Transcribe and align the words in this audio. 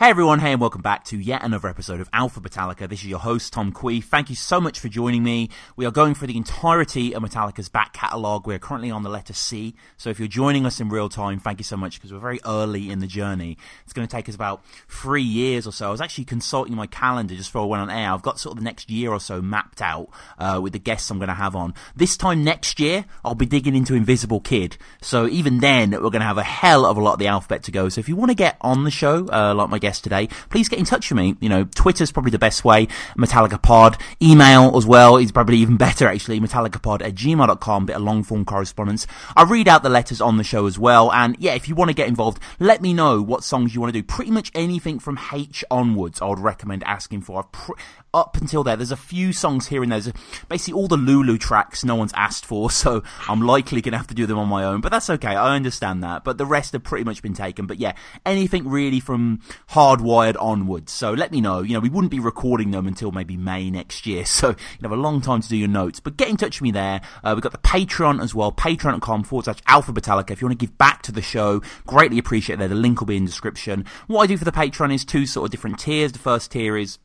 Hey 0.00 0.08
everyone, 0.08 0.38
hey 0.38 0.52
and 0.52 0.60
welcome 0.62 0.80
back 0.80 1.04
to 1.04 1.18
yet 1.18 1.44
another 1.44 1.68
episode 1.68 2.00
of 2.00 2.08
Alpha 2.14 2.40
Metallica. 2.40 2.88
This 2.88 3.00
is 3.00 3.08
your 3.08 3.18
host, 3.18 3.52
Tom 3.52 3.70
Quee. 3.70 4.00
Thank 4.00 4.30
you 4.30 4.34
so 4.34 4.58
much 4.58 4.80
for 4.80 4.88
joining 4.88 5.22
me. 5.22 5.50
We 5.76 5.84
are 5.84 5.90
going 5.90 6.14
through 6.14 6.28
the 6.28 6.38
entirety 6.38 7.14
of 7.14 7.22
Metallica's 7.22 7.68
back 7.68 7.92
catalogue. 7.92 8.46
We're 8.46 8.58
currently 8.58 8.90
on 8.90 9.02
the 9.02 9.10
letter 9.10 9.34
C, 9.34 9.74
so 9.98 10.08
if 10.08 10.18
you're 10.18 10.26
joining 10.26 10.64
us 10.64 10.80
in 10.80 10.88
real 10.88 11.10
time, 11.10 11.38
thank 11.38 11.60
you 11.60 11.64
so 11.64 11.76
much 11.76 11.96
because 11.96 12.14
we're 12.14 12.18
very 12.18 12.40
early 12.46 12.90
in 12.90 13.00
the 13.00 13.06
journey. 13.06 13.58
It's 13.84 13.92
going 13.92 14.08
to 14.08 14.10
take 14.10 14.26
us 14.26 14.34
about 14.34 14.64
three 14.88 15.22
years 15.22 15.66
or 15.66 15.70
so. 15.70 15.88
I 15.88 15.90
was 15.90 16.00
actually 16.00 16.24
consulting 16.24 16.74
my 16.74 16.86
calendar 16.86 17.34
just 17.34 17.50
before 17.50 17.64
I 17.64 17.66
went 17.66 17.82
on 17.82 17.90
air. 17.90 18.10
I've 18.10 18.22
got 18.22 18.40
sort 18.40 18.52
of 18.54 18.60
the 18.60 18.64
next 18.64 18.88
year 18.88 19.10
or 19.10 19.20
so 19.20 19.42
mapped 19.42 19.82
out 19.82 20.08
uh, 20.38 20.60
with 20.62 20.72
the 20.72 20.78
guests 20.78 21.10
I'm 21.10 21.18
going 21.18 21.28
to 21.28 21.34
have 21.34 21.54
on. 21.54 21.74
This 21.94 22.16
time 22.16 22.42
next 22.42 22.80
year, 22.80 23.04
I'll 23.22 23.34
be 23.34 23.44
digging 23.44 23.76
into 23.76 23.92
Invisible 23.92 24.40
Kid. 24.40 24.78
So 25.02 25.28
even 25.28 25.58
then, 25.58 25.90
we're 25.90 25.98
going 26.08 26.20
to 26.20 26.26
have 26.26 26.38
a 26.38 26.42
hell 26.42 26.86
of 26.86 26.96
a 26.96 27.02
lot 27.02 27.12
of 27.12 27.18
the 27.18 27.26
alphabet 27.26 27.64
to 27.64 27.70
go. 27.70 27.90
So 27.90 27.98
if 27.98 28.08
you 28.08 28.16
want 28.16 28.30
to 28.30 28.34
get 28.34 28.56
on 28.62 28.84
the 28.84 28.90
show, 28.90 29.28
uh, 29.28 29.52
like 29.54 29.68
my 29.68 29.78
guest 29.78 29.89
guest 29.90 30.04
today, 30.04 30.28
please 30.50 30.68
get 30.68 30.78
in 30.78 30.84
touch 30.84 31.10
with 31.10 31.16
me. 31.16 31.36
You 31.40 31.48
know, 31.48 31.64
Twitter's 31.64 32.12
probably 32.12 32.30
the 32.30 32.38
best 32.38 32.64
way. 32.64 32.86
Metallica 33.18 33.60
Pod. 33.60 33.98
Email 34.22 34.76
as 34.76 34.86
well 34.86 35.16
is 35.16 35.32
probably 35.32 35.56
even 35.56 35.76
better, 35.86 36.06
actually. 36.06 36.38
MetallicaPod 36.38 37.02
at 37.02 37.16
gmail.com, 37.16 37.86
bit 37.86 37.96
of 37.96 38.02
long 38.02 38.22
form 38.22 38.44
correspondence. 38.44 39.08
I 39.36 39.42
read 39.42 39.66
out 39.66 39.82
the 39.82 39.88
letters 39.88 40.20
on 40.20 40.36
the 40.36 40.44
show 40.44 40.66
as 40.66 40.78
well. 40.78 41.12
And 41.12 41.36
yeah, 41.40 41.54
if 41.54 41.68
you 41.68 41.74
want 41.74 41.88
to 41.88 41.94
get 41.94 42.06
involved, 42.06 42.40
let 42.60 42.80
me 42.80 42.94
know 42.94 43.20
what 43.20 43.42
songs 43.42 43.74
you 43.74 43.80
want 43.80 43.92
to 43.92 44.00
do. 44.00 44.06
Pretty 44.06 44.30
much 44.30 44.52
anything 44.54 45.00
from 45.00 45.18
H 45.32 45.64
onwards, 45.72 46.22
I 46.22 46.26
would 46.26 46.38
recommend 46.38 46.84
asking 46.84 47.22
for. 47.22 47.42
Pr- 47.42 47.72
up 48.12 48.36
until 48.36 48.64
there, 48.64 48.76
there's 48.76 48.90
a 48.90 48.96
few 48.96 49.32
songs 49.32 49.68
here 49.68 49.82
and 49.82 49.92
there. 49.92 50.12
Basically, 50.48 50.74
all 50.74 50.88
the 50.88 50.96
Lulu 50.96 51.38
tracks 51.38 51.84
no 51.84 51.94
one's 51.94 52.12
asked 52.14 52.44
for, 52.44 52.70
so 52.70 53.02
I'm 53.28 53.40
likely 53.40 53.80
going 53.80 53.92
to 53.92 53.98
have 53.98 54.08
to 54.08 54.14
do 54.14 54.26
them 54.26 54.38
on 54.38 54.48
my 54.48 54.64
own. 54.64 54.80
But 54.80 54.92
that's 54.92 55.10
okay. 55.10 55.28
I 55.28 55.54
understand 55.54 56.02
that. 56.02 56.24
But 56.24 56.38
the 56.38 56.46
rest 56.46 56.72
have 56.72 56.82
pretty 56.82 57.04
much 57.04 57.22
been 57.22 57.34
taken. 57.34 57.66
But 57.66 57.78
yeah, 57.78 57.94
anything 58.24 58.68
really 58.68 59.00
from 59.00 59.40
hardwired 59.70 60.40
onwards. 60.40 60.92
So 60.92 61.12
let 61.12 61.32
me 61.32 61.40
know. 61.40 61.62
You 61.62 61.74
know, 61.74 61.80
we 61.80 61.88
wouldn't 61.88 62.10
be 62.10 62.20
recording 62.20 62.70
them 62.70 62.86
until 62.86 63.12
maybe 63.12 63.36
May 63.36 63.70
next 63.70 64.06
year. 64.06 64.24
So 64.40 64.50
you 64.50 64.56
have 64.82 64.92
a 64.92 64.96
long 64.96 65.20
time 65.20 65.42
to 65.42 65.48
do 65.48 65.56
your 65.56 65.68
notes. 65.68 66.00
But 66.00 66.16
get 66.16 66.30
in 66.30 66.38
touch 66.38 66.60
with 66.60 66.62
me 66.62 66.70
there. 66.70 67.02
Uh, 67.22 67.32
we've 67.36 67.42
got 67.42 67.52
the 67.52 67.58
Patreon 67.58 68.22
as 68.22 68.34
well. 68.34 68.50
Patreon.com 68.52 69.22
forward 69.24 69.44
slash 69.44 69.58
Alpha 69.66 69.92
Metallica. 69.92 70.30
If 70.30 70.40
you 70.40 70.46
want 70.46 70.58
to 70.58 70.66
give 70.66 70.78
back 70.78 71.02
to 71.02 71.12
the 71.12 71.20
show, 71.20 71.60
greatly 71.86 72.16
appreciate 72.16 72.54
it 72.54 72.58
there. 72.58 72.68
The 72.68 72.74
link 72.74 73.00
will 73.00 73.06
be 73.06 73.18
in 73.18 73.24
the 73.24 73.30
description. 73.30 73.84
What 74.06 74.22
I 74.22 74.26
do 74.28 74.38
for 74.38 74.46
the 74.46 74.52
Patreon 74.52 74.94
is 74.94 75.04
two 75.04 75.26
sort 75.26 75.44
of 75.46 75.50
different 75.50 75.78
tiers. 75.78 76.12
The 76.12 76.18
first 76.18 76.52
tier 76.52 76.78
is 76.78 76.98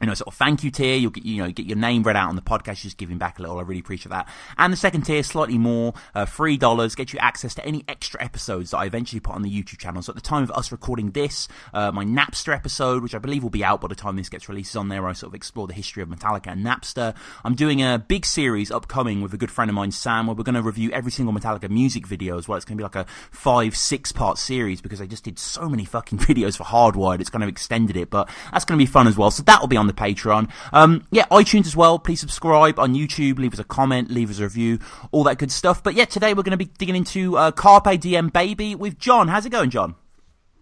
you 0.00 0.06
know, 0.06 0.14
sort 0.14 0.28
of 0.28 0.34
thank 0.34 0.62
you 0.62 0.70
tier. 0.70 0.96
You'll 0.96 1.10
get, 1.10 1.24
you 1.24 1.42
know, 1.42 1.50
get 1.50 1.66
your 1.66 1.76
name 1.76 2.02
read 2.02 2.16
out 2.16 2.28
on 2.28 2.36
the 2.36 2.42
podcast, 2.42 2.82
just 2.82 2.96
giving 2.96 3.18
back 3.18 3.38
a 3.38 3.42
little. 3.42 3.58
I 3.58 3.62
really 3.62 3.80
appreciate 3.80 4.10
that. 4.10 4.28
And 4.56 4.72
the 4.72 4.76
second 4.76 5.02
tier, 5.02 5.22
slightly 5.22 5.58
more, 5.58 5.94
uh, 6.14 6.26
three 6.26 6.56
dollars, 6.56 6.94
get 6.94 7.12
you 7.12 7.18
access 7.18 7.54
to 7.56 7.64
any 7.64 7.84
extra 7.88 8.22
episodes 8.22 8.70
that 8.70 8.78
I 8.78 8.84
eventually 8.86 9.20
put 9.20 9.34
on 9.34 9.42
the 9.42 9.50
YouTube 9.50 9.78
channel. 9.78 10.02
So 10.02 10.12
at 10.12 10.16
the 10.16 10.22
time 10.22 10.42
of 10.42 10.50
us 10.52 10.70
recording 10.70 11.10
this, 11.10 11.48
uh, 11.74 11.90
my 11.92 12.04
Napster 12.04 12.54
episode, 12.54 13.02
which 13.02 13.14
I 13.14 13.18
believe 13.18 13.42
will 13.42 13.50
be 13.50 13.64
out 13.64 13.80
by 13.80 13.88
the 13.88 13.94
time 13.94 14.16
this 14.16 14.28
gets 14.28 14.48
released, 14.48 14.70
is 14.70 14.76
on 14.76 14.88
there. 14.88 15.06
I 15.06 15.12
sort 15.12 15.30
of 15.30 15.34
explore 15.34 15.66
the 15.66 15.74
history 15.74 16.02
of 16.02 16.08
Metallica 16.08 16.52
and 16.52 16.64
Napster. 16.64 17.14
I'm 17.44 17.54
doing 17.54 17.82
a 17.82 17.98
big 17.98 18.24
series 18.24 18.70
upcoming 18.70 19.20
with 19.22 19.32
a 19.34 19.36
good 19.36 19.50
friend 19.50 19.68
of 19.68 19.74
mine, 19.74 19.90
Sam, 19.90 20.26
where 20.26 20.36
we're 20.36 20.44
going 20.44 20.54
to 20.54 20.62
review 20.62 20.90
every 20.92 21.10
single 21.10 21.34
Metallica 21.34 21.68
music 21.68 22.06
video 22.06 22.38
as 22.38 22.46
well. 22.46 22.56
It's 22.56 22.64
going 22.64 22.76
to 22.76 22.80
be 22.80 22.84
like 22.84 22.96
a 22.96 23.06
five, 23.30 23.76
six 23.76 24.12
part 24.12 24.38
series 24.38 24.80
because 24.80 25.00
I 25.00 25.06
just 25.06 25.24
did 25.24 25.38
so 25.38 25.68
many 25.68 25.84
fucking 25.84 26.18
videos 26.20 26.56
for 26.56 26.64
Hardwired. 26.64 27.20
It's 27.20 27.30
kind 27.30 27.42
of 27.42 27.48
extended 27.48 27.96
it, 27.96 28.10
but 28.10 28.28
that's 28.52 28.64
going 28.64 28.78
to 28.78 28.82
be 28.82 28.90
fun 28.90 29.08
as 29.08 29.16
well. 29.16 29.30
So 29.30 29.42
that 29.44 29.60
will 29.60 29.68
be 29.68 29.76
on 29.76 29.87
the 29.88 29.94
Patreon. 29.94 30.50
Um, 30.72 31.06
yeah, 31.10 31.26
iTunes 31.26 31.66
as 31.66 31.76
well. 31.76 31.98
Please 31.98 32.20
subscribe 32.20 32.78
on 32.78 32.94
YouTube. 32.94 33.38
Leave 33.38 33.52
us 33.52 33.58
a 33.58 33.64
comment. 33.64 34.10
Leave 34.10 34.30
us 34.30 34.38
a 34.38 34.44
review. 34.44 34.78
All 35.10 35.24
that 35.24 35.38
good 35.38 35.50
stuff. 35.50 35.82
But 35.82 35.94
yeah, 35.94 36.04
today 36.04 36.34
we're 36.34 36.44
going 36.44 36.58
to 36.58 36.64
be 36.64 36.70
digging 36.78 36.96
into 36.96 37.36
uh, 37.36 37.50
Carpe 37.50 38.00
Diem 38.00 38.28
Baby 38.28 38.74
with 38.74 38.98
John. 38.98 39.28
How's 39.28 39.46
it 39.46 39.50
going, 39.50 39.70
John? 39.70 39.96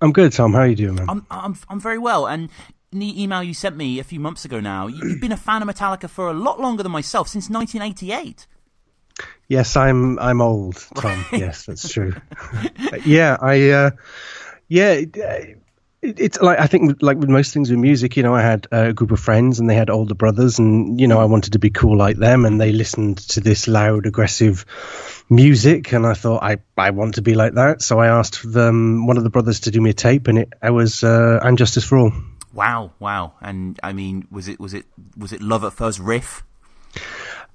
I'm 0.01 0.13
good, 0.13 0.33
Tom. 0.33 0.53
How 0.53 0.61
are 0.61 0.67
you 0.67 0.77
doing, 0.77 0.95
man? 0.97 1.09
I'm 1.09 1.27
I'm 1.31 1.57
I'm 1.69 1.81
very 1.81 1.99
well. 1.99 2.27
And 2.27 2.51
in 2.93 2.99
the 2.99 3.23
email 3.23 3.43
you 3.43 3.55
sent 3.55 3.77
me 3.77 3.99
a 3.99 4.05
few 4.05 4.21
months 4.21 4.45
ago 4.45 4.61
now, 4.61 4.87
you've 4.87 5.21
been 5.21 5.33
a 5.33 5.37
fan 5.37 5.63
of 5.63 5.69
Metallica 5.69 6.09
for 6.09 6.29
a 6.29 6.35
lot 6.35 6.61
longer 6.61 6.83
than 6.83 6.93
myself 6.93 7.29
since 7.29 7.49
1988. 7.49 8.47
Yes, 9.49 9.77
I'm 9.77 10.19
I'm 10.19 10.41
old, 10.41 10.85
Tom. 10.97 11.25
yes, 11.33 11.67
that's 11.67 11.89
true. 11.89 12.15
yeah, 13.05 13.37
I 13.41 13.71
uh, 13.71 13.91
yeah, 14.69 15.01
it's 16.07 16.41
like 16.41 16.59
I 16.59 16.67
think 16.67 17.03
like 17.03 17.19
with 17.19 17.29
most 17.29 17.53
things 17.53 17.71
with 17.71 17.79
music, 17.79 18.17
you 18.17 18.23
know, 18.23 18.35
I 18.35 18.43
had 18.43 18.67
a 18.71 18.93
group 18.93 19.11
of 19.11 19.21
friends 19.21 19.59
and 19.59 19.69
they 19.69 19.75
had 19.75 19.91
older 19.91 20.15
brothers, 20.15 20.59
and 20.59 21.01
you 21.01 21.09
know, 21.09 21.19
I 21.19 21.25
wanted 21.25 21.55
to 21.55 21.59
be 21.59 21.71
cool 21.71 21.97
like 21.97 22.17
them, 22.17 22.45
and 22.45 22.61
they 22.61 22.73
listened 22.73 23.19
to 23.29 23.41
this 23.41 23.69
loud, 23.69 24.07
aggressive 24.07 24.65
music, 25.29 25.93
and 25.93 26.07
I 26.07 26.15
thought 26.15 26.43
I 26.43 26.59
I 26.77 26.91
want 26.91 27.15
to 27.15 27.23
be 27.23 27.35
like 27.35 27.55
that, 27.55 27.83
so 27.83 27.99
I 27.99 28.09
asked 28.09 28.51
them, 28.51 29.07
one 29.07 29.17
of 29.17 29.25
the 29.25 29.31
brothers 29.31 29.61
to 29.61 29.71
do 29.71 29.81
me 29.81 29.91
a 29.91 29.95
tape, 29.95 30.29
and 30.29 30.39
it 30.39 30.53
I 30.63 30.71
was 30.71 31.03
uh, 31.03 31.41
"And 31.43 31.59
Justice 31.59 31.85
for 31.85 31.99
All." 31.99 32.13
Wow, 32.53 32.93
wow, 32.99 33.35
and 33.41 33.79
I 33.83 33.93
mean, 33.93 34.27
was 34.31 34.49
it 34.49 34.61
was 34.61 34.75
it 34.75 34.87
was 35.17 35.33
it 35.33 35.43
love 35.43 35.65
at 35.65 35.73
first 35.73 35.99
riff? 35.99 36.43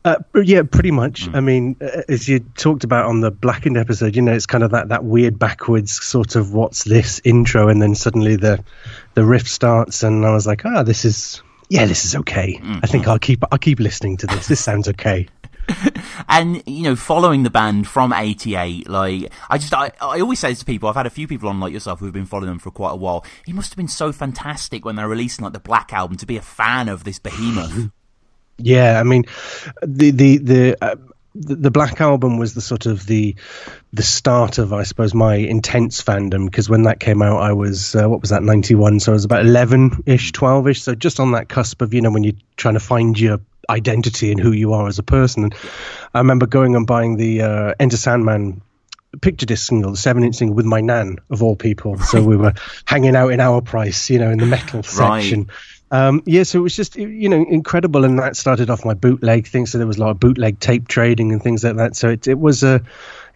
Uh, 0.03 0.15
yeah, 0.43 0.63
pretty 0.63 0.89
much. 0.89 1.27
Mm. 1.27 1.35
I 1.35 1.39
mean, 1.41 1.75
uh, 1.79 2.01
as 2.09 2.27
you 2.27 2.39
talked 2.39 2.83
about 2.83 3.05
on 3.05 3.21
the 3.21 3.29
Blackened 3.29 3.77
episode, 3.77 4.15
you 4.15 4.23
know, 4.23 4.33
it's 4.33 4.47
kind 4.47 4.63
of 4.63 4.71
that, 4.71 4.89
that 4.89 5.03
weird 5.03 5.37
backwards 5.37 6.03
sort 6.03 6.35
of 6.35 6.53
what's 6.53 6.83
this 6.83 7.21
intro, 7.23 7.69
and 7.69 7.81
then 7.81 7.93
suddenly 7.93 8.35
the 8.35 8.63
the 9.13 9.23
riff 9.23 9.47
starts, 9.47 10.01
and 10.01 10.25
I 10.25 10.33
was 10.33 10.47
like, 10.47 10.65
ah, 10.65 10.81
this 10.81 11.05
is 11.05 11.43
yeah, 11.69 11.85
this 11.85 12.03
is 12.03 12.15
okay. 12.15 12.59
Mm. 12.61 12.79
I 12.83 12.87
think 12.87 13.07
I'll 13.07 13.19
keep 13.19 13.43
I'll 13.51 13.59
keep 13.59 13.79
listening 13.79 14.17
to 14.17 14.27
this. 14.27 14.47
This 14.47 14.59
sounds 14.59 14.89
okay. 14.89 15.27
and 16.29 16.63
you 16.65 16.83
know, 16.83 16.95
following 16.95 17.43
the 17.43 17.49
band 17.49 17.87
from 17.87 18.11
'88, 18.11 18.89
like 18.89 19.31
I 19.49 19.57
just, 19.57 19.73
I, 19.73 19.91
I 20.01 20.19
always 20.19 20.39
say 20.39 20.53
to 20.53 20.65
people, 20.65 20.89
I've 20.89 20.95
had 20.95 21.05
a 21.05 21.11
few 21.11 21.27
people 21.27 21.47
on 21.47 21.59
like 21.59 21.73
yourself 21.73 21.99
who've 21.99 22.11
been 22.11 22.25
following 22.25 22.49
them 22.49 22.59
for 22.59 22.71
quite 22.71 22.91
a 22.91 22.95
while. 22.97 23.23
It 23.47 23.53
must 23.53 23.71
have 23.71 23.77
been 23.77 23.87
so 23.87 24.11
fantastic 24.11 24.83
when 24.83 24.95
they're 24.95 25.07
releasing 25.07 25.43
like 25.43 25.53
the 25.53 25.59
Black 25.59 25.93
album 25.93 26.17
to 26.17 26.25
be 26.25 26.37
a 26.37 26.41
fan 26.41 26.89
of 26.89 27.03
this 27.03 27.19
behemoth. 27.19 27.91
Yeah, 28.63 28.99
I 28.99 29.03
mean, 29.03 29.25
the 29.81 30.11
the 30.11 30.37
the. 30.37 30.77
Uh, 30.81 30.95
the 31.33 31.71
Black 31.71 32.01
Album 32.01 32.37
was 32.37 32.53
the 32.53 32.61
sort 32.61 32.85
of 32.85 33.05
the 33.05 33.35
the 33.93 34.03
start 34.03 34.57
of, 34.57 34.73
I 34.73 34.83
suppose, 34.83 35.13
my 35.13 35.35
intense 35.35 36.03
fandom 36.03 36.43
because 36.43 36.69
when 36.69 36.83
that 36.83 36.99
came 36.99 37.21
out, 37.21 37.41
I 37.41 37.53
was 37.53 37.95
uh, 37.95 38.09
what 38.09 38.19
was 38.19 38.31
that 38.31 38.43
ninety 38.43 38.75
one, 38.75 38.99
so 38.99 39.13
I 39.13 39.15
was 39.15 39.23
about 39.23 39.45
eleven 39.45 40.03
ish, 40.05 40.33
twelve 40.33 40.67
ish, 40.67 40.81
so 40.81 40.93
just 40.93 41.21
on 41.21 41.31
that 41.31 41.47
cusp 41.47 41.81
of 41.81 41.93
you 41.93 42.01
know 42.01 42.11
when 42.11 42.25
you're 42.25 42.35
trying 42.57 42.73
to 42.73 42.81
find 42.81 43.17
your 43.17 43.39
identity 43.69 44.31
and 44.31 44.41
who 44.41 44.51
you 44.51 44.73
are 44.73 44.87
as 44.87 44.99
a 44.99 45.03
person. 45.03 45.45
And 45.45 45.55
I 46.13 46.19
remember 46.19 46.47
going 46.47 46.75
and 46.75 46.85
buying 46.85 47.15
the 47.15 47.41
uh, 47.43 47.73
Enter 47.79 47.97
Sandman 47.97 48.61
picture 49.21 49.45
disc 49.45 49.67
single, 49.67 49.91
the 49.91 49.97
seven 49.97 50.23
inch 50.23 50.35
single 50.35 50.55
with 50.55 50.65
my 50.65 50.81
nan 50.81 51.17
of 51.29 51.43
all 51.43 51.55
people. 51.55 51.95
Right. 51.95 52.05
So 52.05 52.21
we 52.21 52.37
were 52.37 52.53
hanging 52.85 53.15
out 53.15 53.29
in 53.29 53.39
our 53.39 53.61
price, 53.61 54.09
you 54.09 54.19
know, 54.19 54.31
in 54.31 54.37
the 54.37 54.45
metal 54.45 54.83
section. 54.83 55.49
Um, 55.91 56.23
yeah, 56.25 56.43
so 56.43 56.59
it 56.59 56.61
was 56.61 56.75
just 56.75 56.95
you 56.95 57.27
know 57.27 57.45
incredible, 57.49 58.05
and 58.05 58.17
that 58.19 58.37
started 58.37 58.69
off 58.69 58.85
my 58.85 58.93
bootleg 58.93 59.45
thing. 59.45 59.65
So 59.65 59.77
there 59.77 59.85
was 59.85 59.97
a 59.97 59.99
lot 59.99 60.11
of 60.11 60.21
bootleg 60.21 60.59
tape 60.59 60.87
trading 60.87 61.33
and 61.33 61.43
things 61.43 61.65
like 61.65 61.75
that. 61.75 61.97
So 61.97 62.09
it, 62.09 62.29
it 62.29 62.39
was 62.39 62.63
a 62.63 62.81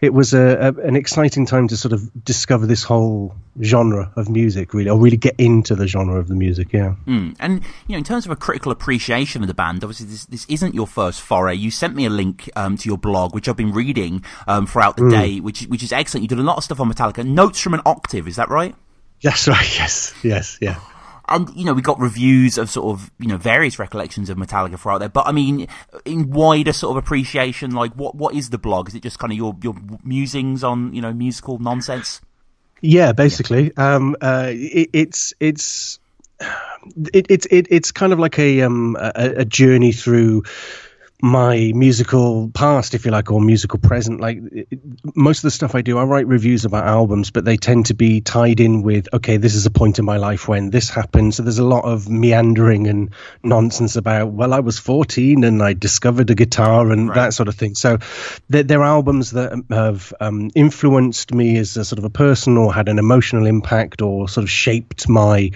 it 0.00 0.14
was 0.14 0.32
a, 0.32 0.40
a, 0.40 0.72
an 0.80 0.96
exciting 0.96 1.44
time 1.44 1.68
to 1.68 1.76
sort 1.76 1.92
of 1.92 2.24
discover 2.24 2.66
this 2.66 2.82
whole 2.82 3.34
genre 3.62 4.10
of 4.16 4.30
music, 4.30 4.72
really, 4.72 4.88
or 4.88 4.98
really 4.98 5.18
get 5.18 5.34
into 5.36 5.74
the 5.74 5.86
genre 5.86 6.18
of 6.18 6.28
the 6.28 6.34
music. 6.34 6.72
Yeah, 6.72 6.94
mm. 7.06 7.36
and 7.38 7.62
you 7.86 7.92
know, 7.92 7.98
in 7.98 8.04
terms 8.04 8.24
of 8.24 8.32
a 8.32 8.36
critical 8.36 8.72
appreciation 8.72 9.42
of 9.42 9.48
the 9.48 9.54
band, 9.54 9.84
obviously 9.84 10.06
this 10.06 10.24
this 10.24 10.46
isn't 10.48 10.74
your 10.74 10.86
first 10.86 11.20
foray. 11.20 11.54
You 11.54 11.70
sent 11.70 11.94
me 11.94 12.06
a 12.06 12.10
link 12.10 12.48
um, 12.56 12.78
to 12.78 12.88
your 12.88 12.96
blog, 12.96 13.34
which 13.34 13.50
I've 13.50 13.56
been 13.56 13.72
reading 13.72 14.24
um, 14.46 14.66
throughout 14.66 14.96
the 14.96 15.02
mm. 15.02 15.10
day, 15.10 15.40
which 15.40 15.64
which 15.64 15.82
is 15.82 15.92
excellent. 15.92 16.22
You 16.22 16.28
did 16.28 16.38
a 16.38 16.42
lot 16.42 16.56
of 16.56 16.64
stuff 16.64 16.80
on 16.80 16.90
Metallica. 16.90 17.22
Notes 17.22 17.60
from 17.60 17.74
an 17.74 17.82
octave, 17.84 18.26
is 18.26 18.36
that 18.36 18.48
right? 18.48 18.74
That's 19.22 19.46
right. 19.46 19.66
Yes. 19.78 20.14
Yes. 20.22 20.58
Yeah 20.62 20.78
and 21.28 21.48
you 21.54 21.64
know 21.64 21.74
we 21.74 21.82
got 21.82 21.98
reviews 21.98 22.58
of 22.58 22.70
sort 22.70 22.86
of 22.86 23.10
you 23.18 23.28
know 23.28 23.36
various 23.36 23.78
recollections 23.78 24.30
of 24.30 24.36
Metallica 24.36 24.78
throughout 24.78 24.98
there. 24.98 25.08
But 25.08 25.26
I 25.26 25.32
mean, 25.32 25.66
in 26.04 26.30
wider 26.30 26.72
sort 26.72 26.96
of 26.96 27.04
appreciation, 27.04 27.72
like 27.72 27.92
what 27.94 28.14
what 28.14 28.34
is 28.34 28.50
the 28.50 28.58
blog? 28.58 28.88
Is 28.88 28.94
it 28.94 29.02
just 29.02 29.18
kind 29.18 29.32
of 29.32 29.36
your 29.36 29.56
your 29.62 29.74
musings 30.04 30.62
on 30.62 30.94
you 30.94 31.02
know 31.02 31.12
musical 31.12 31.58
nonsense? 31.58 32.20
Yeah, 32.80 33.12
basically. 33.12 33.72
Yeah. 33.76 33.94
Um, 33.94 34.16
uh, 34.20 34.50
it, 34.50 34.90
it's 34.92 35.34
it's 35.40 35.98
it, 36.40 37.26
it's 37.28 37.46
it, 37.46 37.66
it's 37.70 37.92
kind 37.92 38.12
of 38.12 38.18
like 38.18 38.38
a 38.38 38.62
um 38.62 38.96
a, 38.98 39.34
a 39.38 39.44
journey 39.44 39.92
through 39.92 40.44
my 41.22 41.72
musical 41.74 42.50
past, 42.50 42.94
if 42.94 43.06
you 43.06 43.10
like, 43.10 43.30
or 43.30 43.40
musical 43.40 43.78
present. 43.78 44.20
Like 44.20 44.38
it, 44.52 44.68
most 45.14 45.38
of 45.38 45.42
the 45.42 45.50
stuff 45.50 45.74
I 45.74 45.80
do, 45.80 45.98
I 45.98 46.04
write 46.04 46.26
reviews 46.26 46.64
about 46.64 46.86
albums, 46.86 47.30
but 47.30 47.44
they 47.44 47.56
tend 47.56 47.86
to 47.86 47.94
be 47.94 48.20
tied 48.20 48.60
in 48.60 48.82
with, 48.82 49.08
okay, 49.12 49.38
this 49.38 49.54
is 49.54 49.64
a 49.64 49.70
point 49.70 49.98
in 49.98 50.04
my 50.04 50.18
life 50.18 50.46
when 50.46 50.70
this 50.70 50.90
happened. 50.90 51.34
So 51.34 51.42
there's 51.42 51.58
a 51.58 51.64
lot 51.64 51.84
of 51.84 52.08
meandering 52.08 52.86
and 52.86 53.14
nonsense 53.42 53.96
about, 53.96 54.32
well, 54.32 54.52
I 54.52 54.60
was 54.60 54.78
14 54.78 55.42
and 55.44 55.62
I 55.62 55.72
discovered 55.72 56.28
a 56.30 56.34
guitar 56.34 56.90
and 56.90 57.08
right. 57.08 57.14
that 57.14 57.34
sort 57.34 57.48
of 57.48 57.54
thing. 57.54 57.74
So 57.74 57.98
they're, 58.50 58.62
they're 58.62 58.82
albums 58.82 59.30
that 59.32 59.64
have 59.70 60.12
um, 60.20 60.50
influenced 60.54 61.32
me 61.32 61.56
as 61.56 61.76
a 61.78 61.84
sort 61.84 61.98
of 61.98 62.04
a 62.04 62.10
person 62.10 62.58
or 62.58 62.74
had 62.74 62.88
an 62.88 62.98
emotional 62.98 63.46
impact 63.46 64.02
or 64.02 64.28
sort 64.28 64.44
of 64.44 64.50
shaped 64.50 65.08
my 65.08 65.50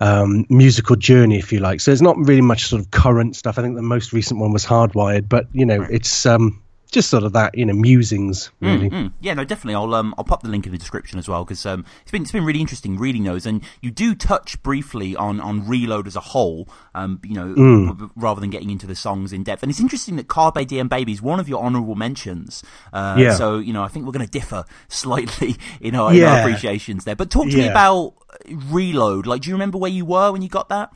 um, 0.00 0.46
musical 0.48 0.96
journey, 0.96 1.38
if 1.38 1.52
you 1.52 1.60
like. 1.60 1.80
So 1.80 1.92
it's 1.92 2.00
not 2.00 2.16
really 2.16 2.40
much 2.40 2.66
sort 2.66 2.80
of 2.80 2.90
current 2.90 3.36
stuff. 3.36 3.58
I 3.58 3.62
think 3.62 3.76
the 3.76 3.82
most 3.82 4.12
recent 4.14 4.40
one 4.40 4.52
was 4.52 4.64
Hard 4.64 4.93
Hardwired, 4.94 5.28
but 5.28 5.46
you 5.52 5.66
know, 5.66 5.78
right. 5.78 5.90
it's 5.90 6.26
um, 6.26 6.60
just 6.90 7.10
sort 7.10 7.24
of 7.24 7.32
that, 7.32 7.58
you 7.58 7.66
know, 7.66 7.72
musings 7.74 8.52
really. 8.60 8.88
Mm, 8.88 9.06
mm. 9.06 9.12
Yeah, 9.20 9.34
no, 9.34 9.44
definitely. 9.44 9.74
I'll 9.74 9.92
um, 9.94 10.14
I'll 10.16 10.24
pop 10.24 10.42
the 10.42 10.48
link 10.48 10.64
in 10.66 10.72
the 10.72 10.78
description 10.78 11.18
as 11.18 11.28
well 11.28 11.44
because 11.44 11.66
um, 11.66 11.84
it's 12.02 12.12
been 12.12 12.22
it's 12.22 12.30
been 12.32 12.44
really 12.44 12.60
interesting 12.60 12.96
reading 12.98 13.24
those, 13.24 13.46
and 13.46 13.62
you 13.80 13.90
do 13.90 14.14
touch 14.14 14.62
briefly 14.62 15.16
on 15.16 15.40
on 15.40 15.66
Reload 15.66 16.06
as 16.06 16.14
a 16.14 16.20
whole, 16.20 16.68
um, 16.94 17.20
you 17.24 17.34
know, 17.34 17.54
Mm. 17.54 18.10
rather 18.14 18.40
than 18.40 18.50
getting 18.50 18.70
into 18.70 18.86
the 18.86 18.94
songs 18.94 19.32
in 19.32 19.42
depth. 19.42 19.62
And 19.62 19.70
it's 19.70 19.80
interesting 19.80 20.16
that 20.16 20.28
Carpe 20.28 20.66
Diem 20.66 20.88
Baby 20.88 21.12
is 21.12 21.20
one 21.20 21.40
of 21.40 21.48
your 21.48 21.62
honourable 21.62 21.96
mentions. 21.96 22.62
Uh, 22.92 23.16
Yeah. 23.18 23.34
So 23.34 23.58
you 23.58 23.72
know, 23.72 23.82
I 23.82 23.88
think 23.88 24.06
we're 24.06 24.12
going 24.12 24.26
to 24.26 24.30
differ 24.30 24.64
slightly 24.88 25.56
in 25.80 25.94
our, 25.96 26.14
in 26.14 26.22
our 26.22 26.40
appreciations 26.40 27.04
there. 27.04 27.16
But 27.16 27.30
talk 27.30 27.48
to 27.50 27.56
me 27.56 27.66
about 27.68 28.14
Reload. 28.48 29.26
Like, 29.26 29.42
do 29.42 29.48
you 29.50 29.54
remember 29.54 29.78
where 29.78 29.90
you 29.90 30.04
were 30.04 30.30
when 30.32 30.42
you 30.42 30.48
got 30.48 30.68
that? 30.68 30.90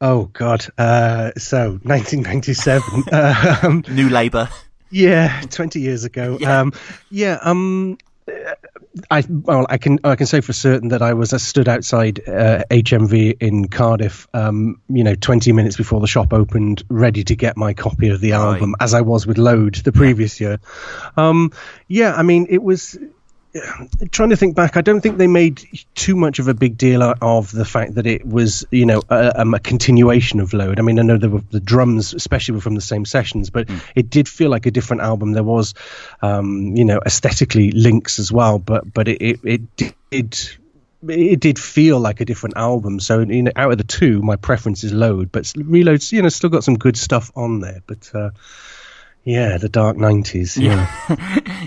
Oh 0.00 0.24
God! 0.32 0.66
Uh, 0.76 1.30
so 1.38 1.70
1997. 1.82 3.04
um, 3.62 3.84
New 3.88 4.08
Labour. 4.08 4.48
Yeah, 4.90 5.40
twenty 5.50 5.80
years 5.80 6.04
ago. 6.04 6.38
Yeah. 6.40 6.60
Um, 6.60 6.72
yeah. 7.10 7.38
Um, 7.42 7.98
I 9.10 9.22
well, 9.28 9.66
I 9.68 9.78
can 9.78 9.98
I 10.04 10.16
can 10.16 10.26
say 10.26 10.40
for 10.40 10.52
certain 10.52 10.88
that 10.88 11.02
I 11.02 11.12
was 11.14 11.32
I 11.32 11.36
stood 11.36 11.68
outside 11.68 12.20
uh, 12.28 12.62
HMV 12.70 13.36
in 13.40 13.68
Cardiff. 13.68 14.26
Um, 14.34 14.80
you 14.88 15.04
know, 15.04 15.14
twenty 15.14 15.52
minutes 15.52 15.76
before 15.76 16.00
the 16.00 16.06
shop 16.06 16.32
opened, 16.32 16.82
ready 16.88 17.24
to 17.24 17.36
get 17.36 17.56
my 17.56 17.72
copy 17.74 18.08
of 18.08 18.20
the 18.20 18.32
Right. 18.32 18.54
album, 18.54 18.74
as 18.80 18.94
I 18.94 19.00
was 19.02 19.26
with 19.26 19.38
Load 19.38 19.76
the 19.76 19.92
previous 19.92 20.40
year. 20.40 20.58
Um, 21.16 21.52
yeah, 21.88 22.14
I 22.14 22.22
mean, 22.22 22.46
it 22.48 22.62
was 22.62 22.98
trying 24.10 24.30
to 24.30 24.36
think 24.36 24.54
back, 24.54 24.76
I 24.76 24.80
don't 24.80 25.00
think 25.00 25.18
they 25.18 25.26
made 25.26 25.62
too 25.94 26.16
much 26.16 26.38
of 26.38 26.48
a 26.48 26.54
big 26.54 26.76
deal 26.76 27.02
of 27.02 27.50
the 27.52 27.64
fact 27.64 27.94
that 27.94 28.06
it 28.06 28.26
was, 28.26 28.64
you 28.70 28.86
know, 28.86 29.02
a, 29.08 29.40
um, 29.40 29.54
a 29.54 29.58
continuation 29.58 30.40
of 30.40 30.52
Load. 30.52 30.78
I 30.78 30.82
mean, 30.82 30.98
I 30.98 31.02
know 31.02 31.16
there 31.16 31.30
were 31.30 31.42
the 31.50 31.60
drums, 31.60 32.14
especially 32.14 32.56
were 32.56 32.60
from 32.60 32.74
the 32.74 32.80
same 32.80 33.04
sessions, 33.04 33.50
but 33.50 33.68
it 33.94 34.10
did 34.10 34.28
feel 34.28 34.50
like 34.50 34.66
a 34.66 34.70
different 34.70 35.02
album. 35.02 35.32
There 35.32 35.44
was, 35.44 35.74
um, 36.22 36.76
you 36.76 36.84
know, 36.84 37.00
aesthetically 37.04 37.70
links 37.72 38.18
as 38.18 38.32
well, 38.32 38.58
but 38.58 38.92
but 38.92 39.08
it 39.08 39.22
it, 39.22 39.40
it 39.44 39.76
did. 39.76 40.50
It 41.08 41.38
did 41.38 41.58
feel 41.58 42.00
like 42.00 42.20
a 42.20 42.24
different 42.24 42.56
album, 42.56 42.98
so 42.98 43.20
you 43.20 43.42
know, 43.42 43.52
out 43.54 43.70
of 43.70 43.78
the 43.78 43.84
two, 43.84 44.22
my 44.22 44.34
preference 44.36 44.82
is 44.82 44.92
Load, 44.92 45.30
but 45.30 45.52
Reload's 45.54 46.10
you 46.10 46.22
know 46.22 46.30
still 46.30 46.50
got 46.50 46.64
some 46.64 46.76
good 46.78 46.96
stuff 46.96 47.30
on 47.36 47.60
there. 47.60 47.80
But 47.86 48.10
uh, 48.12 48.30
yeah, 49.26 49.58
the 49.58 49.68
dark 49.68 49.98
nineties, 49.98 50.56
yeah. 50.56 50.86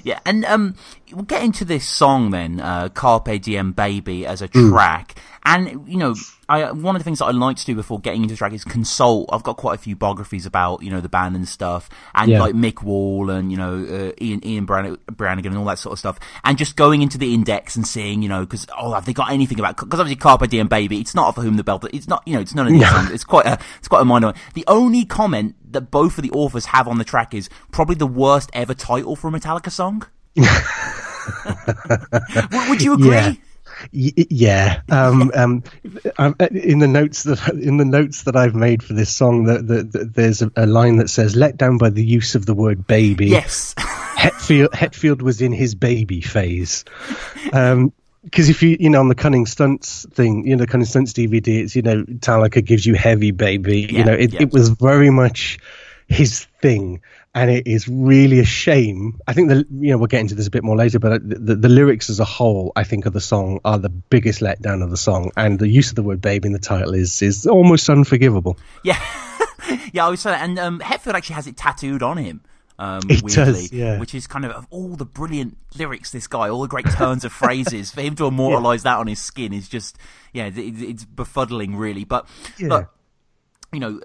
Yeah, 0.04 0.20
and 0.26 0.46
um, 0.46 0.76
we'll 1.12 1.26
get 1.26 1.44
into 1.44 1.66
this 1.66 1.86
song 1.88 2.32
then, 2.32 2.60
uh, 2.60 2.90
"Carpe 2.90 3.40
Diem 3.42 3.74
Baby" 3.74 4.26
as 4.26 4.42
a 4.42 4.48
Hmm. 4.48 4.70
track. 4.72 5.22
And 5.46 5.88
you 5.88 5.98
know, 5.98 6.16
I 6.50 6.72
one 6.72 6.96
of 6.96 7.00
the 7.00 7.04
things 7.04 7.20
that 7.20 7.26
I 7.26 7.32
like 7.32 7.58
to 7.58 7.66
do 7.66 7.76
before 7.76 8.00
getting 8.00 8.24
into 8.24 8.36
track 8.36 8.52
is 8.54 8.64
consult. 8.64 9.30
I've 9.32 9.44
got 9.44 9.56
quite 9.58 9.76
a 9.76 9.78
few 9.82 9.96
biographies 9.96 10.46
about 10.46 10.82
you 10.84 10.90
know 10.90 11.00
the 11.00 11.08
band 11.10 11.36
and 11.36 11.48
stuff, 11.48 11.90
and 12.16 12.30
Yeah. 12.32 12.42
like 12.42 12.56
Mick 12.56 12.82
Wall 12.84 13.30
and 13.30 13.52
you 13.52 13.58
know 13.58 13.76
uh, 13.76 14.12
Ian 14.24 14.46
Ian 14.46 14.66
Brann- 14.66 14.98
Brannigan 15.06 15.52
and 15.54 15.60
all 15.60 15.66
that 15.66 15.80
sort 15.80 15.94
of 15.94 16.00
stuff, 16.00 16.20
and 16.44 16.58
just 16.58 16.76
going 16.76 17.02
into 17.02 17.18
the 17.18 17.34
index 17.34 17.76
and 17.76 17.86
seeing 17.88 18.22
you 18.22 18.30
know 18.30 18.42
because 18.42 18.66
oh 18.78 18.94
have 18.94 19.06
they 19.06 19.14
got 19.14 19.32
anything 19.32 19.60
about 19.60 19.78
because 19.78 20.00
obviously 20.00 20.16
"Carpe 20.20 20.48
Diem 20.50 20.68
Baby" 20.68 21.00
it's 21.00 21.14
not 21.16 21.36
for 21.36 21.42
whom 21.42 21.56
the 21.58 21.64
bell 21.64 21.80
it's 21.94 22.08
not 22.08 22.24
you 22.26 22.34
know 22.34 22.42
it's 22.42 22.56
none 22.56 22.68
of 22.68 22.74
these 22.74 22.90
songs. 22.90 23.12
It's 23.12 23.24
quite 23.24 23.46
a 23.46 23.60
it's 23.78 23.88
quite 23.88 24.02
a 24.02 24.06
minor. 24.06 24.28
one. 24.28 24.36
The 24.56 24.66
only 24.68 25.06
comment 25.06 25.56
that 25.72 25.92
both 25.92 26.18
of 26.18 26.24
the 26.24 26.32
authors 26.32 26.66
have 26.66 26.88
on 26.88 26.98
the 26.98 27.04
track 27.06 27.34
is 27.34 27.48
probably 27.72 27.96
the 27.96 28.08
worst 28.08 28.50
ever 28.54 28.74
title 28.74 29.16
for 29.16 29.28
a 29.28 29.32
Metallica 29.32 29.72
song. 29.72 30.04
would, 32.52 32.70
would 32.70 32.82
you 32.82 32.94
agree? 32.94 33.10
Yeah. 33.10 33.34
Y- 33.94 34.14
yeah. 34.30 34.82
Um, 34.90 35.32
um, 35.34 35.64
um, 36.18 36.36
in 36.40 36.80
the 36.80 36.88
notes 36.88 37.24
that 37.24 37.48
in 37.50 37.78
the 37.78 37.86
notes 37.86 38.24
that 38.24 38.36
I've 38.36 38.56
made 38.56 38.84
for 38.84 38.94
this 38.94 39.14
song, 39.14 39.46
that 39.46 39.68
the, 39.68 39.84
the, 39.84 40.06
there's 40.06 40.42
a, 40.42 40.52
a 40.56 40.66
line 40.66 40.98
that 40.98 41.10
says, 41.10 41.36
"Let 41.36 41.58
down 41.58 41.78
by 41.78 41.90
the 41.90 42.04
use 42.04 42.36
of 42.36 42.46
the 42.46 42.54
word 42.54 42.88
baby." 42.88 43.28
Yes. 43.28 43.76
Hetfield, 44.20 44.72
Hetfield 44.72 45.22
was 45.22 45.42
in 45.42 45.54
his 45.54 45.76
baby 45.76 46.22
phase. 46.22 46.84
Um, 47.54 47.94
because 48.24 48.50
if 48.50 48.62
you, 48.62 48.76
you 48.80 48.90
know, 48.90 49.00
on 49.00 49.08
the 49.08 49.16
Cunning 49.16 49.46
Stunts 49.46 50.06
thing, 50.12 50.46
you 50.46 50.56
know, 50.56 50.66
the 50.66 50.68
Cunning 50.68 50.86
Stunts 50.86 51.14
DVD, 51.14 51.64
it's, 51.64 51.76
you 51.76 51.82
know, 51.82 52.04
Metallica 52.04 52.64
gives 52.64 52.86
you 52.86 52.96
heavy, 52.96 53.32
baby. 53.32 53.82
Yeah, 53.82 53.98
you 54.00 54.04
know, 54.04 54.14
it, 54.14 54.34
yeah. 54.34 54.42
it 54.42 54.52
was 54.52 54.70
very 54.70 55.10
much 55.10 55.58
his 56.10 56.46
thing. 56.62 57.02
And 57.36 57.52
it 57.52 57.68
is 57.68 57.88
really 57.88 58.40
a 58.40 58.44
shame. 58.46 59.20
I 59.28 59.34
think 59.34 59.50
the, 59.50 59.66
you 59.70 59.92
know, 59.92 60.00
we'll 60.00 60.08
get 60.08 60.22
into 60.22 60.36
this 60.36 60.48
a 60.48 60.50
bit 60.50 60.64
more 60.64 60.76
later, 60.76 60.98
but 60.98 61.28
the, 61.30 61.36
the, 61.36 61.56
the 61.56 61.70
lyrics 61.70 62.10
as 62.10 62.20
a 62.20 62.26
whole, 62.26 62.72
I 62.76 62.84
think, 62.84 63.06
of 63.06 63.14
the 63.14 63.22
song 63.22 63.60
are 63.64 63.78
the 63.78 63.90
biggest 63.90 64.42
letdown 64.42 64.84
of 64.84 64.90
the 64.90 64.98
song. 64.98 65.32
And 65.38 65.60
the 65.60 65.70
use 65.70 65.90
of 65.90 65.96
the 65.96 66.04
word 66.04 66.22
baby 66.22 66.48
in 66.48 66.54
the 66.54 66.60
title 66.60 66.96
is, 66.96 67.22
is 67.22 67.46
almost 67.46 67.88
unforgivable. 67.88 68.58
Yeah. 68.84 69.00
yeah, 69.94 70.08
I 70.08 70.10
was 70.10 70.22
saying, 70.22 70.40
and 70.42 70.60
um, 70.60 70.80
Hetfield 70.80 71.14
actually 71.14 71.36
has 71.36 71.46
it 71.46 71.56
tattooed 71.56 72.02
on 72.02 72.18
him. 72.18 72.42
Um, 72.80 73.02
It 73.10 73.22
weirdly, 73.22 73.44
does, 73.44 73.72
yeah. 73.74 74.00
Which 74.00 74.16
is 74.16 74.26
kind 74.26 74.46
of, 74.46 74.52
of 74.52 74.68
all 74.72 74.96
the 74.96 75.06
brilliant 75.06 75.58
lyrics, 75.78 76.12
this 76.12 76.28
guy, 76.28 76.50
all 76.50 76.62
the 76.62 76.68
great 76.68 76.90
turns 76.90 77.24
of 77.26 77.32
phrases, 77.32 77.92
for 77.92 78.02
him 78.02 78.16
to 78.16 78.26
immortalize 78.28 78.84
that 78.84 78.98
on 78.98 79.06
his 79.08 79.20
skin 79.22 79.54
is 79.54 79.70
just, 79.70 79.98
yeah, 80.34 80.48
it, 80.48 80.58
it's 80.58 81.06
befuddling, 81.06 81.78
really. 81.78 82.06
But, 82.06 82.28
Yeah. 82.58 82.68
look, 82.70 82.90
you 83.72 83.80
know, 83.80 84.00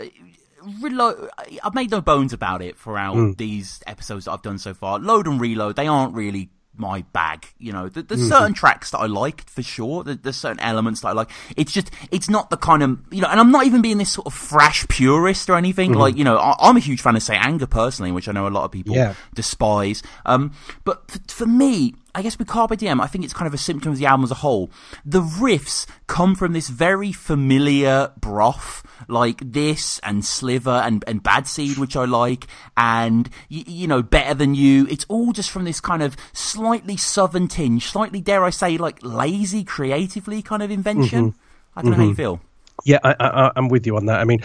reload. 0.80 1.30
I've 1.62 1.74
made 1.74 1.90
no 1.90 2.00
bones 2.00 2.32
about 2.32 2.62
it 2.62 2.78
throughout 2.78 3.14
Hmm. 3.14 3.32
these 3.32 3.80
episodes 3.86 4.24
that 4.26 4.32
I've 4.32 4.42
done 4.42 4.58
so 4.58 4.74
far. 4.74 4.98
Load 4.98 5.26
and 5.26 5.40
reload, 5.40 5.76
they 5.76 5.86
aren't 5.86 6.14
really 6.14 6.50
my 6.76 7.02
bag. 7.12 7.46
You 7.58 7.72
know, 7.72 7.88
There- 7.88 8.02
there's 8.02 8.22
Hmm. 8.22 8.28
certain 8.30 8.52
tracks 8.54 8.90
that 8.90 8.98
I 8.98 9.06
like 9.06 9.48
for 9.48 9.62
sure. 9.62 10.02
There- 10.02 10.16
There's 10.16 10.36
certain 10.36 10.58
elements 10.58 11.02
that 11.02 11.08
I 11.08 11.12
like. 11.12 11.30
It's 11.56 11.70
just, 11.70 11.88
it's 12.10 12.28
not 12.28 12.50
the 12.50 12.56
kind 12.56 12.82
of, 12.82 12.98
you 13.12 13.20
know, 13.20 13.28
and 13.28 13.38
I'm 13.38 13.52
not 13.52 13.64
even 13.66 13.80
being 13.80 13.98
this 13.98 14.10
sort 14.10 14.26
of 14.26 14.34
thrash 14.34 14.84
purist 14.88 15.48
or 15.48 15.54
anything. 15.56 15.92
Hmm. 15.92 16.00
Like, 16.00 16.16
you 16.16 16.24
know, 16.24 16.36
I, 16.36 16.56
I'm 16.60 16.76
a 16.76 16.80
huge 16.80 17.00
fan 17.00 17.14
of 17.14 17.22
Saint 17.22 17.44
Anger 17.46 17.66
personally, 17.68 18.10
which 18.10 18.28
I 18.28 18.32
know 18.32 18.46
a 18.46 18.50
lot 18.50 18.64
of 18.64 18.72
people 18.72 18.96
Yeah. 18.96 19.14
despise. 19.34 20.02
Um, 20.26 20.50
but 20.84 21.04
f- 21.10 21.20
for 21.28 21.46
me, 21.46 21.94
I 22.14 22.22
guess 22.22 22.38
with 22.38 22.46
Carpe 22.48 22.76
Diem, 22.76 23.00
I 23.00 23.06
think 23.06 23.24
it's 23.24 23.34
kind 23.34 23.48
of 23.48 23.54
a 23.54 23.58
symptom 23.58 23.92
of 23.92 23.98
the 23.98 24.06
album 24.06 24.24
as 24.24 24.30
a 24.30 24.36
whole. 24.36 24.70
The 25.04 25.20
riffs 25.20 25.86
come 26.06 26.34
from 26.34 26.52
this 26.52 26.68
very 26.68 27.12
familiar 27.12 28.12
broth, 28.18 28.84
like 29.08 29.40
this 29.44 29.98
and 30.00 30.24
Slither 30.24 30.70
and, 30.70 31.04
and 31.06 31.22
Bad 31.22 31.46
Seed, 31.48 31.76
which 31.76 31.96
I 31.96 32.04
like, 32.04 32.46
and, 32.76 33.28
y- 33.50 33.64
you 33.66 33.86
know, 33.88 34.02
Better 34.02 34.34
Than 34.34 34.54
You. 34.54 34.86
It's 34.88 35.04
all 35.08 35.32
just 35.32 35.50
from 35.50 35.64
this 35.64 35.80
kind 35.80 36.02
of 36.02 36.16
slightly 36.32 36.96
southern 36.96 37.48
tinge, 37.48 37.86
slightly, 37.86 38.20
dare 38.20 38.44
I 38.44 38.50
say, 38.50 38.78
like 38.78 38.98
lazy 39.02 39.64
creatively 39.64 40.40
kind 40.40 40.62
of 40.62 40.70
invention. 40.70 41.32
Mm-hmm. 41.32 41.78
I 41.78 41.82
don't 41.82 41.90
know 41.90 41.96
how 41.96 42.02
you 42.04 42.10
mm-hmm. 42.10 42.16
feel. 42.16 42.40
Yeah, 42.84 42.98
I, 43.02 43.14
I, 43.18 43.52
I'm 43.56 43.68
with 43.68 43.86
you 43.86 43.96
on 43.96 44.06
that. 44.06 44.20
I 44.20 44.24
mean, 44.24 44.40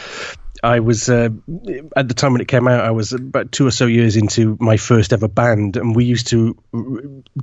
I 0.64 0.80
was 0.82 1.10
uh, 1.10 1.30
at 1.96 2.08
the 2.08 2.14
time 2.14 2.34
when 2.34 2.42
it 2.42 2.48
came 2.48 2.68
out. 2.68 2.84
I 2.84 2.92
was 2.92 3.14
about 3.14 3.52
two 3.52 3.66
or 3.68 3.72
so 3.72 3.86
years 3.86 4.16
into 4.18 4.58
my 4.60 4.78
first 4.78 5.14
ever 5.14 5.28
band, 5.28 5.78
and 5.78 5.96
we 5.96 6.06
used 6.06 6.28
to. 6.28 6.56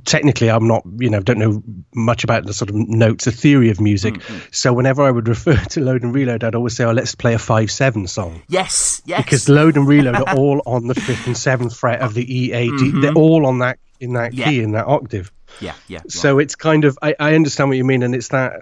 Technically, 0.05 0.49
I'm 0.49 0.67
not, 0.67 0.83
you 0.99 1.09
know, 1.09 1.19
don't 1.21 1.39
know 1.39 1.63
much 1.95 2.23
about 2.23 2.45
the 2.45 2.53
sort 2.53 2.69
of 2.69 2.75
notes, 2.75 3.25
the 3.25 3.31
theory 3.31 3.69
of 3.69 3.81
music. 3.81 4.21
So 4.51 4.71
whenever 4.73 5.03
I 5.03 5.11
would 5.11 5.27
refer 5.35 5.55
to 5.57 5.81
Load 5.81 6.03
and 6.03 6.13
Reload, 6.13 6.43
I'd 6.43 6.55
always 6.55 6.75
say, 6.75 6.83
"Oh, 6.83 6.91
let's 6.91 7.15
play 7.15 7.33
a 7.33 7.39
five-seven 7.39 8.07
song." 8.07 8.43
Yes, 8.49 9.01
yes. 9.05 9.23
Because 9.23 9.49
Load 9.49 9.77
and 9.77 9.87
Reload 9.87 10.15
are 10.15 10.35
all 10.35 10.61
on 10.65 10.87
the 10.87 10.95
fifth 10.95 11.25
and 11.27 11.37
seventh 11.37 11.75
fret 11.75 12.01
of 12.01 12.13
the 12.13 12.25
E 12.25 12.51
A 12.53 12.69
D. 12.69 12.91
They're 13.01 13.13
all 13.13 13.45
on 13.45 13.59
that 13.59 13.79
in 13.99 14.13
that 14.13 14.33
Yeah. 14.33 14.45
key 14.49 14.61
in 14.61 14.71
that 14.73 14.85
octave. 14.85 15.31
yeah, 15.59 15.73
yeah. 15.87 16.01
So 16.07 16.37
it's 16.39 16.55
kind 16.55 16.85
of 16.85 16.99
I, 17.01 17.15
I 17.19 17.33
understand 17.35 17.69
what 17.69 17.77
you 17.77 17.83
mean, 17.85 18.03
and 18.03 18.13
it's 18.13 18.27
that 18.29 18.61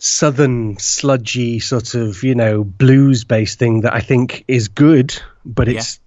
southern 0.00 0.78
sludgy 0.78 1.60
sort 1.60 1.94
of 1.94 2.22
you 2.22 2.34
know 2.34 2.64
blues 2.64 3.24
based 3.24 3.58
thing 3.58 3.82
that 3.82 3.94
I 3.94 4.00
think 4.00 4.44
is 4.48 4.68
good, 4.68 5.14
but 5.44 5.68
it's 5.68 6.00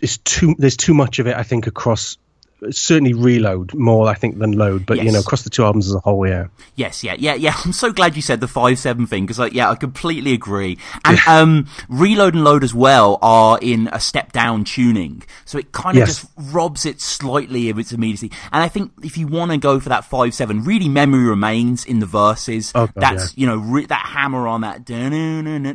it's 0.00 0.18
too 0.18 0.54
there's 0.58 0.76
too 0.76 0.94
much 0.94 1.18
of 1.18 1.26
it 1.26 1.36
I 1.36 1.42
think 1.42 1.66
across 1.66 2.16
certainly 2.70 3.14
reload 3.14 3.72
more 3.74 4.08
I 4.08 4.14
think 4.14 4.38
than 4.38 4.52
load, 4.52 4.84
but 4.86 5.02
you 5.02 5.10
know 5.10 5.20
across 5.20 5.42
the 5.42 5.50
two 5.50 5.64
albums 5.64 5.86
as 5.88 5.94
a 5.94 6.00
whole, 6.00 6.26
yeah. 6.26 6.46
Yes, 6.76 7.02
yeah, 7.02 7.14
yeah, 7.18 7.34
yeah. 7.34 7.54
I'm 7.64 7.72
so 7.72 7.92
glad 7.92 8.16
you 8.16 8.22
said 8.22 8.40
the 8.40 8.48
five 8.48 8.78
seven 8.78 9.06
thing 9.06 9.24
because, 9.24 9.38
like, 9.38 9.52
yeah, 9.54 9.70
I 9.70 9.74
completely 9.74 10.32
agree. 10.32 10.78
And 11.04 11.18
um, 11.26 11.66
reload 11.88 12.34
and 12.34 12.44
load 12.44 12.62
as 12.62 12.74
well 12.74 13.18
are 13.22 13.58
in 13.60 13.88
a 13.92 13.98
step 14.00 14.32
down 14.32 14.64
tuning, 14.64 15.22
so 15.44 15.58
it 15.58 15.72
kind 15.72 15.96
of 15.96 16.00
Yes. 16.06 16.20
just 16.22 16.30
robs 16.54 16.84
it 16.86 17.00
slightly 17.00 17.70
of 17.70 17.78
its 17.78 17.92
immediacy. 17.92 18.30
And 18.52 18.62
I 18.62 18.68
think 18.68 18.92
if 19.02 19.16
you 19.18 19.26
want 19.26 19.50
to 19.50 19.56
go 19.58 19.80
for 19.80 19.88
that 19.88 20.04
five 20.04 20.34
seven, 20.34 20.62
really, 20.64 20.88
memory 20.88 21.24
remains 21.24 21.84
in 21.84 21.98
the 22.00 22.06
verses. 22.06 22.72
Oh, 22.74 22.86
God, 22.86 22.92
That's 22.96 23.36
you 23.36 23.46
know 23.46 23.56
re- 23.56 23.86
that 23.86 24.06
hammer 24.06 24.46
on 24.46 24.60
that 24.62 24.88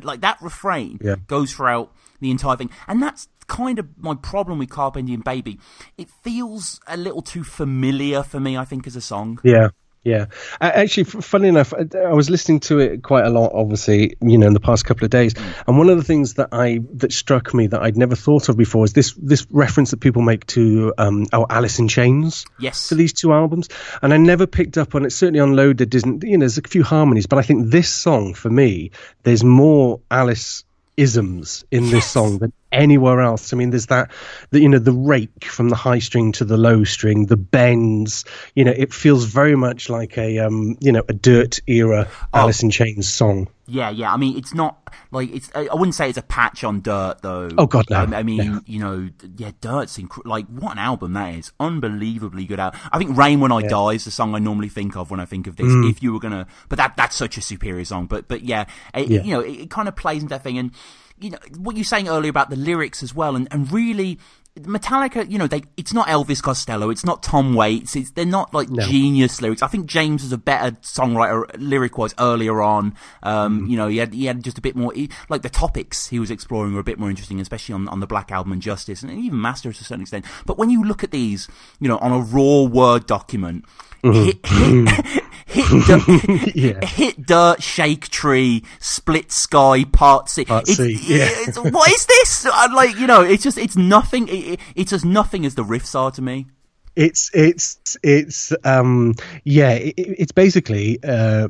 like 0.03 0.21
that 0.21 0.37
refrain 0.41 0.99
Yeah. 1.03 1.15
goes 1.27 1.51
throughout 1.53 1.91
the 2.21 2.31
entire 2.31 2.55
thing, 2.55 2.69
and 2.87 3.01
that's 3.03 3.27
kind 3.47 3.79
of 3.79 3.87
my 3.97 4.15
problem 4.15 4.59
with 4.59 4.69
Carpe 4.69 5.05
Diem 5.05 5.21
Baby. 5.21 5.59
It 5.97 6.09
feels 6.23 6.79
a 6.87 6.97
little 6.97 7.21
too 7.21 7.43
familiar 7.43 8.23
for 8.23 8.39
me. 8.39 8.57
I 8.57 8.65
think 8.65 8.87
as 8.87 8.95
a 8.95 9.01
song. 9.01 9.39
Yeah. 9.43 9.69
Yeah, 10.05 10.27
actually, 10.61 11.05
funny 11.05 11.47
enough, 11.47 11.73
I 11.73 12.13
was 12.13 12.29
listening 12.29 12.59
to 12.59 12.77
it 12.77 13.01
quite 13.01 13.25
a 13.25 13.31
lot. 13.31 13.53
Obviously, 13.55 14.15
you 14.21 14.37
know, 14.37 14.45
in 14.45 14.53
the 14.53 14.59
past 14.59 14.85
couple 14.85 15.03
of 15.03 15.09
days, 15.09 15.33
and 15.65 15.79
one 15.79 15.89
of 15.89 15.97
the 15.97 16.03
things 16.03 16.35
that 16.35 16.49
I 16.51 16.81
that 16.97 17.11
struck 17.11 17.55
me 17.55 17.65
that 17.65 17.81
I'd 17.81 17.97
never 17.97 18.15
thought 18.15 18.47
of 18.47 18.55
before 18.55 18.85
is 18.85 18.93
this 18.93 19.15
this 19.15 19.47
reference 19.49 19.89
that 19.89 20.01
people 20.01 20.21
make 20.21 20.45
to 20.45 20.93
um, 20.99 21.25
oh, 21.33 21.47
Alice 21.49 21.79
in 21.79 21.87
Chains. 21.87 22.45
Yes. 22.59 22.89
to 22.89 22.95
these 22.95 23.13
two 23.13 23.33
albums, 23.33 23.67
and 24.03 24.13
I 24.13 24.17
never 24.17 24.45
picked 24.45 24.77
up 24.77 24.93
on 24.93 25.05
it. 25.05 25.09
Certainly 25.09 25.39
on 25.39 25.55
Loaded, 25.55 25.95
isn't 25.95 26.23
you 26.23 26.37
know? 26.37 26.43
There's 26.43 26.59
a 26.59 26.61
few 26.61 26.83
harmonies, 26.83 27.25
but 27.25 27.39
I 27.39 27.41
think 27.41 27.71
this 27.71 27.89
song 27.89 28.35
for 28.35 28.51
me, 28.51 28.91
there's 29.23 29.43
more 29.43 30.01
Alice 30.11 30.65
isms 30.97 31.65
in 31.71 31.89
this 31.89 32.09
song 32.09 32.37
than 32.37 32.53
anywhere 32.71 33.21
else. 33.21 33.53
I 33.53 33.57
mean, 33.57 33.69
there's 33.69 33.87
that, 33.87 34.11
the, 34.51 34.59
you 34.59 34.69
know, 34.69 34.79
the 34.79 34.91
rake 34.91 35.45
from 35.45 35.69
the 35.69 35.75
high 35.75 35.99
string 35.99 36.31
to 36.33 36.45
the 36.45 36.57
low 36.57 36.83
string, 36.83 37.25
the 37.25 37.37
bends. 37.37 38.25
You 38.53 38.65
know, 38.65 38.73
it 38.75 38.93
feels 38.93 39.25
very 39.25 39.55
much 39.55 39.89
like 39.89 40.17
a, 40.17 40.39
um, 40.39 40.77
you 40.79 40.91
know, 40.91 41.03
a 41.07 41.13
dirt 41.13 41.59
era 41.67 42.07
oh. 42.09 42.27
Alice 42.33 42.63
in 42.63 42.69
Chains 42.69 43.07
song. 43.07 43.47
Yeah, 43.67 43.89
yeah. 43.89 44.13
I 44.13 44.17
mean, 44.17 44.37
it's 44.37 44.53
not 44.53 44.93
like 45.11 45.33
it's. 45.33 45.49
I 45.55 45.73
wouldn't 45.73 45.95
say 45.95 46.09
it's 46.09 46.19
a 46.19 46.23
patch 46.23 46.63
on 46.63 46.81
Dirt 46.81 47.21
though. 47.23 47.49
Oh 47.57 47.65
God, 47.65 47.85
no. 47.89 47.97
I, 47.97 48.19
I 48.19 48.23
mean, 48.23 48.37
no. 48.37 48.61
you 48.67 48.79
know, 48.79 49.09
yeah, 49.37 49.51
Dirt's 49.59 49.97
inc- 49.97 50.23
like 50.23 50.45
what 50.47 50.73
an 50.73 50.77
album 50.77 51.13
that 51.13 51.33
is. 51.33 51.51
Unbelievably 51.59 52.45
good 52.45 52.59
album. 52.59 52.79
I 52.91 52.99
think 52.99 53.17
Rain 53.17 53.39
When 53.39 53.51
I 53.51 53.61
yeah. 53.61 53.69
Die 53.69 53.93
is 53.93 54.05
the 54.05 54.11
song 54.11 54.35
I 54.35 54.39
normally 54.39 54.69
think 54.69 54.95
of 54.95 55.09
when 55.09 55.19
I 55.19 55.25
think 55.25 55.47
of 55.47 55.55
this. 55.55 55.65
Mm. 55.65 55.89
If 55.89 56.03
you 56.03 56.13
were 56.13 56.19
gonna, 56.19 56.45
but 56.69 56.77
that 56.77 56.95
that's 56.95 57.15
such 57.15 57.37
a 57.37 57.41
superior 57.41 57.85
song. 57.85 58.05
But 58.05 58.27
but 58.27 58.43
yeah, 58.43 58.65
it, 58.93 59.07
yeah. 59.07 59.23
you 59.23 59.31
know, 59.31 59.39
it, 59.39 59.61
it 59.61 59.69
kind 59.71 59.87
of 59.87 59.95
plays 59.95 60.21
into 60.21 60.35
that 60.35 60.43
thing 60.43 60.59
and 60.59 60.71
you 61.19 61.31
know 61.31 61.39
what 61.57 61.75
you 61.75 61.81
were 61.81 61.85
saying 61.85 62.07
earlier 62.07 62.29
about 62.29 62.49
the 62.49 62.55
lyrics 62.55 63.03
as 63.03 63.13
well, 63.13 63.35
and, 63.35 63.47
and 63.51 63.71
really 63.71 64.19
Metallica, 64.61 65.29
you 65.29 65.37
know, 65.37 65.47
they 65.47 65.63
it's 65.75 65.93
not 65.93 66.07
Elvis 66.07 66.41
Costello, 66.41 66.89
it's 66.89 67.03
not 67.03 67.21
Tom 67.21 67.55
Waits, 67.55 67.95
it's 67.97 68.11
they're 68.11 68.25
not 68.25 68.53
like 68.53 68.69
no. 68.69 68.85
genius 68.87 69.41
lyrics. 69.41 69.61
I 69.61 69.67
think 69.67 69.85
James 69.85 70.23
was 70.23 70.31
a 70.31 70.37
better 70.37 70.77
songwriter 70.77 71.43
lyric 71.57 71.97
wise 71.97 72.13
earlier 72.17 72.61
on. 72.61 72.95
Um, 73.21 73.61
mm. 73.61 73.69
you 73.69 73.75
know, 73.75 73.87
he 73.89 73.97
had 73.97 74.13
he 74.13 74.25
had 74.25 74.41
just 74.43 74.57
a 74.57 74.61
bit 74.61 74.77
more 74.77 74.93
he, 74.93 75.09
like 75.27 75.41
the 75.41 75.49
topics 75.49 76.07
he 76.07 76.19
was 76.19 76.31
exploring 76.31 76.73
were 76.73 76.79
a 76.79 76.85
bit 76.85 76.97
more 76.97 77.09
interesting, 77.09 77.41
especially 77.41 77.73
on 77.73 77.89
on 77.89 77.99
the 77.99 78.07
Black 78.07 78.31
Album 78.31 78.53
and 78.53 78.61
Justice, 78.61 79.03
and 79.03 79.11
even 79.11 79.41
Masters 79.41 79.77
to 79.77 79.81
a 79.81 79.85
certain 79.85 80.03
extent. 80.03 80.23
But 80.45 80.57
when 80.57 80.69
you 80.69 80.85
look 80.85 81.03
at 81.03 81.11
these, 81.11 81.49
you 81.81 81.89
know, 81.89 81.97
on 81.97 82.13
a 82.13 82.19
raw 82.19 82.63
word 82.63 83.07
document, 83.07 83.65
mm-hmm. 84.05 85.17
hit, 85.55 85.85
dirt, 85.87 86.55
yeah. 86.55 86.85
hit 86.85 87.25
dirt, 87.25 87.63
shake 87.63 88.09
tree, 88.09 88.63
split 88.79 89.31
sky, 89.31 89.83
part 89.85 90.29
C. 90.29 90.45
Part 90.45 90.67
it's. 90.67 90.79
Yeah. 90.79 91.27
It's, 91.29 91.57
what 91.57 91.91
is 91.91 92.05
this? 92.05 92.47
I'm 92.51 92.73
like, 92.73 92.97
you 92.97 93.07
know, 93.07 93.21
it's 93.21 93.43
just, 93.43 93.57
it's 93.57 93.75
nothing. 93.75 94.27
It, 94.29 94.59
it's 94.75 94.93
as 94.93 95.05
nothing 95.05 95.45
as 95.45 95.55
the 95.55 95.63
riffs 95.63 95.95
are 95.95 96.11
to 96.11 96.21
me. 96.21 96.47
It's, 96.95 97.29
it's, 97.33 97.97
it's, 98.03 98.53
um, 98.63 99.15
yeah, 99.43 99.71
it, 99.71 99.93
it's 99.97 100.31
basically, 100.31 100.99
uh, 101.03 101.49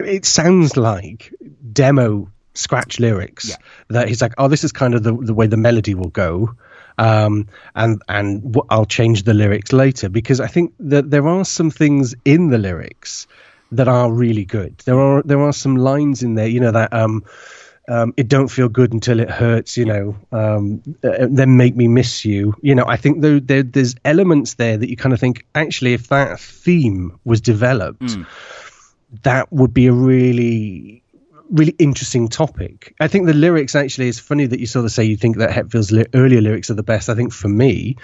it 0.00 0.24
sounds 0.24 0.76
like 0.76 1.32
demo 1.72 2.30
scratch 2.54 2.98
lyrics 2.98 3.50
yeah. 3.50 3.56
that 3.88 4.08
he's 4.08 4.22
like, 4.22 4.34
oh, 4.38 4.48
this 4.48 4.64
is 4.64 4.72
kind 4.72 4.94
of 4.94 5.02
the, 5.02 5.12
the 5.12 5.34
way 5.34 5.46
the 5.46 5.56
melody 5.56 5.94
will 5.94 6.10
go 6.10 6.56
um, 6.98 7.48
and 7.74 8.02
and 8.08 8.42
w- 8.42 8.66
I'll 8.70 8.86
change 8.86 9.24
the 9.24 9.34
lyrics 9.34 9.72
later 9.72 10.08
because 10.08 10.40
I 10.40 10.46
think 10.46 10.74
that 10.80 11.10
there 11.10 11.26
are 11.26 11.44
some 11.44 11.70
things 11.70 12.14
in 12.24 12.50
the 12.50 12.58
lyrics 12.58 13.26
that 13.72 13.88
are 13.88 14.12
really 14.12 14.44
good. 14.44 14.78
There 14.84 14.98
are 14.98 15.22
there 15.22 15.40
are 15.40 15.52
some 15.52 15.76
lines 15.76 16.22
in 16.22 16.34
there, 16.34 16.46
you 16.46 16.60
know 16.60 16.72
that 16.72 16.92
um, 16.92 17.24
um, 17.88 18.14
it 18.16 18.28
don't 18.28 18.48
feel 18.48 18.68
good 18.68 18.92
until 18.92 19.20
it 19.20 19.30
hurts, 19.30 19.76
you 19.76 19.84
know. 19.84 20.16
Um, 20.32 20.82
uh, 21.02 21.26
then 21.28 21.56
make 21.56 21.76
me 21.76 21.88
miss 21.88 22.24
you, 22.24 22.54
you 22.62 22.74
know. 22.74 22.84
I 22.86 22.96
think 22.96 23.20
there, 23.20 23.40
there, 23.40 23.62
there's 23.62 23.94
elements 24.04 24.54
there 24.54 24.76
that 24.76 24.88
you 24.88 24.96
kind 24.96 25.12
of 25.12 25.20
think 25.20 25.44
actually 25.54 25.92
if 25.92 26.08
that 26.08 26.40
theme 26.40 27.18
was 27.24 27.40
developed, 27.40 28.00
mm. 28.00 28.26
that 29.22 29.52
would 29.52 29.74
be 29.74 29.86
a 29.86 29.92
really 29.92 31.03
really 31.54 31.74
interesting 31.78 32.28
topic. 32.28 32.94
I 33.00 33.08
think 33.08 33.26
the 33.26 33.32
lyrics 33.32 33.74
actually 33.74 34.08
is 34.08 34.18
funny 34.18 34.46
that 34.46 34.60
you 34.60 34.66
sort 34.66 34.84
of 34.84 34.90
say 34.90 35.04
you 35.04 35.16
think 35.16 35.38
that 35.38 35.52
Hetfield's 35.52 35.92
li- 35.92 36.06
earlier 36.12 36.40
lyrics 36.40 36.70
are 36.70 36.74
the 36.74 36.82
best. 36.82 37.08
I 37.08 37.14
think 37.14 37.32
for 37.32 37.48
me, 37.48 37.96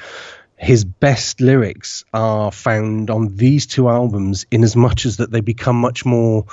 his 0.57 0.85
best 0.85 1.41
lyrics 1.41 2.05
are 2.13 2.53
found 2.53 3.11
on 3.11 3.35
these 3.37 3.67
two 3.67 3.89
albums 3.89 4.47
in 4.51 4.63
as 4.63 4.77
much 4.77 5.07
as 5.07 5.17
that 5.17 5.31
they 5.31 5.41
become 5.41 5.77
much 5.77 6.05
more 6.05 6.45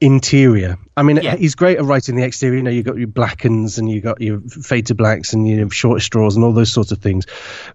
interior. 0.00 0.76
I 0.96 1.02
mean, 1.02 1.16
yeah. 1.16 1.36
he's 1.36 1.54
great 1.54 1.78
at 1.78 1.84
writing 1.84 2.16
the 2.16 2.24
exterior. 2.24 2.56
You 2.56 2.62
know, 2.62 2.70
you 2.70 2.82
got 2.82 2.96
your 2.96 3.06
blackens 3.06 3.78
and 3.78 3.90
you 3.90 4.00
got 4.00 4.20
your 4.20 4.40
fade 4.40 4.86
to 4.86 4.94
blacks 4.94 5.32
and 5.32 5.48
you 5.48 5.56
know 5.56 5.68
short 5.68 6.02
straws 6.02 6.36
and 6.36 6.44
all 6.44 6.52
those 6.52 6.72
sorts 6.72 6.92
of 6.92 6.98
things. 6.98 7.26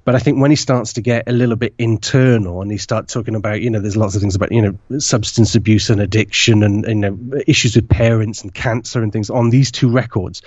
But 0.05 0.15
I 0.15 0.19
think 0.19 0.39
when 0.39 0.51
he 0.51 0.55
starts 0.55 0.93
to 0.93 1.01
get 1.01 1.27
a 1.27 1.31
little 1.31 1.55
bit 1.55 1.73
internal 1.77 2.61
and 2.61 2.71
he 2.71 2.77
starts 2.77 3.13
talking 3.13 3.35
about, 3.35 3.61
you 3.61 3.69
know, 3.69 3.79
there's 3.79 3.97
lots 3.97 4.15
of 4.15 4.21
things 4.21 4.35
about 4.35 4.51
you 4.51 4.61
know 4.61 4.99
substance 4.99 5.55
abuse 5.55 5.89
and 5.89 6.01
addiction 6.01 6.63
and 6.63 6.85
you 6.87 6.95
know 6.95 7.17
issues 7.47 7.75
with 7.75 7.89
parents 7.89 8.43
and 8.43 8.53
cancer 8.53 9.01
and 9.01 9.11
things 9.11 9.29
on 9.29 9.49
these 9.49 9.71
two 9.71 9.89
records. 9.89 10.41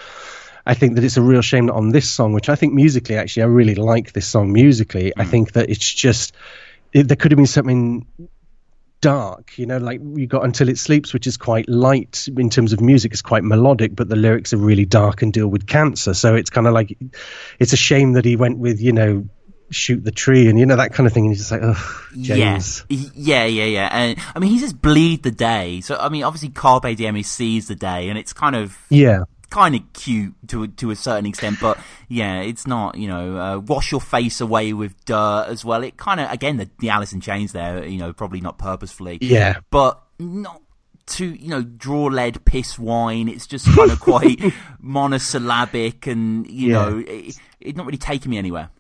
I 0.66 0.75
think 0.75 0.95
that 0.95 1.04
it's 1.04 1.19
a 1.19 1.23
real 1.23 1.43
shame 1.43 1.66
that 1.66 1.75
on 1.75 1.90
this 1.90 2.09
song, 2.09 2.33
which 2.33 2.49
I 2.49 2.54
think 2.54 2.73
musically, 2.73 3.16
actually, 3.16 3.43
I 3.43 3.47
really 3.47 3.75
like 3.75 4.12
this 4.12 4.26
song 4.26 4.52
musically. 4.52 5.12
Mm. 5.16 5.21
I 5.21 5.25
think 5.25 5.52
that 5.52 5.69
it's 5.69 5.93
just 5.93 6.35
it, 6.93 7.09
there 7.09 7.16
could 7.16 7.33
have 7.33 7.37
been 7.37 7.47
something 7.47 8.07
dark. 9.04 9.58
You 9.58 9.66
know, 9.66 9.76
like 9.76 10.00
you 10.02 10.26
got 10.26 10.44
Until 10.44 10.70
It 10.70 10.78
Sleeps, 10.78 11.12
which 11.12 11.26
is 11.26 11.37
quite 11.37 11.68
light 11.68 12.26
in 12.34 12.49
terms 12.49 12.73
of 12.73 12.80
music, 12.80 13.12
it's 13.12 13.20
quite 13.20 13.44
melodic, 13.44 13.94
but 13.94 14.08
the 14.08 14.16
lyrics 14.16 14.54
are 14.54 14.56
really 14.56 14.87
dark 14.87 15.20
and 15.20 15.30
deal 15.30 15.46
with 15.46 15.66
cancer. 15.66 16.14
So 16.14 16.34
it's 16.34 16.49
kind 16.49 16.66
of 16.66 16.73
like 16.73 16.96
it's 17.58 17.75
a 17.75 17.76
shame 17.76 18.14
that 18.14 18.25
he 18.25 18.37
went 18.37 18.56
with, 18.56 18.80
you 18.80 18.92
know, 18.92 19.28
shoot 19.70 20.02
the 20.02 20.11
tree 20.11 20.49
and 20.49 20.58
you 20.58 20.66
know 20.66 20.76
that 20.76 20.92
kind 20.92 21.06
of 21.06 21.12
thing 21.12 21.25
and 21.25 21.32
he's 21.32 21.40
just 21.40 21.50
like 21.50 21.62
oh 21.64 22.06
James 22.20 22.84
yeah 22.88 23.08
yeah 23.14 23.44
yeah 23.46 23.64
yeah 23.64 23.88
and 23.90 24.18
I 24.34 24.38
mean 24.38 24.50
he 24.50 24.58
says 24.58 24.73
bleed 24.73 25.23
the 25.25 25.32
day 25.32 25.80
so 25.80 25.96
I 25.96 26.11
mean 26.11 26.23
obviously 26.23 26.50
Carpe 26.50 26.94
Diem 26.94 27.14
he 27.14 27.23
seize 27.25 27.66
the 27.66 27.75
day 27.75 28.11
and 28.11 28.18
it's 28.18 28.32
kind 28.34 28.54
of 28.54 28.78
yeah 28.90 29.25
kind 29.54 29.76
of 29.76 29.92
cute 29.92 30.34
to 30.49 30.66
to 30.66 30.90
a 30.90 30.96
certain 30.96 31.26
extent, 31.26 31.58
but 31.61 31.78
yeah, 32.08 32.40
it's 32.40 32.66
not. 32.66 32.99
You 32.99 33.06
know, 33.06 33.38
uh, 33.38 33.58
wash 33.58 33.92
your 33.92 34.00
face 34.00 34.40
away 34.40 34.73
with 34.73 35.02
dirt 35.04 35.46
as 35.49 35.64
well. 35.64 35.84
It 35.84 35.96
kind 35.96 36.20
of 36.20 36.30
again 36.30 36.56
the 36.56 36.68
the 36.80 36.88
Alice 36.90 37.12
in 37.12 37.20
Chains 37.20 37.52
there. 37.52 37.87
You 37.87 37.99
know, 37.99 38.12
probably 38.12 38.40
not 38.40 38.58
purposefully. 38.58 39.18
Yeah, 39.20 39.61
but 39.70 40.02
not 40.18 40.61
to 41.06 41.26
you 41.26 41.49
know 41.50 41.62
draw 41.62 42.06
lead 42.06 42.44
piss 42.44 42.78
wine. 42.78 43.28
It's 43.28 43.46
just 43.46 43.66
kind 43.66 43.92
of 43.92 44.00
quite 44.11 44.40
monosyllabic, 44.80 46.08
and 46.08 46.50
you 46.50 46.73
yeah. 46.73 46.75
know, 46.75 46.99
it, 47.06 47.38
it's 47.61 47.76
not 47.76 47.87
really 47.87 47.99
taking 47.99 48.30
me 48.30 48.38
anywhere 48.38 48.70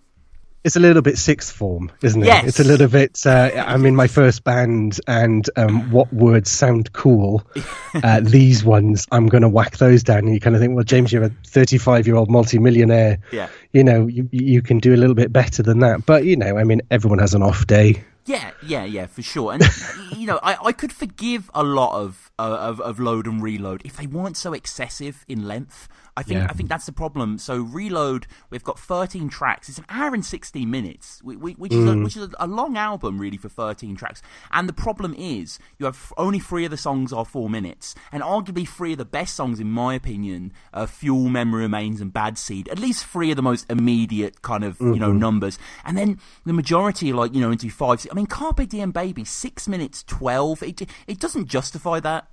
it's 0.64 0.76
a 0.76 0.80
little 0.80 1.02
bit 1.02 1.18
sixth 1.18 1.54
form, 1.54 1.92
isn't 2.02 2.22
it? 2.22 2.26
Yes. 2.26 2.46
It's 2.46 2.60
a 2.60 2.64
little 2.64 2.88
bit. 2.88 3.20
Uh, 3.26 3.50
I'm 3.54 3.84
in 3.84 3.94
my 3.94 4.06
first 4.06 4.44
band, 4.44 4.98
and 5.06 5.48
um, 5.56 5.90
what 5.90 6.12
words 6.12 6.50
sound 6.50 6.92
cool? 6.92 7.42
Uh, 8.02 8.18
these 8.20 8.64
ones, 8.64 9.06
I'm 9.12 9.28
going 9.28 9.42
to 9.42 9.48
whack 9.48 9.76
those 9.76 10.02
down. 10.02 10.18
And 10.24 10.34
you 10.34 10.40
kind 10.40 10.56
of 10.56 10.60
think, 10.60 10.74
well, 10.74 10.82
James, 10.82 11.12
you're 11.12 11.22
a 11.22 11.30
35 11.46 12.08
year 12.08 12.16
old 12.16 12.28
multimillionaire. 12.28 13.20
Yeah. 13.30 13.48
You 13.74 13.84
know, 13.84 14.06
you 14.06 14.28
you 14.32 14.62
can 14.62 14.78
do 14.78 14.94
a 14.94 14.96
little 14.96 15.14
bit 15.14 15.32
better 15.32 15.62
than 15.62 15.80
that. 15.80 16.06
But 16.06 16.24
you 16.24 16.36
know, 16.36 16.56
I 16.56 16.64
mean, 16.64 16.80
everyone 16.90 17.18
has 17.18 17.34
an 17.34 17.42
off 17.42 17.66
day. 17.66 18.02
Yeah, 18.26 18.52
yeah, 18.66 18.84
yeah, 18.84 19.06
for 19.06 19.20
sure. 19.20 19.52
And 19.52 19.62
you 20.16 20.26
know, 20.26 20.40
I, 20.42 20.56
I 20.62 20.72
could 20.72 20.92
forgive 20.92 21.50
a 21.54 21.62
lot 21.62 22.00
of, 22.00 22.30
uh, 22.38 22.56
of 22.60 22.80
of 22.80 22.98
load 22.98 23.26
and 23.26 23.42
reload 23.42 23.82
if 23.84 23.96
they 23.98 24.06
weren't 24.06 24.38
so 24.38 24.54
excessive 24.54 25.24
in 25.28 25.46
length. 25.46 25.88
I 26.16 26.22
think 26.22 26.40
yeah. 26.40 26.46
I 26.48 26.52
think 26.52 26.68
that's 26.68 26.86
the 26.86 26.92
problem. 26.92 27.38
So 27.38 27.58
Reload, 27.58 28.26
we've 28.50 28.62
got 28.62 28.78
13 28.78 29.28
tracks. 29.28 29.68
It's 29.68 29.78
an 29.78 29.84
hour 29.88 30.14
and 30.14 30.24
16 30.24 30.70
minutes, 30.70 31.20
which, 31.22 31.38
which 31.38 31.72
mm. 31.72 31.82
is, 31.82 31.88
a, 31.88 31.98
which 31.98 32.16
is 32.16 32.34
a, 32.38 32.46
long 32.46 32.76
album 32.76 33.18
really 33.18 33.36
for 33.36 33.48
13 33.48 33.96
tracks. 33.96 34.22
And 34.52 34.68
the 34.68 34.72
problem 34.72 35.14
is 35.18 35.58
you 35.78 35.86
have 35.86 36.12
only 36.16 36.38
three 36.38 36.64
of 36.64 36.70
the 36.70 36.76
songs 36.76 37.12
are 37.12 37.24
four 37.24 37.50
minutes, 37.50 37.94
and 38.12 38.22
arguably 38.22 38.68
three 38.68 38.92
of 38.92 38.98
the 38.98 39.04
best 39.04 39.34
songs 39.34 39.58
in 39.58 39.70
my 39.70 39.94
opinion 39.94 40.52
are 40.72 40.86
Fuel, 40.86 41.28
Memory 41.28 41.62
Remains, 41.62 42.00
and 42.00 42.12
Bad 42.12 42.38
Seed. 42.38 42.68
At 42.68 42.78
least 42.78 43.04
three 43.06 43.30
of 43.30 43.36
the 43.36 43.42
most 43.42 43.63
immediate 43.68 44.42
kind 44.42 44.64
of 44.64 44.74
mm-hmm. 44.74 44.94
you 44.94 45.00
know 45.00 45.10
mm-hmm. 45.10 45.18
numbers, 45.18 45.58
and 45.84 45.96
then 45.96 46.18
the 46.44 46.52
majority 46.52 47.12
like 47.12 47.34
you 47.34 47.40
know 47.40 47.50
into 47.50 47.68
five. 47.70 48.06
I 48.10 48.14
mean, 48.14 48.26
Carpe 48.26 48.68
Diem 48.68 48.90
Baby, 48.90 49.24
six 49.24 49.68
minutes 49.68 50.02
twelve. 50.02 50.62
It 50.62 50.82
it 51.06 51.20
doesn't 51.20 51.46
justify 51.46 52.00
that. 52.00 52.28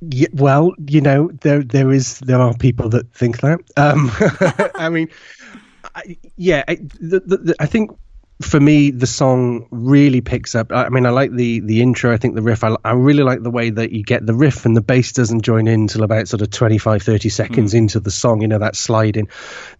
Yeah, 0.00 0.28
well, 0.34 0.72
you 0.86 1.00
know, 1.00 1.30
there 1.40 1.62
there 1.62 1.92
is 1.92 2.18
there 2.20 2.40
are 2.40 2.54
people 2.54 2.88
that 2.90 3.12
think 3.12 3.40
that. 3.40 3.60
Um, 3.76 4.10
I 4.74 4.88
mean, 4.88 5.08
I, 5.94 6.16
yeah, 6.36 6.64
I, 6.68 6.76
the, 7.00 7.20
the, 7.20 7.36
the, 7.36 7.56
I 7.60 7.66
think 7.66 7.90
for 8.42 8.58
me 8.58 8.90
the 8.90 9.06
song 9.06 9.68
really 9.70 10.20
picks 10.20 10.54
up. 10.54 10.72
I 10.72 10.88
mean, 10.88 11.06
I 11.06 11.10
like 11.10 11.32
the 11.32 11.60
the 11.60 11.82
intro. 11.82 12.12
I 12.12 12.16
think 12.16 12.34
the 12.34 12.42
riff. 12.42 12.64
I, 12.64 12.76
I 12.84 12.92
really 12.92 13.22
like 13.22 13.42
the 13.42 13.50
way 13.50 13.70
that 13.70 13.92
you 13.92 14.02
get 14.02 14.26
the 14.26 14.34
riff 14.34 14.66
and 14.66 14.76
the 14.76 14.80
bass 14.80 15.12
doesn't 15.12 15.42
join 15.42 15.68
in 15.68 15.82
until 15.82 16.02
about 16.02 16.28
sort 16.28 16.42
of 16.42 16.50
25, 16.50 17.02
30 17.02 17.28
seconds 17.28 17.74
mm. 17.74 17.78
into 17.78 18.00
the 18.00 18.10
song. 18.10 18.42
You 18.42 18.48
know 18.48 18.58
that 18.58 18.76
sliding. 18.76 19.28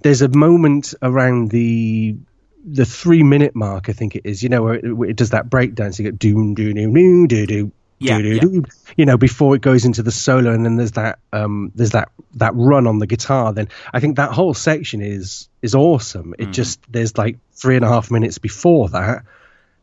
There's 0.03 0.23
a 0.23 0.29
moment 0.29 0.95
around 1.03 1.51
the 1.51 2.17
the 2.65 2.87
three 2.87 3.23
minute 3.23 3.55
mark, 3.55 3.89
I 3.89 3.93
think 3.93 4.17
it 4.17 4.23
is, 4.25 4.43
you 4.43 4.49
know, 4.49 4.63
where 4.63 4.75
it, 4.75 4.93
where 4.93 5.11
it 5.11 5.17
does 5.17 5.31
that 5.31 5.51
breakdown. 5.51 5.93
So 5.93 6.03
you 6.03 6.11
get 6.11 6.19
doom, 6.19 6.55
doom, 6.55 6.75
doom, 6.75 6.95
doom, 6.95 7.27
doom, 7.27 7.47
doom, 7.47 7.73
yeah, 8.05 8.19
yeah. 8.19 8.61
you 8.97 9.07
know 9.07 9.17
before 9.17 9.55
it 9.55 9.63
goes 9.63 9.85
into 9.85 10.03
the 10.03 10.11
solo 10.11 10.53
and 10.53 10.65
then 10.65 10.77
there's 10.77 10.93
that 10.93 11.19
um 11.33 11.73
there's 11.75 11.91
that 11.91 12.11
that 12.35 12.53
run 12.55 12.87
on 12.87 12.99
the 12.99 13.07
guitar 13.07 13.53
then 13.53 13.69
i 13.93 14.01
think 14.01 14.17
that 14.17 14.31
whole 14.33 14.55
section 14.55 15.01
is 15.01 15.49
is 15.63 15.75
awesome 15.75 16.35
it 16.39 16.49
mm. 16.49 16.53
just 16.53 16.81
there's 16.91 17.17
like 17.17 17.39
three 17.53 17.77
and 17.77 17.85
a 17.85 17.89
half 17.89 18.11
minutes 18.11 18.39
before 18.39 18.89
that 18.89 19.25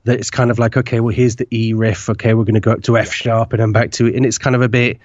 that 0.04 0.20
it's 0.20 0.30
kind 0.30 0.52
of 0.52 0.60
like 0.60 0.78
okay 0.78 1.00
well 1.00 1.14
here's 1.14 1.36
the 1.36 1.48
e 1.52 1.74
riff 1.74 2.10
okay 2.10 2.34
we're 2.34 2.44
going 2.44 2.56
to 2.56 2.60
go 2.60 2.72
up 2.72 2.82
to 2.82 2.98
f 2.98 3.14
sharp 3.14 3.54
and 3.54 3.62
then 3.62 3.72
back 3.72 3.92
to 3.92 4.08
it 4.08 4.16
and 4.16 4.26
it's 4.26 4.38
kind 4.38 4.56
of 4.56 4.62
a 4.62 4.70
bit 4.70 5.00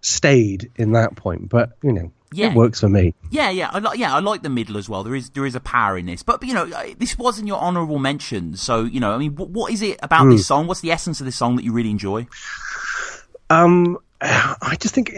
stayed 0.00 0.70
in 0.76 0.92
that 0.92 1.16
point 1.16 1.48
but 1.48 1.72
you 1.82 1.92
know 1.92 2.10
yeah. 2.32 2.50
it 2.50 2.54
works 2.54 2.80
for 2.80 2.88
me. 2.88 3.14
Yeah, 3.30 3.50
yeah, 3.50 3.70
I 3.72 3.78
like 3.78 3.98
yeah, 3.98 4.14
I 4.14 4.20
like 4.20 4.42
the 4.42 4.50
middle 4.50 4.76
as 4.76 4.88
well. 4.88 5.02
There 5.02 5.14
is 5.14 5.30
there 5.30 5.46
is 5.46 5.54
a 5.54 5.60
power 5.60 5.96
in 5.96 6.06
this, 6.06 6.22
but, 6.22 6.42
you 6.44 6.54
know, 6.54 6.66
this 6.98 7.16
wasn't 7.16 7.48
your 7.48 7.58
honourable 7.58 7.98
mention. 7.98 8.56
So 8.56 8.84
you 8.84 9.00
know, 9.00 9.12
I 9.12 9.18
mean, 9.18 9.34
what, 9.34 9.50
what 9.50 9.72
is 9.72 9.82
it 9.82 9.98
about 10.02 10.26
mm. 10.26 10.32
this 10.32 10.46
song? 10.46 10.66
What's 10.66 10.80
the 10.80 10.92
essence 10.92 11.20
of 11.20 11.26
this 11.26 11.36
song 11.36 11.56
that 11.56 11.64
you 11.64 11.72
really 11.72 11.90
enjoy? 11.90 12.26
Um, 13.50 13.98
I 14.20 14.76
just 14.80 14.94
think 14.94 15.12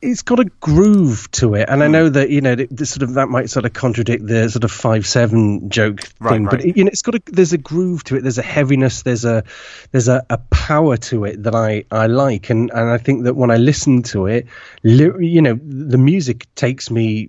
it's 0.00 0.22
got 0.22 0.40
a 0.40 0.46
groove 0.60 1.30
to 1.32 1.54
it, 1.54 1.68
and 1.68 1.82
I 1.82 1.86
hmm. 1.86 1.92
know 1.92 2.08
that 2.08 2.30
you 2.30 2.40
know 2.40 2.54
this 2.54 2.90
sort 2.90 3.02
of 3.02 3.14
that 3.14 3.28
might 3.28 3.50
sort 3.50 3.66
of 3.66 3.74
contradict 3.74 4.26
the 4.26 4.48
sort 4.48 4.64
of 4.64 4.72
five 4.72 5.06
seven 5.06 5.68
joke 5.68 6.00
right, 6.20 6.32
thing, 6.32 6.44
right. 6.44 6.62
but 6.62 6.76
you 6.76 6.84
know 6.84 6.88
it's 6.88 7.02
got 7.02 7.16
a 7.16 7.22
there's 7.26 7.52
a 7.52 7.58
groove 7.58 8.02
to 8.04 8.16
it. 8.16 8.22
There's 8.22 8.38
a 8.38 8.42
heaviness. 8.42 9.02
There's 9.02 9.26
a 9.26 9.44
there's 9.92 10.08
a, 10.08 10.24
a 10.30 10.38
power 10.38 10.96
to 10.96 11.26
it 11.26 11.42
that 11.42 11.54
I 11.54 11.84
I 11.90 12.06
like, 12.06 12.48
and 12.48 12.70
and 12.70 12.90
I 12.90 12.96
think 12.96 13.24
that 13.24 13.34
when 13.34 13.50
I 13.50 13.56
listen 13.58 14.02
to 14.04 14.26
it, 14.26 14.46
you 14.82 15.42
know, 15.42 15.58
the 15.62 15.98
music 15.98 16.46
takes 16.54 16.90
me 16.90 17.28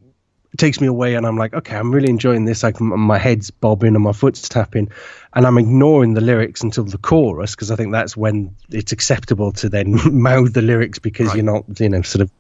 takes 0.58 0.80
me 0.80 0.88
away, 0.88 1.16
and 1.16 1.26
I'm 1.26 1.38
like, 1.38 1.54
okay, 1.54 1.76
I'm 1.76 1.94
really 1.94 2.10
enjoying 2.10 2.46
this. 2.46 2.64
Like 2.64 2.80
my 2.80 3.18
head's 3.18 3.52
bobbing 3.52 3.96
and 3.96 4.04
my 4.04 4.14
foot's 4.14 4.48
tapping, 4.48 4.90
and 5.34 5.46
I'm 5.46 5.58
ignoring 5.58 6.14
the 6.14 6.22
lyrics 6.22 6.62
until 6.62 6.84
the 6.84 6.98
chorus 6.98 7.56
because 7.56 7.72
I 7.72 7.76
think 7.76 7.92
that's 7.92 8.16
when 8.16 8.56
it's 8.70 8.92
acceptable 8.92 9.52
to 9.54 9.70
then 9.70 9.98
mouth 10.22 10.54
the 10.54 10.62
lyrics 10.62 11.00
because 11.00 11.28
right. 11.28 11.38
you're 11.38 11.46
not, 11.46 11.80
you 11.80 11.90
know, 11.90 12.02
sort 12.02 12.22
of. 12.22 12.32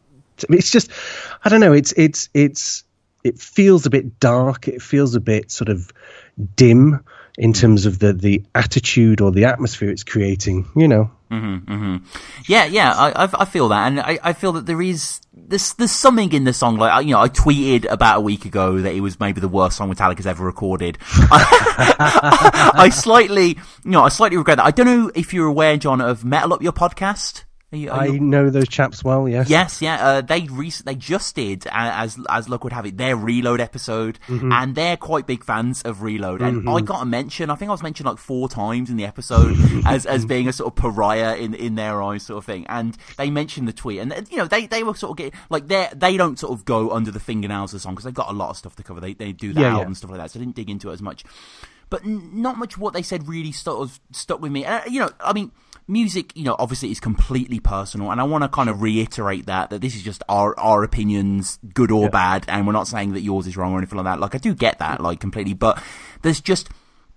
It's 0.49 0.69
just, 0.69 0.91
I 1.43 1.49
don't 1.49 1.61
know. 1.61 1.73
It's 1.73 1.93
it's 1.93 2.29
it's 2.33 2.83
it 3.23 3.39
feels 3.39 3.85
a 3.85 3.89
bit 3.89 4.19
dark. 4.19 4.67
It 4.67 4.81
feels 4.81 5.15
a 5.15 5.19
bit 5.19 5.51
sort 5.51 5.69
of 5.69 5.91
dim 6.55 7.03
in 7.37 7.53
terms 7.53 7.85
of 7.85 7.99
the 7.99 8.13
the 8.13 8.43
attitude 8.55 9.21
or 9.21 9.31
the 9.31 9.45
atmosphere 9.45 9.89
it's 9.89 10.03
creating. 10.03 10.67
You 10.75 10.87
know. 10.87 11.11
Mm-hmm, 11.29 11.71
mm-hmm. 11.71 12.05
Yeah, 12.47 12.65
yeah, 12.65 12.93
I, 12.93 13.29
I 13.33 13.43
feel 13.43 13.67
that, 13.67 13.87
and 13.87 13.99
I, 13.99 14.17
I 14.23 14.31
feel 14.31 14.53
that 14.53 14.65
there 14.65 14.81
is 14.81 15.19
there's 15.33 15.73
there's 15.73 15.91
something 15.91 16.31
in 16.31 16.45
the 16.45 16.53
song. 16.53 16.77
Like 16.77 17.05
you 17.05 17.11
know, 17.11 17.19
I 17.19 17.27
tweeted 17.27 17.85
about 17.91 18.17
a 18.17 18.21
week 18.21 18.45
ago 18.45 18.79
that 18.79 18.93
it 18.93 19.01
was 19.01 19.19
maybe 19.19 19.41
the 19.41 19.49
worst 19.49 19.77
song 19.77 19.93
Metallica's 19.93 20.25
ever 20.25 20.45
recorded. 20.45 20.97
I 21.09 22.89
slightly, 22.93 23.49
you 23.83 23.91
know, 23.91 24.03
I 24.03 24.09
slightly 24.09 24.37
regret 24.37 24.57
that. 24.57 24.65
I 24.65 24.71
don't 24.71 24.85
know 24.85 25.11
if 25.15 25.33
you're 25.33 25.47
aware, 25.47 25.75
John, 25.77 25.99
of 25.99 26.23
Metal 26.23 26.53
Up 26.53 26.61
Your 26.61 26.73
podcast. 26.73 27.43
Are 27.73 27.77
you, 27.77 27.91
are 27.91 28.03
I 28.03 28.07
know 28.07 28.49
those 28.49 28.69
chaps 28.69 29.03
well. 29.03 29.27
Yes. 29.27 29.49
Yes. 29.49 29.81
Yeah. 29.81 29.95
Uh, 29.95 30.21
they 30.21 30.43
re- 30.43 30.71
they 30.85 30.95
just 30.95 31.35
did 31.35 31.67
as 31.69 32.17
as 32.29 32.47
luck 32.47 32.63
would 32.63 32.71
have 32.71 32.85
it 32.85 32.95
their 32.97 33.17
Reload 33.17 33.59
episode, 33.59 34.19
mm-hmm. 34.27 34.53
and 34.53 34.73
they're 34.73 34.95
quite 34.95 35.27
big 35.27 35.43
fans 35.43 35.81
of 35.81 36.01
Reload. 36.01 36.41
And 36.41 36.59
mm-hmm. 36.59 36.69
I 36.69 36.79
got 36.79 37.01
a 37.01 37.05
mention. 37.05 37.49
I 37.49 37.55
think 37.55 37.67
I 37.67 37.73
was 37.73 37.83
mentioned 37.83 38.07
like 38.07 38.19
four 38.19 38.47
times 38.47 38.89
in 38.89 38.95
the 38.95 39.03
episode 39.03 39.57
as 39.85 40.05
as 40.05 40.25
being 40.25 40.47
a 40.47 40.53
sort 40.53 40.71
of 40.71 40.75
pariah 40.77 41.35
in 41.35 41.53
in 41.55 41.75
their 41.75 42.01
eyes, 42.01 42.23
sort 42.23 42.37
of 42.37 42.45
thing. 42.45 42.65
And 42.67 42.97
they 43.17 43.29
mentioned 43.29 43.67
the 43.67 43.73
tweet, 43.73 43.99
and 43.99 44.13
you 44.31 44.37
know 44.37 44.47
they 44.47 44.65
they 44.67 44.83
were 44.83 44.95
sort 44.95 45.11
of 45.11 45.17
getting 45.17 45.37
like 45.49 45.67
they 45.67 45.89
they 45.93 46.15
don't 46.15 46.39
sort 46.39 46.53
of 46.53 46.63
go 46.63 46.91
under 46.91 47.11
the 47.11 47.19
fingernails 47.19 47.73
of 47.73 47.79
the 47.79 47.81
song 47.81 47.95
because 47.95 48.05
they've 48.05 48.13
got 48.13 48.29
a 48.29 48.33
lot 48.33 48.49
of 48.49 48.55
stuff 48.55 48.77
to 48.77 48.83
cover. 48.83 49.01
They 49.01 49.13
they 49.13 49.33
do 49.33 49.51
the 49.51 49.61
yeah, 49.61 49.73
album 49.73 49.89
yeah. 49.89 49.95
stuff 49.95 50.11
like 50.11 50.21
that, 50.21 50.31
so 50.31 50.39
I 50.39 50.43
didn't 50.43 50.55
dig 50.55 50.69
into 50.69 50.89
it 50.89 50.93
as 50.93 51.01
much. 51.01 51.25
But 51.89 52.05
not 52.05 52.57
much 52.57 52.77
what 52.77 52.93
they 52.93 53.01
said 53.01 53.27
really 53.27 53.51
sort 53.51 53.81
of 53.81 53.99
stuck 54.11 54.41
with 54.41 54.51
me. 54.51 54.65
And, 54.65 54.91
you 54.91 54.99
know, 54.99 55.09
I 55.21 55.33
mean 55.33 55.51
music, 55.87 56.35
you 56.35 56.43
know, 56.43 56.55
obviously 56.59 56.91
is 56.91 56.99
completely 56.99 57.59
personal, 57.59 58.11
and 58.11 58.19
I 58.19 58.23
want 58.23 58.43
to 58.43 58.49
kind 58.49 58.69
of 58.69 58.81
reiterate 58.81 59.45
that 59.45 59.69
that 59.69 59.81
this 59.81 59.95
is 59.95 60.03
just 60.03 60.23
our 60.27 60.57
our 60.59 60.83
opinions, 60.83 61.59
good 61.73 61.91
or 61.91 62.03
yeah. 62.03 62.09
bad, 62.09 62.45
and 62.47 62.67
we're 62.67 62.73
not 62.73 62.87
saying 62.87 63.13
that 63.13 63.21
yours 63.21 63.47
is 63.47 63.57
wrong 63.57 63.73
or 63.73 63.77
anything 63.77 63.97
like 63.97 64.05
that. 64.05 64.19
Like 64.19 64.35
I 64.35 64.37
do 64.37 64.53
get 64.53 64.79
that, 64.79 65.01
like 65.01 65.19
completely, 65.19 65.53
but 65.53 65.81
there's 66.21 66.41
just, 66.41 66.69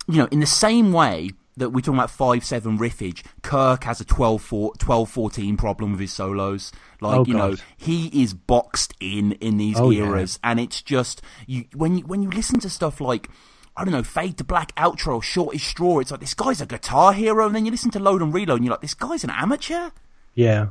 you 0.09 0.19
know, 0.19 0.29
in 0.31 0.41
the 0.41 0.47
same 0.47 0.93
way 0.93 1.31
that 1.57 1.71
we're 1.71 1.81
talking 1.81 1.99
about 1.99 2.11
5-7 2.11 2.79
riffage, 2.79 3.25
Kirk 3.43 3.85
has 3.85 4.01
a 4.01 4.05
12-14 4.05 5.59
problem 5.59 5.91
with 5.91 6.01
his 6.01 6.13
solos. 6.13 6.73
Like, 7.03 7.19
oh, 7.19 7.25
you 7.27 7.35
know, 7.35 7.57
he 7.77 8.23
is 8.23 8.33
boxed 8.33 8.95
in 9.01 9.33
in 9.33 9.59
these 9.59 9.79
oh, 9.79 9.91
eras, 9.91 10.39
yeah. 10.43 10.51
and 10.51 10.61
it's 10.61 10.81
just, 10.81 11.21
you 11.47 11.65
when 11.75 11.99
you, 11.99 12.07
when 12.07 12.23
you 12.23 12.31
listen 12.31 12.61
to 12.61 12.71
stuff 12.71 13.01
like, 13.01 13.29
I 13.77 13.85
don't 13.85 13.93
know, 13.93 14.03
Fade 14.03 14.37
to 14.39 14.45
Black 14.45 14.75
outro, 14.75 15.23
Shortest 15.23 15.67
Straw. 15.67 16.01
It's 16.01 16.11
like, 16.11 16.21
this 16.21 16.35
guy's 16.35 16.61
a 16.61 16.67
guitar 16.67 17.13
hero. 17.13 17.47
And 17.47 17.55
then 17.55 17.65
you 17.65 17.71
listen 17.71 17.91
to 17.93 17.99
Load 17.99 18.23
and 18.23 18.35
Reload 18.35 18.59
and 18.59 18.65
you're 18.65 18.73
like, 18.73 18.83
this 18.83 18.95
guy's 18.95 19.25
an 19.25 19.31
amateur? 19.31 19.91
Yeah. 20.35 20.69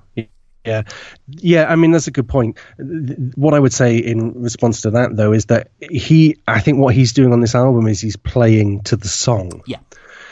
Yeah. 0.66 0.84
Yeah. 1.28 1.66
I 1.68 1.76
mean, 1.76 1.92
that's 1.92 2.08
a 2.08 2.12
good 2.12 2.28
point. 2.28 2.58
What 3.36 3.54
I 3.54 3.60
would 3.60 3.74
say 3.74 3.98
in 3.98 4.42
response 4.42 4.82
to 4.82 4.92
that, 4.92 5.16
though, 5.16 5.32
is 5.32 5.46
that 5.46 5.72
he, 5.80 6.38
I 6.48 6.60
think 6.60 6.80
what 6.80 6.94
he's 6.94 7.14
doing 7.14 7.34
on 7.34 7.40
this 7.40 7.56
album 7.56 7.88
is 7.88 8.02
he's 8.02 8.18
playing 8.18 8.82
to 8.84 8.96
the 8.96 9.08
song. 9.08 9.64
Yeah. 9.66 9.80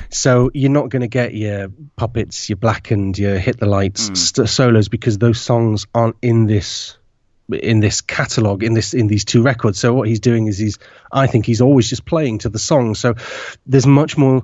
So 0.10 0.52
you're 0.54 0.72
not 0.72 0.90
going 0.90 1.02
to 1.02 1.08
get 1.08 1.34
your 1.34 1.70
puppets, 1.96 2.50
your 2.50 2.58
blackened, 2.58 3.18
your 3.18 3.38
hit 3.40 3.60
the 3.60 3.66
lights 3.66 4.10
mm. 4.10 4.18
st- 4.18 4.50
solos 4.50 4.88
because 4.88 5.18
those 5.18 5.42
songs 5.42 5.88
aren't 5.94 6.16
in 6.22 6.46
this 6.46 6.98
in 7.52 7.80
this 7.80 8.02
catalog 8.02 8.64
in 8.64 8.74
this 8.74 8.94
in 8.94 9.08
these 9.08 9.24
two 9.24 9.42
records 9.42 9.80
so 9.80 9.94
what 9.94 10.08
he's 10.08 10.20
doing 10.20 10.48
is 10.48 10.58
he's 10.58 10.80
i 11.12 11.28
think 11.28 11.46
he's 11.46 11.62
always 11.62 11.90
just 11.90 12.06
playing 12.06 12.40
to 12.40 12.50
the 12.50 12.60
song 12.60 12.94
so 12.94 13.16
there's 13.66 13.88
much 13.88 14.18
more 14.18 14.44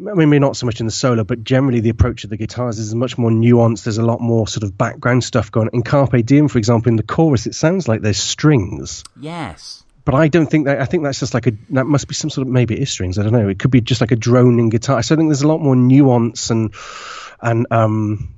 I 0.00 0.14
mean, 0.14 0.30
maybe 0.30 0.38
not 0.38 0.56
so 0.56 0.64
much 0.66 0.78
in 0.78 0.86
the 0.86 0.92
solo, 0.92 1.24
but 1.24 1.42
generally 1.42 1.80
the 1.80 1.88
approach 1.88 2.22
of 2.22 2.30
the 2.30 2.36
guitars 2.36 2.78
is 2.78 2.94
much 2.94 3.18
more 3.18 3.30
nuanced. 3.30 3.82
There's 3.82 3.98
a 3.98 4.04
lot 4.04 4.20
more 4.20 4.46
sort 4.46 4.62
of 4.62 4.78
background 4.78 5.24
stuff 5.24 5.50
going. 5.50 5.68
on. 5.68 5.74
In 5.74 5.82
Carpe 5.82 6.24
Diem, 6.24 6.46
for 6.46 6.58
example, 6.58 6.90
in 6.90 6.96
the 6.96 7.02
chorus, 7.02 7.46
it 7.46 7.54
sounds 7.56 7.88
like 7.88 8.00
there's 8.00 8.18
strings. 8.18 9.02
Yes. 9.18 9.82
But 10.04 10.14
I 10.14 10.28
don't 10.28 10.46
think 10.48 10.66
that. 10.66 10.80
I 10.80 10.84
think 10.84 11.02
that's 11.02 11.18
just 11.18 11.34
like 11.34 11.48
a. 11.48 11.52
That 11.70 11.86
must 11.86 12.06
be 12.06 12.14
some 12.14 12.30
sort 12.30 12.46
of 12.46 12.52
maybe 12.52 12.74
it 12.76 12.80
is 12.80 12.90
strings. 12.90 13.18
I 13.18 13.24
don't 13.24 13.32
know. 13.32 13.48
It 13.48 13.58
could 13.58 13.72
be 13.72 13.80
just 13.80 14.00
like 14.00 14.12
a 14.12 14.16
droning 14.16 14.68
guitar. 14.68 15.02
So 15.02 15.14
I 15.14 15.18
think 15.18 15.28
there's 15.28 15.42
a 15.42 15.48
lot 15.48 15.60
more 15.60 15.76
nuance 15.76 16.50
and 16.50 16.72
and 17.42 17.66
um, 17.72 18.34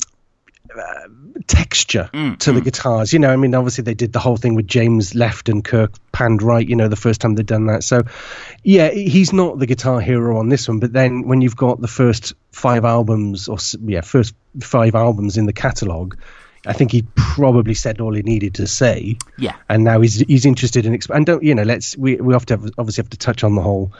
texture 1.47 2.11
mm, 2.13 2.39
to 2.39 2.51
mm. 2.51 2.55
the 2.55 2.61
guitars. 2.61 3.13
You 3.13 3.19
know, 3.19 3.31
I 3.31 3.37
mean, 3.37 3.55
obviously 3.55 3.83
they 3.83 3.95
did 3.95 4.13
the 4.13 4.19
whole 4.19 4.37
thing 4.37 4.55
with 4.55 4.67
James 4.67 5.15
left 5.15 5.49
and 5.49 5.65
Kirk 5.65 5.93
panned 6.13 6.43
right. 6.43 6.67
You 6.67 6.77
know, 6.77 6.89
the 6.89 6.97
first 6.97 7.21
time 7.21 7.35
they'd 7.35 7.47
done 7.47 7.67
that. 7.67 7.85
So, 7.85 8.03
yeah, 8.63 8.91
he's 8.91 9.33
not 9.33 9.59
the 9.59 9.67
guitar 9.67 10.01
hero 10.01 10.39
on 10.39 10.49
this 10.49 10.69
one. 10.69 10.81
But 10.81 10.93
then 10.93 11.27
when 11.27 11.41
you've 11.41 11.57
got 11.57 11.81
the 11.81 11.89
first 11.89 12.35
five 12.53 12.85
albums, 12.85 13.49
or 13.49 13.59
yeah, 13.85 14.01
first 14.01 14.35
five 14.61 14.95
albums 14.95 15.37
in 15.37 15.47
the 15.47 15.53
catalog. 15.53 16.17
I 16.67 16.75
think 16.75 16.93
he 16.93 17.07
probably 17.15 17.73
said 17.73 18.03
all 18.03 18.13
he 18.13 18.21
needed 18.21 18.57
to 18.57 18.67
say. 18.67 19.17
Yeah. 19.39 19.57
And 19.69 19.83
now 19.83 20.03
he's 20.03 20.17
he's 20.17 20.45
interested 20.45 20.85
in 20.85 20.93
exp- 20.93 21.15
and 21.15 21.25
don't 21.25 21.43
you 21.43 21.55
know 21.55 21.63
let's 21.63 21.97
we 21.97 22.17
we 22.17 22.35
have 22.35 22.45
to 22.47 22.55
have, 22.59 22.71
obviously 22.77 23.03
have 23.03 23.11
to 23.11 23.17
touch 23.17 23.45
on 23.45 23.55
the 23.55 23.63
whole 23.63 23.93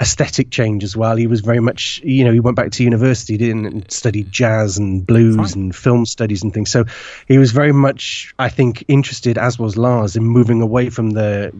aesthetic 0.00 0.50
change 0.50 0.84
as 0.84 0.96
well. 0.96 1.16
He 1.16 1.26
was 1.26 1.40
very 1.40 1.60
much, 1.60 2.00
you 2.04 2.24
know, 2.24 2.32
he 2.32 2.40
went 2.40 2.56
back 2.56 2.70
to 2.72 2.84
university, 2.84 3.36
didn't 3.36 3.66
and 3.66 3.90
studied 3.90 4.30
jazz 4.30 4.78
and 4.78 5.06
blues 5.06 5.54
and 5.54 5.74
film 5.74 6.06
studies 6.06 6.42
and 6.42 6.54
things. 6.54 6.70
So 6.70 6.84
he 7.26 7.38
was 7.38 7.52
very 7.52 7.72
much, 7.72 8.34
I 8.38 8.48
think, 8.48 8.84
interested, 8.88 9.38
as 9.38 9.58
was 9.58 9.76
Lars, 9.76 10.16
in 10.16 10.24
moving 10.24 10.62
away 10.62 10.90
from 10.90 11.10
the 11.10 11.52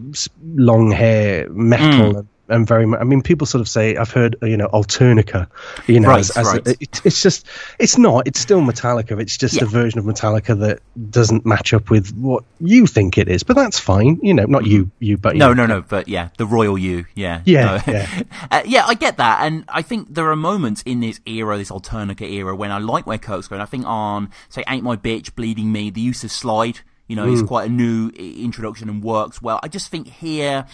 long 0.43 0.91
hair 0.91 1.49
metal 1.51 2.13
mm 2.13 2.19
and 2.19 2.29
very 2.49 2.87
much. 2.87 3.01
I 3.01 3.05
mean, 3.05 3.23
people 3.23 3.47
sort 3.47 3.61
of 3.61 3.69
say 3.69 3.97
I've 3.97 4.11
heard 4.11 4.37
you 4.43 4.57
know 4.57 4.69
Alternica, 4.69 5.49
you 5.87 6.01
know, 6.01 6.09
right, 6.09 6.21
as, 6.21 6.31
as 6.37 6.47
right. 6.47 6.67
A, 6.67 6.71
it, 6.71 7.01
it's 7.05 7.23
just 7.23 7.47
it's 7.79 7.99
not. 7.99 8.27
It's 8.27 8.41
still 8.41 8.61
Metallica. 8.61 9.21
It's 9.21 9.37
just 9.37 9.57
yeah. 9.57 9.65
a 9.65 9.67
version 9.67 9.99
of 9.99 10.05
Metallica 10.05 10.59
that 10.61 10.81
doesn't 11.11 11.45
match 11.45 11.73
up 11.75 11.91
with 11.91 12.15
what 12.17 12.45
you 12.61 12.87
think 12.87 13.19
it 13.19 13.29
is. 13.29 13.43
But 13.43 13.57
that's 13.57 13.79
fine. 13.79 14.19
You 14.23 14.35
know, 14.35 14.45
not 14.45 14.67
you, 14.67 14.91
you, 14.99 15.19
but 15.19 15.37
no, 15.37 15.53
no, 15.53 15.67
no. 15.67 15.83
But 15.83 16.09
yeah, 16.09 16.31
the 16.39 16.47
royal 16.47 16.79
you. 16.79 17.07
Yeah, 17.15 17.43
yeah, 17.45 17.83
no. 17.87 17.93
yeah. 17.93 18.23
uh, 18.51 18.63
yeah. 18.65 18.87
I 18.87 18.95
get 18.95 19.19
that, 19.19 19.43
and 19.43 19.65
I 19.69 19.83
think 19.83 20.15
there 20.15 20.31
are 20.31 20.37
moments 20.37 20.83
in 20.83 21.01
this 21.01 21.21
era, 21.27 21.59
this 21.59 21.71
Alternica 21.71 22.29
era, 22.29 22.55
when 22.55 22.71
I 22.71 22.79
like 22.79 23.07
where 23.07 23.19
Kirk's 23.19 23.49
going. 23.49 23.61
I 23.61 23.67
think 23.67 23.85
on 23.87 24.31
say 24.49 24.65
"Ain't 24.69 24.85
My 24.85 24.97
Bitch," 24.97 25.35
"Bleeding 25.35 25.73
Me," 25.73 25.91
the 25.91 26.01
use 26.01 26.25
of 26.25 26.31
slide 26.31 26.81
you 27.09 27.17
know, 27.17 27.27
mm. 27.27 27.33
it's 27.33 27.43
quite 27.43 27.69
a 27.69 27.73
new 27.73 28.11
introduction 28.11 28.89
and 28.89 29.03
works 29.03 29.41
well. 29.41 29.59
I 29.63 29.69
just 29.69 29.91
think 29.91 30.07
here, 30.09 30.67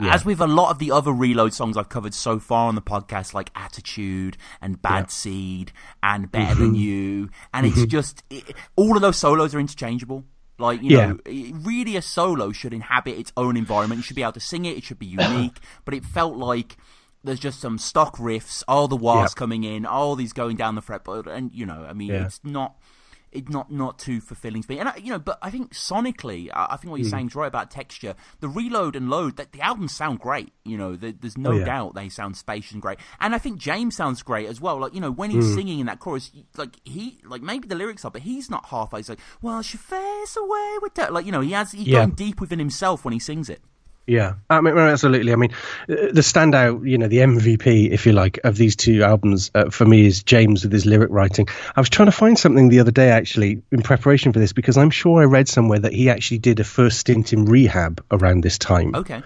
yeah. 0.00 0.14
as 0.14 0.24
with 0.24 0.40
a 0.40 0.46
lot 0.46 0.70
of 0.70 0.78
the 0.78 0.90
other 0.90 1.12
Reload 1.12 1.52
songs 1.52 1.76
I've 1.76 1.90
covered 1.90 2.14
so 2.14 2.38
far 2.38 2.68
on 2.68 2.74
the 2.74 2.82
podcast, 2.82 3.34
like 3.34 3.50
Attitude 3.54 4.38
and 4.62 4.80
Bad 4.80 5.04
yeah. 5.04 5.08
Seed 5.08 5.72
and 6.02 6.32
Better 6.32 6.54
mm-hmm. 6.54 6.62
Than 6.62 6.74
You, 6.74 7.30
and 7.52 7.66
mm-hmm. 7.66 7.82
it's 7.82 7.90
just 7.90 8.24
it, 8.30 8.56
all 8.74 8.96
of 8.96 9.02
those 9.02 9.18
solos 9.18 9.54
are 9.54 9.60
interchangeable. 9.60 10.24
Like, 10.58 10.82
you 10.82 10.96
yeah. 10.96 11.12
know, 11.12 11.18
really 11.26 11.96
a 11.96 12.02
solo 12.02 12.50
should 12.50 12.72
inhabit 12.72 13.18
its 13.18 13.30
own 13.36 13.58
environment. 13.58 13.98
You 13.98 14.02
should 14.02 14.16
be 14.16 14.22
able 14.22 14.32
to 14.32 14.40
sing 14.40 14.64
it, 14.64 14.78
it 14.78 14.84
should 14.84 14.98
be 14.98 15.06
unique, 15.06 15.58
but 15.84 15.92
it 15.92 16.02
felt 16.02 16.36
like 16.36 16.78
there's 17.22 17.40
just 17.40 17.60
some 17.60 17.76
stock 17.76 18.16
riffs, 18.16 18.62
all 18.66 18.88
the 18.88 18.96
wahs 18.96 19.34
coming 19.34 19.64
in, 19.64 19.84
all 19.84 20.16
these 20.16 20.32
going 20.32 20.56
down 20.56 20.74
the 20.74 20.80
fretboard, 20.80 21.26
and, 21.26 21.52
you 21.52 21.66
know, 21.66 21.84
I 21.86 21.92
mean, 21.92 22.10
it's 22.12 22.40
not 22.42 22.76
it's 23.36 23.48
not 23.50 23.70
not 23.70 23.98
too 23.98 24.20
fulfilling 24.20 24.62
to 24.62 24.70
me. 24.70 24.78
And 24.78 24.88
I, 24.88 24.96
you 24.96 25.10
know, 25.10 25.18
but 25.18 25.38
I 25.42 25.50
think 25.50 25.74
sonically, 25.74 26.50
I, 26.52 26.68
I 26.70 26.76
think 26.76 26.90
what 26.90 27.00
you're 27.00 27.08
mm. 27.08 27.10
saying 27.10 27.26
is 27.28 27.34
right 27.34 27.46
about 27.46 27.70
texture. 27.70 28.14
The 28.40 28.48
reload 28.48 28.96
and 28.96 29.10
load, 29.10 29.36
that 29.36 29.52
the 29.52 29.60
albums 29.60 29.94
sound 29.94 30.20
great. 30.20 30.52
You 30.64 30.78
know, 30.78 30.96
the, 30.96 31.12
there's 31.12 31.38
no 31.38 31.50
oh, 31.52 31.58
yeah. 31.58 31.64
doubt 31.64 31.94
they 31.94 32.08
sound 32.08 32.36
spacious 32.36 32.72
and 32.72 32.82
great. 32.82 32.98
And 33.20 33.34
I 33.34 33.38
think 33.38 33.58
James 33.58 33.96
sounds 33.96 34.22
great 34.22 34.48
as 34.48 34.60
well. 34.60 34.78
Like 34.78 34.94
you 34.94 35.00
know, 35.00 35.10
when 35.10 35.30
he's 35.30 35.44
mm. 35.44 35.54
singing 35.54 35.78
in 35.80 35.86
that 35.86 36.00
chorus, 36.00 36.30
like 36.56 36.76
he 36.84 37.20
like 37.24 37.42
maybe 37.42 37.68
the 37.68 37.74
lyrics 37.74 38.04
are, 38.04 38.10
but 38.10 38.22
he's 38.22 38.50
not 38.50 38.66
halfway. 38.66 39.00
He's 39.00 39.08
like, 39.08 39.20
"Well, 39.42 39.62
she 39.62 39.76
face 39.76 40.36
away 40.36 40.76
with 40.82 40.94
that." 40.94 41.12
Like 41.12 41.26
you 41.26 41.32
know, 41.32 41.40
he 41.42 41.52
has 41.52 41.72
he's 41.72 41.86
yeah. 41.86 42.00
going 42.00 42.10
deep 42.10 42.40
within 42.40 42.58
himself 42.58 43.04
when 43.04 43.12
he 43.12 43.20
sings 43.20 43.50
it. 43.50 43.60
Yeah, 44.06 44.34
I 44.48 44.60
mean, 44.60 44.78
absolutely. 44.78 45.32
I 45.32 45.36
mean, 45.36 45.50
uh, 45.88 46.12
the 46.12 46.20
standout, 46.20 46.88
you 46.88 46.96
know, 46.96 47.08
the 47.08 47.18
MVP, 47.18 47.90
if 47.90 48.06
you 48.06 48.12
like, 48.12 48.38
of 48.44 48.56
these 48.56 48.76
two 48.76 49.02
albums 49.02 49.50
uh, 49.52 49.70
for 49.70 49.84
me 49.84 50.06
is 50.06 50.22
James 50.22 50.62
with 50.62 50.72
his 50.72 50.86
lyric 50.86 51.10
writing. 51.10 51.48
I 51.74 51.80
was 51.80 51.90
trying 51.90 52.06
to 52.06 52.12
find 52.12 52.38
something 52.38 52.68
the 52.68 52.78
other 52.78 52.92
day, 52.92 53.10
actually, 53.10 53.62
in 53.72 53.82
preparation 53.82 54.32
for 54.32 54.38
this, 54.38 54.52
because 54.52 54.78
I'm 54.78 54.90
sure 54.90 55.20
I 55.20 55.24
read 55.24 55.48
somewhere 55.48 55.80
that 55.80 55.92
he 55.92 56.08
actually 56.08 56.38
did 56.38 56.60
a 56.60 56.64
first 56.64 57.00
stint 57.00 57.32
in 57.32 57.46
rehab 57.46 58.00
around 58.12 58.44
this 58.44 58.58
time. 58.58 58.94
Okay. 58.94 59.22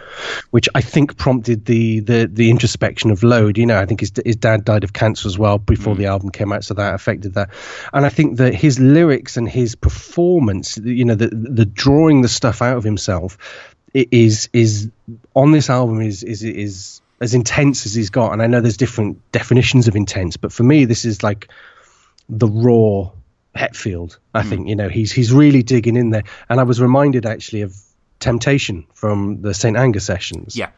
Which 0.48 0.70
I 0.74 0.80
think 0.80 1.18
prompted 1.18 1.66
the 1.66 2.00
the, 2.00 2.30
the 2.32 2.48
introspection 2.48 3.10
of 3.10 3.22
Load. 3.22 3.58
You 3.58 3.66
know, 3.66 3.78
I 3.78 3.84
think 3.84 4.00
his 4.00 4.12
his 4.24 4.36
dad 4.36 4.64
died 4.64 4.84
of 4.84 4.94
cancer 4.94 5.28
as 5.28 5.38
well 5.38 5.58
before 5.58 5.94
mm. 5.94 5.98
the 5.98 6.06
album 6.06 6.30
came 6.30 6.54
out, 6.54 6.64
so 6.64 6.72
that 6.72 6.94
affected 6.94 7.34
that. 7.34 7.50
And 7.92 8.06
I 8.06 8.08
think 8.08 8.38
that 8.38 8.54
his 8.54 8.80
lyrics 8.80 9.36
and 9.36 9.46
his 9.46 9.74
performance, 9.74 10.78
you 10.78 11.04
know, 11.04 11.16
the 11.16 11.28
the 11.28 11.66
drawing 11.66 12.22
the 12.22 12.28
stuff 12.28 12.62
out 12.62 12.78
of 12.78 12.84
himself 12.84 13.36
is 13.94 14.48
is 14.52 14.90
on 15.34 15.52
this 15.52 15.70
album 15.70 16.00
is 16.00 16.22
is 16.22 16.42
is 16.42 17.00
as 17.20 17.34
intense 17.34 17.84
as 17.86 17.94
he's 17.94 18.10
got, 18.10 18.32
and 18.32 18.42
I 18.42 18.46
know 18.46 18.60
there's 18.60 18.76
different 18.76 19.30
definitions 19.30 19.88
of 19.88 19.96
intense, 19.96 20.36
but 20.36 20.52
for 20.52 20.62
me, 20.62 20.86
this 20.86 21.04
is 21.04 21.22
like 21.22 21.48
the 22.28 22.46
raw 22.46 23.10
Hetfield. 23.54 24.16
I 24.34 24.42
mm. 24.42 24.48
think 24.48 24.68
you 24.68 24.76
know 24.76 24.88
he's 24.88 25.12
he's 25.12 25.32
really 25.32 25.62
digging 25.62 25.96
in 25.96 26.10
there, 26.10 26.24
and 26.48 26.60
I 26.60 26.62
was 26.62 26.80
reminded 26.80 27.26
actually 27.26 27.62
of 27.62 27.76
Temptation 28.20 28.86
from 28.94 29.42
the 29.42 29.54
Saint 29.54 29.76
Anger 29.76 30.00
sessions. 30.00 30.56
Yeah. 30.56 30.70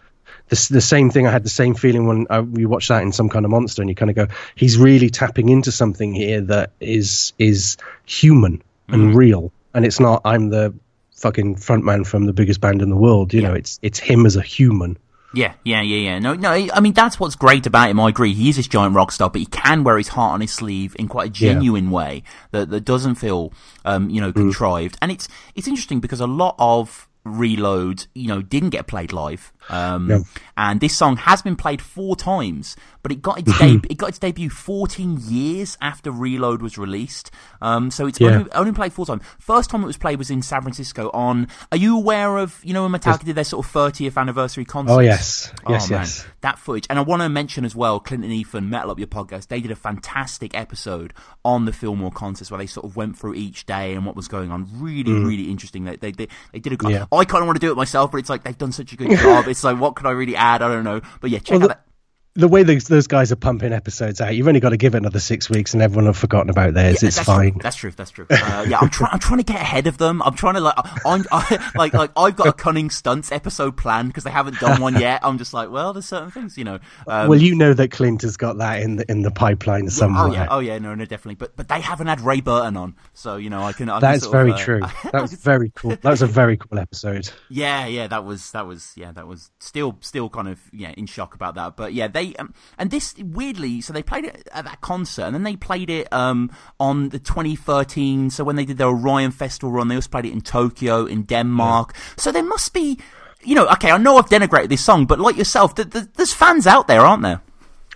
The, 0.48 0.68
the 0.70 0.80
same 0.80 1.10
thing. 1.10 1.26
I 1.26 1.30
had 1.30 1.44
the 1.44 1.50
same 1.50 1.74
feeling 1.74 2.06
when 2.06 2.26
I, 2.28 2.40
we 2.40 2.66
watched 2.66 2.88
that 2.88 3.02
in 3.02 3.12
some 3.12 3.28
kind 3.28 3.44
of 3.44 3.50
monster, 3.50 3.82
and 3.82 3.88
you 3.88 3.94
kind 3.94 4.10
of 4.10 4.16
go, 4.16 4.26
he's 4.54 4.76
really 4.76 5.10
tapping 5.10 5.48
into 5.48 5.70
something 5.70 6.14
here 6.14 6.40
that 6.42 6.70
is 6.80 7.32
is 7.38 7.76
human 8.04 8.58
mm. 8.88 8.94
and 8.94 9.14
real, 9.14 9.52
and 9.74 9.84
it's 9.84 10.00
not 10.00 10.22
I'm 10.24 10.48
the 10.48 10.74
fucking 11.22 11.54
frontman 11.54 12.06
from 12.06 12.26
the 12.26 12.32
biggest 12.32 12.60
band 12.60 12.82
in 12.82 12.90
the 12.90 12.96
world. 12.96 13.32
You 13.32 13.40
yeah. 13.40 13.48
know, 13.48 13.54
it's 13.54 13.78
it's 13.80 13.98
him 13.98 14.26
as 14.26 14.36
a 14.36 14.42
human. 14.42 14.98
Yeah, 15.34 15.54
yeah, 15.64 15.80
yeah, 15.80 15.96
yeah. 15.96 16.18
No, 16.18 16.34
no. 16.34 16.50
I 16.50 16.80
mean, 16.80 16.92
that's 16.92 17.18
what's 17.18 17.36
great 17.36 17.66
about 17.66 17.88
him. 17.88 17.98
I 17.98 18.10
agree. 18.10 18.34
He 18.34 18.50
is 18.50 18.56
this 18.56 18.68
giant 18.68 18.94
rock 18.94 19.12
star, 19.12 19.30
but 19.30 19.38
he 19.38 19.46
can 19.46 19.82
wear 19.82 19.96
his 19.96 20.08
heart 20.08 20.34
on 20.34 20.42
his 20.42 20.52
sleeve 20.52 20.94
in 20.98 21.08
quite 21.08 21.28
a 21.28 21.32
genuine 21.32 21.86
yeah. 21.86 21.90
way 21.90 22.22
that 22.50 22.68
that 22.68 22.84
doesn't 22.84 23.14
feel, 23.14 23.52
um, 23.86 24.10
you 24.10 24.20
know, 24.20 24.30
mm. 24.30 24.34
contrived. 24.34 24.96
Mm. 24.96 24.98
And 25.02 25.12
it's 25.12 25.28
it's 25.54 25.68
interesting 25.68 26.00
because 26.00 26.20
a 26.20 26.26
lot 26.26 26.54
of 26.58 27.08
Reload, 27.24 28.06
you 28.16 28.26
know, 28.26 28.42
didn't 28.42 28.70
get 28.70 28.88
played 28.88 29.12
live. 29.12 29.52
Um, 29.68 30.10
yeah. 30.10 30.18
and 30.56 30.80
this 30.80 30.96
song 30.96 31.16
has 31.16 31.42
been 31.42 31.56
played 31.56 31.80
four 31.80 32.16
times, 32.16 32.76
but 33.02 33.12
it 33.12 33.22
got 33.22 33.38
its 33.38 33.58
debut, 33.58 33.88
it 33.90 33.96
got 33.96 34.10
its 34.10 34.18
debut 34.18 34.50
14 34.50 35.18
years 35.22 35.76
after 35.80 36.10
Reload 36.10 36.62
was 36.62 36.78
released. 36.78 37.30
Um, 37.60 37.90
so 37.90 38.06
it's 38.06 38.20
yeah. 38.20 38.28
only, 38.28 38.52
only, 38.52 38.72
played 38.72 38.92
four 38.92 39.06
times. 39.06 39.22
First 39.38 39.70
time 39.70 39.82
it 39.82 39.86
was 39.86 39.96
played 39.96 40.18
was 40.18 40.30
in 40.30 40.42
San 40.42 40.62
Francisco 40.62 41.10
on, 41.12 41.48
are 41.70 41.76
you 41.76 41.96
aware 41.96 42.38
of, 42.38 42.60
you 42.64 42.72
know, 42.72 42.82
when 42.82 42.92
Metallica 42.92 43.18
yes. 43.18 43.24
did 43.24 43.34
their 43.36 43.44
sort 43.44 43.66
of 43.66 43.72
30th 43.72 44.16
anniversary 44.16 44.64
concert? 44.64 44.92
Oh, 44.92 44.98
yes. 45.00 45.52
Yes, 45.68 45.90
oh, 45.90 45.94
yes. 45.94 46.26
That 46.40 46.58
footage. 46.58 46.86
And 46.90 46.98
I 46.98 47.02
want 47.02 47.22
to 47.22 47.28
mention 47.28 47.64
as 47.64 47.74
well, 47.74 48.00
Clint 48.00 48.24
and 48.24 48.32
Ethan, 48.32 48.68
Metal 48.70 48.90
Up 48.90 48.98
Your 48.98 49.08
Podcast, 49.08 49.48
they 49.48 49.60
did 49.60 49.70
a 49.70 49.76
fantastic 49.76 50.56
episode 50.56 51.12
on 51.44 51.64
the 51.64 51.72
Fillmore 51.72 52.10
contest 52.10 52.50
where 52.50 52.58
they 52.58 52.66
sort 52.66 52.84
of 52.84 52.96
went 52.96 53.18
through 53.18 53.34
each 53.34 53.66
day 53.66 53.94
and 53.94 54.06
what 54.06 54.16
was 54.16 54.28
going 54.28 54.50
on. 54.50 54.68
Really, 54.74 55.12
mm. 55.12 55.26
really 55.26 55.50
interesting. 55.50 55.84
They, 55.84 55.96
they, 55.96 56.12
they, 56.12 56.28
they 56.52 56.58
did 56.58 56.72
a, 56.72 56.90
yeah. 56.90 57.06
I 57.12 57.24
kind 57.24 57.42
of 57.42 57.46
want 57.46 57.56
to 57.60 57.66
do 57.66 57.70
it 57.70 57.76
myself, 57.76 58.10
but 58.10 58.18
it's 58.18 58.30
like 58.30 58.44
they've 58.44 58.56
done 58.56 58.72
such 58.72 58.92
a 58.92 58.96
good 58.96 59.10
job. 59.18 59.46
It's 59.52 59.62
like, 59.62 59.78
what 59.78 59.94
could 59.94 60.06
I 60.06 60.10
really 60.10 60.34
add? 60.34 60.62
I 60.62 60.68
don't 60.68 60.84
know. 60.84 61.00
But 61.20 61.30
yeah, 61.30 61.38
check 61.38 61.60
well, 61.60 61.70
out 61.70 61.76
that 61.76 61.86
the 62.34 62.48
way 62.48 62.62
those, 62.62 62.84
those 62.84 63.06
guys 63.06 63.30
are 63.30 63.36
pumping 63.36 63.72
episodes 63.72 64.20
out, 64.20 64.34
you've 64.34 64.48
only 64.48 64.60
got 64.60 64.70
to 64.70 64.78
give 64.78 64.94
it 64.94 64.98
another 64.98 65.20
six 65.20 65.50
weeks, 65.50 65.74
and 65.74 65.82
everyone 65.82 66.06
have 66.06 66.16
forgotten 66.16 66.48
about 66.48 66.72
theirs. 66.74 67.02
Yeah, 67.02 67.08
it's 67.08 67.16
that's 67.16 67.26
fine. 67.26 67.52
True. 67.52 67.60
That's 67.62 67.76
true. 67.76 67.92
That's 67.96 68.10
true. 68.10 68.26
Uh, 68.30 68.64
yeah, 68.68 68.78
I'm 68.80 68.88
trying. 68.88 69.10
I'm 69.12 69.18
trying 69.18 69.38
to 69.38 69.44
get 69.44 69.60
ahead 69.60 69.86
of 69.86 69.98
them. 69.98 70.22
I'm 70.22 70.34
trying 70.34 70.54
to 70.54 70.60
like. 70.60 70.74
I'm 71.04 71.24
I, 71.32 71.72
like 71.74 71.92
like 71.92 72.10
I've 72.16 72.36
got 72.36 72.46
a 72.46 72.52
cunning 72.52 72.90
stunts 72.90 73.30
episode 73.32 73.76
planned 73.76 74.08
because 74.08 74.24
they 74.24 74.30
haven't 74.30 74.58
done 74.60 74.80
one 74.80 74.98
yet. 74.98 75.20
I'm 75.22 75.36
just 75.36 75.52
like, 75.52 75.70
well, 75.70 75.92
there's 75.92 76.06
certain 76.06 76.30
things, 76.30 76.56
you 76.56 76.64
know. 76.64 76.78
Um, 77.06 77.28
well, 77.28 77.40
you 77.40 77.54
know 77.54 77.74
that 77.74 77.90
Clint 77.90 78.22
has 78.22 78.36
got 78.36 78.58
that 78.58 78.80
in 78.80 78.96
the 78.96 79.10
in 79.10 79.22
the 79.22 79.30
pipeline 79.30 79.90
somewhere. 79.90 80.24
oh 80.24 80.32
yeah. 80.32 80.46
Oh 80.50 80.58
yeah. 80.60 80.78
No, 80.78 80.94
no, 80.94 81.04
definitely. 81.04 81.34
But 81.34 81.56
but 81.56 81.68
they 81.68 81.80
haven't 81.80 82.06
had 82.06 82.20
Ray 82.20 82.40
Burton 82.40 82.76
on, 82.76 82.96
so 83.12 83.36
you 83.36 83.50
know 83.50 83.62
I 83.62 83.72
can. 83.72 83.88
I 83.90 84.00
That's 84.00 84.22
can 84.22 84.32
very 84.32 84.50
of, 84.50 84.56
uh, 84.56 84.58
true. 84.60 84.80
That 85.12 85.20
was 85.20 85.34
very 85.34 85.70
cool. 85.74 85.90
That 85.90 86.10
was 86.10 86.22
a 86.22 86.26
very 86.26 86.56
cool 86.56 86.78
episode. 86.78 87.30
Yeah, 87.48 87.86
yeah. 87.86 88.06
That 88.06 88.24
was 88.24 88.50
that 88.52 88.66
was 88.66 88.92
yeah. 88.96 89.12
That 89.12 89.26
was 89.26 89.50
still 89.58 89.98
still 90.00 90.30
kind 90.30 90.48
of 90.48 90.58
yeah 90.72 90.94
in 90.96 91.04
shock 91.06 91.34
about 91.34 91.54
that. 91.56 91.76
But 91.76 91.92
yeah, 91.92 92.08
they 92.08 92.21
um, 92.38 92.54
and 92.78 92.90
this 92.90 93.14
weirdly, 93.18 93.80
so 93.80 93.92
they 93.92 94.02
played 94.02 94.24
it 94.24 94.48
at 94.52 94.64
that 94.64 94.80
concert, 94.80 95.24
and 95.24 95.34
then 95.34 95.42
they 95.42 95.56
played 95.56 95.90
it 95.90 96.12
um, 96.12 96.50
on 96.78 97.10
the 97.10 97.18
2013. 97.18 98.30
So 98.30 98.44
when 98.44 98.56
they 98.56 98.64
did 98.64 98.78
their 98.78 98.88
Orion 98.88 99.30
Festival 99.30 99.72
run, 99.72 99.88
they 99.88 99.94
also 99.94 100.08
played 100.08 100.26
it 100.26 100.32
in 100.32 100.40
Tokyo, 100.40 101.04
in 101.04 101.22
Denmark. 101.22 101.92
Yeah. 101.94 102.00
So 102.16 102.32
there 102.32 102.42
must 102.42 102.72
be, 102.72 102.98
you 103.42 103.54
know, 103.54 103.66
okay, 103.68 103.90
I 103.90 103.98
know 103.98 104.16
I've 104.16 104.28
denigrated 104.28 104.68
this 104.68 104.84
song, 104.84 105.06
but 105.06 105.18
like 105.18 105.36
yourself, 105.36 105.74
th- 105.74 105.90
th- 105.90 106.06
there's 106.14 106.32
fans 106.32 106.66
out 106.66 106.86
there, 106.88 107.00
aren't 107.00 107.22
there? 107.22 107.40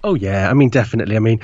Oh 0.05 0.15
yeah, 0.15 0.49
I 0.49 0.53
mean 0.53 0.69
definitely. 0.69 1.17
I 1.17 1.21
mean, 1.21 1.41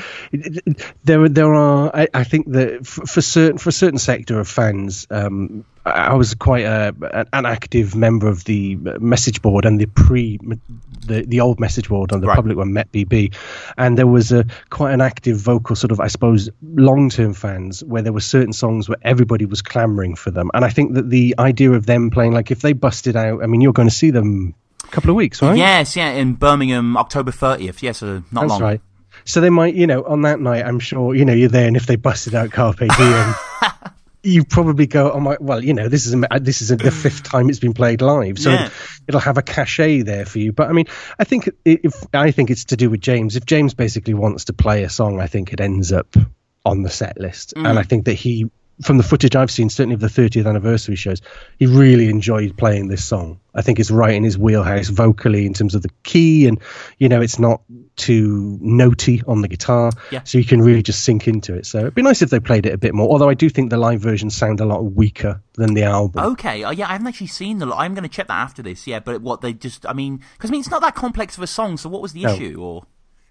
there 1.05 1.29
there 1.29 1.55
are. 1.55 1.90
I, 1.95 2.09
I 2.14 2.25
think 2.25 2.53
that 2.53 2.87
for 2.87 3.21
certain 3.21 3.59
for 3.59 3.71
a 3.71 3.73
certain 3.73 3.99
sector 3.99 4.38
of 4.38 4.47
fans, 4.47 5.07
um, 5.11 5.64
I 5.85 6.14
was 6.14 6.35
quite 6.35 6.64
a, 6.64 6.95
an 7.33 7.45
active 7.45 7.97
member 7.97 8.29
of 8.29 8.45
the 8.45 8.77
message 8.77 9.42
board 9.42 9.64
and 9.64 9.81
the 9.81 9.87
pre 9.87 10.38
the, 11.07 11.23
the 11.23 11.40
old 11.40 11.59
message 11.59 11.88
board 11.88 12.12
on 12.12 12.21
the 12.21 12.29
right. 12.29 12.37
public 12.37 12.57
one 12.57 12.71
MetBB, 12.71 13.35
and 13.77 13.99
there 13.99 14.07
was 14.07 14.31
a 14.31 14.47
quite 14.71 14.92
an 14.92 15.01
active 15.01 15.38
vocal 15.38 15.75
sort 15.75 15.90
of 15.90 15.99
I 15.99 16.07
suppose 16.07 16.49
long 16.62 17.11
term 17.11 17.35
fans 17.35 17.83
where 17.83 18.03
there 18.03 18.12
were 18.12 18.21
certain 18.21 18.53
songs 18.53 18.88
where 18.88 18.99
everybody 19.03 19.45
was 19.45 19.62
clamoring 19.62 20.14
for 20.14 20.31
them, 20.31 20.51
and 20.55 20.64
I 20.64 20.68
think 20.68 20.95
that 20.95 21.11
the 21.11 21.35
idea 21.38 21.73
of 21.73 21.87
them 21.87 22.11
playing 22.11 22.33
like 22.33 22.51
if 22.51 22.61
they 22.61 22.73
busted 22.73 23.16
out, 23.16 23.42
I 23.42 23.47
mean 23.47 23.61
you're 23.61 23.73
going 23.73 23.88
to 23.88 23.95
see 23.95 24.11
them 24.11 24.55
a 24.85 24.88
couple 24.88 25.11
of 25.11 25.16
weeks, 25.16 25.42
right? 25.42 25.57
Yes, 25.57 25.97
yeah, 25.97 26.11
in 26.11 26.35
Birmingham, 26.35 26.97
October 26.97 27.33
30th. 27.33 27.61
Yes, 27.61 27.83
yeah, 27.83 27.92
so 27.92 28.23
not 28.31 28.42
That's 28.42 28.51
long. 28.51 28.62
right. 28.62 28.81
So 29.25 29.40
they 29.40 29.51
might, 29.51 29.75
you 29.75 29.87
know, 29.87 30.03
on 30.05 30.23
that 30.23 30.40
night, 30.40 30.64
I'm 30.64 30.81
sure, 30.81 31.14
you 31.14 31.25
know, 31.25 31.33
you're 31.33 31.49
there, 31.49 31.66
and 31.66 31.77
if 31.77 31.87
they 31.87 31.97
busted 31.97 32.35
out 32.35 32.51
Carpe 32.51 32.79
Diem, 32.79 33.35
you 34.23 34.45
probably 34.45 34.87
go, 34.87 35.13
oh 35.13 35.21
my, 35.21 35.37
well, 35.41 35.63
you 35.63 35.75
know, 35.75 35.89
this 35.89 36.07
is 36.07 36.15
a, 36.15 36.41
this 36.41 36.63
is 36.63 36.71
a, 36.71 36.77
the 36.77 36.91
fifth 36.91 37.23
time 37.25 37.51
it's 37.51 37.59
been 37.59 37.75
played 37.75 38.01
live, 38.01 38.39
so 38.39 38.51
yeah. 38.51 38.71
it'll 39.09 39.21
have 39.21 39.39
a 39.39 39.43
cachet 39.43 40.03
there 40.03 40.25
for 40.25 40.39
you. 40.39 40.53
But 40.53 40.69
I 40.69 40.73
mean, 40.73 40.87
I 41.19 41.25
think 41.25 41.51
if 41.65 42.07
I 42.15 42.31
think 42.31 42.51
it's 42.51 42.67
to 42.67 42.77
do 42.77 42.91
with 42.91 43.01
James. 43.01 43.37
If 43.37 43.47
James 43.47 43.75
basically 43.75 44.15
wants 44.15 44.47
to 44.47 44.53
play 44.53 44.85
a 44.85 44.91
song, 44.91 45.21
I 45.21 45.27
think 45.27 45.53
it 45.53 45.61
ends 45.61 45.93
up 45.93 46.15
on 46.65 46.83
the 46.83 46.91
set 46.91 47.19
list, 47.19 47.55
mm. 47.57 47.69
and 47.69 47.79
I 47.79 47.83
think 47.83 48.05
that 48.05 48.15
he 48.15 48.51
from 48.83 48.99
the 48.99 49.03
footage 49.03 49.37
I've 49.37 49.51
seen, 49.51 49.71
certainly 49.71 49.95
of 49.95 50.01
the 50.01 50.09
30th 50.09 50.47
anniversary 50.47 50.97
shows, 50.97 51.23
he 51.59 51.66
really 51.66 52.09
enjoyed 52.09 52.57
playing 52.57 52.88
this 52.88 53.05
song. 53.05 53.40
I 53.55 53.62
think 53.62 53.79
it's 53.79 53.90
right 53.90 54.14
in 54.14 54.25
his 54.25 54.38
wheelhouse 54.38 54.88
vocally 54.88 55.47
in 55.47 55.53
terms 55.53 55.75
of 55.75 55.83
the 55.83 55.90
key, 56.05 56.47
and 56.47 56.59
you 56.99 57.09
know, 57.09 57.21
it's 57.21 57.38
not 57.38 57.62
too 57.97 58.59
notey 58.62 59.23
on 59.29 59.42
the 59.42 59.49
guitar, 59.49 59.90
yeah. 60.11 60.23
so 60.25 60.38
you 60.38 60.45
can 60.45 60.62
really 60.62 60.83
just 60.83 61.05
sink 61.05 61.29
into 61.29 61.55
it. 61.55 61.66
So 61.66 61.81
it'd 61.81 61.95
be 61.95 62.03
nice 62.03 62.23
if 62.23 62.31
they 62.31 62.40
played 62.40 62.66
it 62.66 62.73
a 62.73 62.79
bit 62.79 62.95
more. 62.95 63.09
Although 63.09 63.29
I 63.29 63.35
do 63.35 63.51
think 63.51 63.71
the 63.71 63.77
live 63.77 64.01
versions 64.01 64.35
sound 64.35 64.61
a 64.61 64.64
lot 64.64 64.83
weaker 64.83 65.42
than 65.55 65.75
the 65.75 65.83
album. 65.83 66.25
Okay, 66.33 66.64
uh, 66.64 66.71
yeah, 66.71 66.88
I 66.88 66.92
haven't 66.92 67.07
actually 67.07 67.27
seen 67.27 67.59
the. 67.59 67.66
I'm 67.73 67.95
going 67.95 68.05
to 68.05 68.09
check 68.09 68.29
that 68.29 68.38
after 68.38 68.62
this. 68.62 68.87
Yeah, 68.87 69.01
but 69.01 69.21
what 69.21 69.42
they 69.42 69.53
just, 69.53 69.87
I 69.87 69.92
mean, 69.92 70.23
because 70.35 70.51
I 70.51 70.53
mean, 70.53 70.61
it's 70.61 70.71
not 70.71 70.81
that 70.83 70.95
complex 70.95 71.37
of 71.37 71.42
a 71.42 71.47
song. 71.47 71.77
So 71.77 71.88
what 71.88 72.01
was 72.01 72.14
the 72.14 72.23
no. 72.23 72.35
issue, 72.35 72.59
or? 72.61 72.85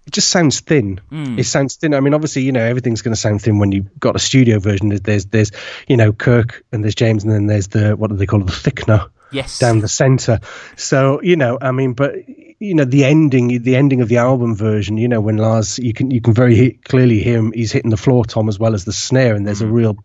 It 0.06 0.12
just 0.12 0.28
sounds 0.28 0.60
thin. 0.60 1.00
Mm. 1.10 1.38
It 1.38 1.44
sounds 1.44 1.76
thin. 1.76 1.94
I 1.94 2.00
mean, 2.00 2.14
obviously, 2.14 2.42
you 2.42 2.52
know, 2.52 2.64
everything's 2.64 3.02
going 3.02 3.14
to 3.14 3.20
sound 3.20 3.42
thin 3.42 3.58
when 3.58 3.72
you've 3.72 3.98
got 4.00 4.16
a 4.16 4.18
studio 4.18 4.58
version. 4.58 4.88
There's, 4.88 5.26
there's, 5.26 5.52
you 5.86 5.96
know, 5.96 6.12
Kirk 6.12 6.64
and 6.72 6.82
there's 6.82 6.94
James, 6.94 7.24
and 7.24 7.32
then 7.32 7.46
there's 7.46 7.68
the 7.68 7.96
what 7.96 8.10
do 8.10 8.16
they 8.16 8.26
call 8.26 8.40
it, 8.40 8.46
the 8.46 8.52
thickener? 8.52 9.10
Yes. 9.30 9.58
Down 9.58 9.80
the 9.80 9.88
center. 9.88 10.40
So 10.76 11.22
you 11.22 11.36
know, 11.36 11.56
I 11.60 11.72
mean, 11.72 11.94
but 11.94 12.28
you 12.28 12.74
know, 12.74 12.84
the 12.84 13.04
ending, 13.04 13.62
the 13.62 13.76
ending 13.76 14.02
of 14.02 14.08
the 14.08 14.18
album 14.18 14.54
version. 14.54 14.98
You 14.98 15.08
know, 15.08 15.20
when 15.20 15.38
Lars, 15.38 15.78
you 15.78 15.94
can 15.94 16.10
you 16.10 16.20
can 16.20 16.34
very 16.34 16.72
clearly 16.84 17.22
hear 17.22 17.38
him. 17.38 17.52
He's 17.52 17.72
hitting 17.72 17.90
the 17.90 17.96
floor 17.96 18.24
tom 18.24 18.48
as 18.48 18.58
well 18.58 18.74
as 18.74 18.84
the 18.84 18.92
snare, 18.92 19.34
and 19.34 19.46
there's 19.46 19.62
mm. 19.62 19.68
a 19.68 19.72
real 19.72 20.04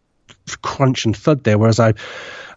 crunch 0.62 1.06
and 1.06 1.16
thud 1.16 1.44
there. 1.44 1.58
Whereas 1.58 1.80
I 1.80 1.94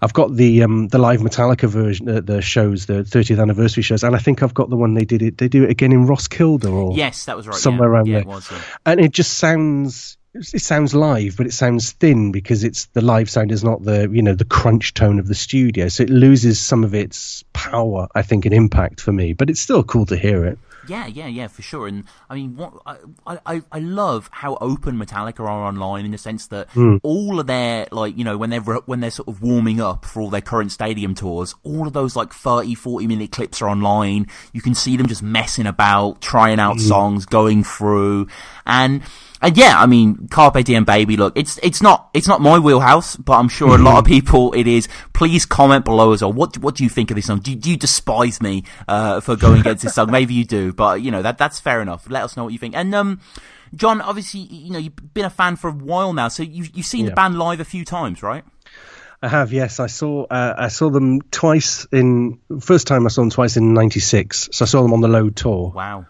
I've 0.02 0.12
got 0.12 0.34
the 0.34 0.62
um, 0.62 0.88
the 0.88 0.98
live 0.98 1.20
Metallica 1.20 1.68
version, 1.68 2.08
uh, 2.08 2.20
the 2.20 2.40
shows, 2.40 2.86
the 2.86 3.02
30th 3.02 3.40
anniversary 3.40 3.82
shows, 3.82 4.02
and 4.02 4.16
I 4.16 4.18
think 4.18 4.42
I've 4.42 4.54
got 4.54 4.70
the 4.70 4.76
one 4.76 4.94
they 4.94 5.04
did 5.04 5.22
it. 5.22 5.38
They 5.38 5.48
do 5.48 5.64
it 5.64 5.70
again 5.70 5.92
in 5.92 6.06
Roskilde 6.06 6.64
or 6.64 6.96
yes, 6.96 7.26
that 7.26 7.36
was 7.36 7.46
right, 7.46 7.56
somewhere 7.56 7.88
yeah. 7.88 7.92
around 7.92 8.06
yeah, 8.06 8.12
there. 8.14 8.22
It 8.22 8.26
was, 8.26 8.50
yeah. 8.50 8.62
And 8.86 9.00
it 9.00 9.12
just 9.12 9.34
sounds 9.38 10.16
it 10.32 10.62
sounds 10.62 10.94
live, 10.94 11.36
but 11.36 11.46
it 11.46 11.52
sounds 11.52 11.92
thin 11.92 12.30
because 12.30 12.62
it's 12.62 12.86
the 12.86 13.00
live 13.00 13.28
sound 13.28 13.50
is 13.50 13.64
not 13.64 13.82
the 13.82 14.08
you 14.10 14.22
know 14.22 14.34
the 14.34 14.44
crunch 14.44 14.94
tone 14.94 15.18
of 15.18 15.26
the 15.26 15.34
studio, 15.34 15.88
so 15.88 16.04
it 16.04 16.10
loses 16.10 16.60
some 16.60 16.84
of 16.84 16.94
its 16.94 17.44
power, 17.52 18.08
I 18.14 18.22
think, 18.22 18.46
and 18.46 18.54
impact 18.54 19.00
for 19.00 19.12
me. 19.12 19.32
But 19.32 19.50
it's 19.50 19.60
still 19.60 19.82
cool 19.82 20.06
to 20.06 20.16
hear 20.16 20.46
it. 20.46 20.58
Yeah, 20.88 21.06
yeah, 21.06 21.26
yeah, 21.26 21.48
for 21.48 21.62
sure. 21.62 21.86
And 21.86 22.04
I 22.28 22.34
mean, 22.34 22.56
what 22.56 22.74
I 22.86 23.38
I, 23.46 23.62
I 23.70 23.78
love 23.78 24.28
how 24.32 24.56
open 24.60 24.96
Metallica 24.96 25.40
are 25.40 25.48
online 25.48 26.04
in 26.04 26.10
the 26.10 26.18
sense 26.18 26.46
that 26.48 26.70
mm. 26.70 27.00
all 27.02 27.38
of 27.40 27.46
their 27.46 27.86
like 27.90 28.16
you 28.16 28.24
know 28.24 28.36
when 28.36 28.50
they're 28.50 28.60
when 28.60 29.00
they're 29.00 29.10
sort 29.10 29.28
of 29.28 29.42
warming 29.42 29.80
up 29.80 30.04
for 30.04 30.22
all 30.22 30.30
their 30.30 30.40
current 30.40 30.72
stadium 30.72 31.14
tours, 31.14 31.54
all 31.62 31.86
of 31.86 31.92
those 31.92 32.16
like 32.16 32.32
30, 32.32 32.74
40 32.74 33.06
minute 33.06 33.32
clips 33.32 33.60
are 33.62 33.68
online. 33.68 34.26
You 34.52 34.62
can 34.62 34.74
see 34.74 34.96
them 34.96 35.06
just 35.06 35.22
messing 35.22 35.66
about, 35.66 36.20
trying 36.20 36.58
out 36.58 36.76
mm. 36.76 36.88
songs, 36.88 37.26
going 37.26 37.64
through, 37.64 38.28
and 38.66 39.02
and 39.42 39.56
yeah, 39.56 39.80
I 39.80 39.86
mean, 39.86 40.28
Carpe 40.30 40.62
Diem 40.64 40.84
Baby. 40.84 41.16
Look, 41.16 41.36
it's 41.36 41.58
it's 41.62 41.80
not 41.82 42.10
it's 42.14 42.28
not 42.28 42.40
my 42.40 42.58
wheelhouse, 42.58 43.16
but 43.16 43.34
I'm 43.38 43.48
sure 43.48 43.74
a 43.74 43.78
lot 43.78 43.98
of 43.98 44.04
people 44.04 44.52
it 44.52 44.66
is. 44.66 44.88
Please 45.14 45.46
comment 45.46 45.84
below 45.84 46.12
as 46.12 46.22
well. 46.22 46.32
What 46.32 46.58
what 46.58 46.74
do 46.74 46.84
you 46.84 46.90
think 46.90 47.10
of 47.10 47.14
this 47.16 47.26
song? 47.26 47.38
Do, 47.40 47.54
do 47.54 47.70
you 47.70 47.76
despise 47.76 48.40
me 48.42 48.64
uh, 48.88 49.20
for 49.20 49.36
going 49.36 49.60
against 49.64 49.82
this 49.84 49.94
song? 49.94 50.10
Maybe 50.10 50.34
you 50.34 50.44
do, 50.44 50.72
but 50.72 51.00
you 51.02 51.10
know 51.10 51.22
that 51.22 51.38
that's 51.38 51.58
fair 51.60 51.80
enough. 51.80 52.08
Let 52.10 52.22
us 52.24 52.36
know 52.36 52.44
what 52.44 52.52
you 52.52 52.58
think. 52.58 52.74
And 52.76 52.94
um, 52.94 53.20
John, 53.74 54.00
obviously, 54.00 54.40
you 54.40 54.72
know 54.72 54.78
you've 54.78 55.14
been 55.14 55.24
a 55.24 55.30
fan 55.30 55.56
for 55.56 55.68
a 55.68 55.72
while 55.72 56.12
now, 56.12 56.28
so 56.28 56.42
you 56.42 56.66
you've 56.74 56.86
seen 56.86 57.04
Yeah. 57.04 57.10
the 57.10 57.16
band 57.16 57.38
live 57.38 57.60
a 57.60 57.64
few 57.64 57.84
times, 57.84 58.22
right? 58.22 58.44
I 59.22 59.28
have, 59.28 59.52
yes. 59.52 59.80
I 59.80 59.86
saw 59.86 60.24
uh, 60.24 60.54
I 60.56 60.68
saw 60.68 60.88
them 60.90 61.20
twice 61.30 61.86
in 61.92 62.38
first 62.60 62.86
time 62.86 63.04
I 63.06 63.10
saw 63.10 63.20
them 63.22 63.30
twice 63.30 63.56
in 63.56 63.74
'96. 63.74 64.48
So 64.52 64.64
I 64.64 64.66
saw 64.66 64.82
them 64.82 64.92
on 64.92 65.00
the 65.02 65.08
Load 65.08 65.36
tour. 65.36 65.72
Wow. 65.74 66.06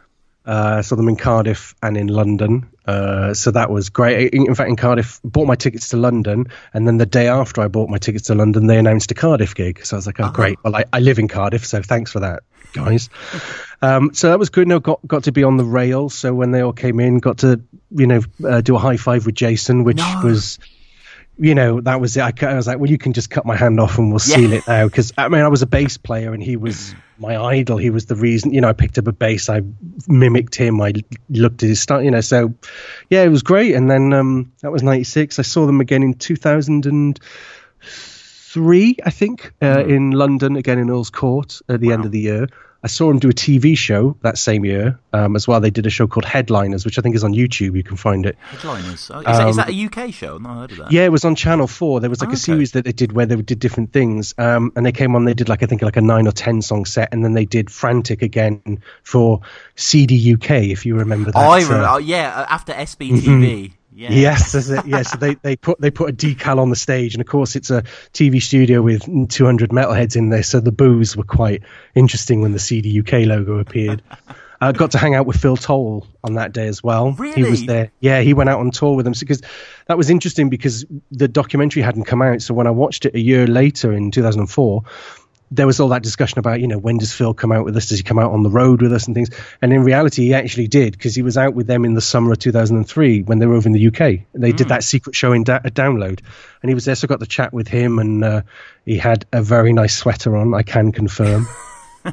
Uh, 0.46 0.76
I 0.78 0.80
saw 0.80 0.96
them 0.96 1.08
in 1.08 1.16
Cardiff 1.16 1.74
and 1.82 1.96
in 1.96 2.06
London. 2.06 2.70
Uh, 2.90 3.34
so 3.34 3.50
that 3.50 3.70
was 3.70 3.88
great. 3.90 4.32
In, 4.34 4.46
in 4.48 4.54
fact, 4.54 4.68
in 4.68 4.76
Cardiff, 4.76 5.20
bought 5.24 5.46
my 5.46 5.54
tickets 5.54 5.88
to 5.90 5.96
London, 5.96 6.46
and 6.74 6.86
then 6.86 6.96
the 6.96 7.06
day 7.06 7.28
after 7.28 7.60
I 7.60 7.68
bought 7.68 7.88
my 7.88 7.98
tickets 7.98 8.26
to 8.26 8.34
London, 8.34 8.66
they 8.66 8.78
announced 8.78 9.10
a 9.10 9.14
Cardiff 9.14 9.54
gig. 9.54 9.84
So 9.86 9.96
I 9.96 9.98
was 9.98 10.06
like, 10.06 10.20
oh, 10.20 10.30
great. 10.30 10.58
Well, 10.64 10.74
I, 10.76 10.84
I 10.92 11.00
live 11.00 11.18
in 11.18 11.28
Cardiff, 11.28 11.64
so 11.64 11.82
thanks 11.82 12.10
for 12.10 12.20
that, 12.20 12.42
guys. 12.72 13.08
um, 13.82 14.12
so 14.14 14.28
that 14.30 14.38
was 14.38 14.50
good. 14.50 14.66
No, 14.68 14.80
got 14.80 15.00
got 15.06 15.24
to 15.24 15.32
be 15.32 15.44
on 15.44 15.56
the 15.56 15.64
rail. 15.64 16.08
So 16.10 16.34
when 16.34 16.50
they 16.50 16.60
all 16.62 16.72
came 16.72 17.00
in, 17.00 17.18
got 17.18 17.38
to 17.38 17.60
you 17.90 18.06
know 18.06 18.20
uh, 18.46 18.60
do 18.60 18.76
a 18.76 18.78
high 18.78 18.96
five 18.96 19.26
with 19.26 19.34
Jason, 19.34 19.84
which 19.84 19.96
No. 19.96 20.20
was 20.24 20.58
you 21.42 21.54
know, 21.54 21.80
that 21.80 22.02
was 22.02 22.18
it. 22.18 22.20
I, 22.20 22.32
I 22.50 22.54
was 22.54 22.66
like, 22.66 22.78
well, 22.78 22.90
you 22.90 22.98
can 22.98 23.14
just 23.14 23.30
cut 23.30 23.46
my 23.46 23.56
hand 23.56 23.80
off 23.80 23.96
and 23.96 24.08
we'll 24.10 24.20
Yeah. 24.26 24.34
seal 24.36 24.52
it 24.52 24.64
now. 24.66 24.84
Because 24.90 25.12
I 25.16 25.28
mean, 25.28 25.40
I 25.40 25.48
was 25.48 25.62
a 25.62 25.66
bass 25.66 25.96
player 25.96 26.34
and 26.34 26.42
he 26.42 26.56
was 26.58 26.94
my 27.20 27.36
idol. 27.36 27.76
He 27.76 27.90
was 27.90 28.06
the 28.06 28.16
reason, 28.16 28.52
you 28.52 28.60
know, 28.60 28.68
I 28.68 28.72
picked 28.72 28.98
up 28.98 29.06
a 29.06 29.12
bass. 29.12 29.48
I 29.48 29.62
mimicked 30.08 30.54
him. 30.54 30.80
I 30.80 30.94
looked 31.28 31.62
at 31.62 31.68
his 31.68 31.80
style, 31.80 32.02
you 32.02 32.10
know. 32.10 32.22
So, 32.22 32.54
yeah, 33.10 33.22
it 33.22 33.28
was 33.28 33.42
great. 33.42 33.74
And 33.74 33.90
then 33.90 34.12
um, 34.12 34.52
that 34.62 34.72
was 34.72 34.82
'96. 34.82 35.38
I 35.38 35.42
saw 35.42 35.66
them 35.66 35.80
again 35.80 36.02
in 36.02 36.14
2003, 36.14 38.96
I 39.04 39.10
think, 39.10 39.52
uh, 39.62 39.84
in 39.86 40.10
London 40.12 40.56
again 40.56 40.78
in 40.78 40.88
Earl's 40.90 41.10
Court 41.10 41.60
at 41.68 41.80
the 41.80 41.92
end 41.92 42.06
of 42.06 42.10
the 42.10 42.20
year. 42.20 42.48
I 42.82 42.86
saw 42.86 43.08
them 43.08 43.18
do 43.18 43.28
a 43.28 43.32
TV 43.34 43.76
show 43.76 44.16
that 44.22 44.38
same 44.38 44.64
year 44.64 44.98
um, 45.12 45.36
as 45.36 45.46
well. 45.46 45.60
They 45.60 45.68
did 45.70 45.84
a 45.86 45.90
show 45.90 46.06
called 46.06 46.24
Headliners, 46.24 46.86
which 46.86 46.98
I 46.98 47.02
think 47.02 47.14
is 47.14 47.22
on 47.22 47.34
YouTube. 47.34 47.76
You 47.76 47.82
can 47.82 47.96
find 47.98 48.24
it. 48.24 48.38
Headliners. 48.40 49.10
Oh, 49.12 49.18
is, 49.18 49.24
that, 49.26 49.48
is 49.48 49.58
Um, 49.58 49.66
that 49.66 49.68
a 49.70 50.06
UK 50.06 50.14
show? 50.14 50.38
No, 50.38 50.48
I've 50.48 50.56
not 50.56 50.60
heard 50.60 50.70
of 50.72 50.76
that. 50.78 50.92
Yeah, 50.92 51.04
it 51.04 51.12
was 51.12 51.24
on 51.26 51.34
Channel 51.34 51.66
Four. 51.66 52.00
There 52.00 52.08
was 52.08 52.20
like 52.22 52.28
Okay. 52.30 52.36
a 52.36 52.38
series 52.38 52.72
that 52.72 52.86
they 52.86 52.92
did 52.92 53.12
where 53.12 53.26
they 53.26 53.36
did 53.36 53.58
different 53.58 53.92
things, 53.92 54.34
um, 54.38 54.72
and 54.76 54.86
they 54.86 54.92
came 54.92 55.14
on. 55.14 55.26
They 55.26 55.34
did 55.34 55.48
like 55.50 55.62
I 55.62 55.66
think 55.66 55.82
like 55.82 55.98
a 55.98 56.00
nine 56.00 56.26
or 56.26 56.32
ten 56.32 56.62
song 56.62 56.86
set, 56.86 57.12
and 57.12 57.22
then 57.22 57.34
they 57.34 57.44
did 57.44 57.70
Frantic 57.70 58.22
again 58.22 58.80
for 59.02 59.40
CD 59.76 60.32
UK. 60.34 60.50
If 60.70 60.86
you 60.86 60.96
remember 60.96 61.32
that. 61.32 61.38
I 61.38 61.60
uh, 61.60 61.64
remember, 61.64 61.86
oh, 61.90 61.98
yeah, 61.98 62.32
uh, 62.34 62.46
after 62.48 62.72
SMTV. 62.72 63.72
Yeah. 64.00 64.12
Yes, 64.12 64.52
that's. 64.52 64.70
Yeah, 64.86 65.02
so 65.02 65.18
they, 65.18 65.34
they 65.34 65.56
put 65.56 65.78
they 65.78 65.90
put 65.90 66.08
a 66.08 66.12
decal 66.14 66.58
on 66.58 66.70
the 66.70 66.76
stage, 66.76 67.14
and 67.14 67.20
of 67.20 67.26
course 67.26 67.54
it's 67.54 67.70
a 67.70 67.82
TV 68.14 68.40
studio 68.40 68.80
with 68.80 69.02
200 69.28 69.68
metalheads 69.70 70.16
in 70.16 70.30
there, 70.30 70.42
so 70.42 70.58
the 70.58 70.72
boos 70.72 71.18
were 71.18 71.22
quite 71.24 71.62
interesting 71.94 72.40
when 72.40 72.52
the 72.52 72.58
CD 72.58 72.98
UK 73.00 73.26
logo 73.26 73.58
appeared. 73.58 74.02
I 74.62 74.72
got 74.72 74.90
to 74.92 74.98
hang 74.98 75.14
out 75.14 75.26
with 75.26 75.36
Phil 75.36 75.56
Towle 75.56 76.06
on 76.24 76.34
that 76.34 76.52
day 76.52 76.66
as 76.66 76.82
well. 76.82 77.12
He 77.12 77.22
Really? 77.22 77.50
was 77.50 77.64
there. 77.66 77.92
Yeah, 78.00 78.20
he 78.20 78.32
went 78.34 78.48
out 78.50 78.60
on 78.60 78.70
tour 78.70 78.94
with 78.94 79.04
them 79.04 79.14
because 79.18 79.40
that 79.86 79.96
was 79.98 80.08
interesting 80.10 80.48
because 80.50 80.84
the 81.10 81.28
documentary 81.28 81.82
hadn't 81.82 82.04
come 82.04 82.20
out. 82.22 82.42
So 82.42 82.52
when 82.54 82.66
I 82.66 82.70
watched 82.70 83.06
it 83.06 83.14
a 83.14 83.20
year 83.20 83.46
later 83.46 83.92
in 83.92 84.10
2004, 84.10 84.82
there 85.50 85.66
was 85.66 85.80
all 85.80 85.88
that 85.88 86.02
discussion 86.02 86.38
about, 86.38 86.60
you 86.60 86.68
know, 86.68 86.78
when 86.78 86.98
does 86.98 87.12
Phil 87.12 87.34
come 87.34 87.50
out 87.50 87.64
with 87.64 87.76
us? 87.76 87.88
Does 87.88 87.98
he 87.98 88.04
come 88.04 88.18
out 88.18 88.32
on 88.32 88.42
the 88.42 88.50
road 88.50 88.82
with 88.82 88.92
us 88.92 89.06
and 89.06 89.14
things? 89.14 89.30
And 89.60 89.72
in 89.72 89.82
reality, 89.82 90.26
he 90.26 90.34
actually 90.34 90.68
did 90.68 90.92
because 90.92 91.14
he 91.14 91.22
was 91.22 91.36
out 91.36 91.54
with 91.54 91.66
them 91.66 91.84
in 91.84 91.94
the 91.94 92.00
summer 92.00 92.32
of 92.32 92.38
2003 92.38 93.22
when 93.22 93.38
they 93.40 93.46
were 93.46 93.54
over 93.54 93.68
in 93.68 93.72
the 93.72 93.86
UK. 93.88 94.26
They 94.32 94.52
did 94.52 94.68
that 94.68 94.84
secret 94.84 95.16
show 95.16 95.32
in 95.32 95.42
da- 95.42 95.60
a 95.64 95.70
download, 95.70 96.20
and 96.62 96.70
he 96.70 96.74
was 96.74 96.84
there. 96.84 96.94
So 96.94 97.06
I 97.06 97.08
got 97.08 97.18
the 97.18 97.26
chat 97.26 97.52
with 97.52 97.66
him, 97.66 97.98
and 97.98 98.22
uh, 98.22 98.42
he 98.84 98.96
had 98.96 99.26
a 99.32 99.42
very 99.42 99.72
nice 99.72 99.96
sweater 99.96 100.36
on. 100.36 100.54
I 100.54 100.62
can 100.62 100.92
confirm. 100.92 101.48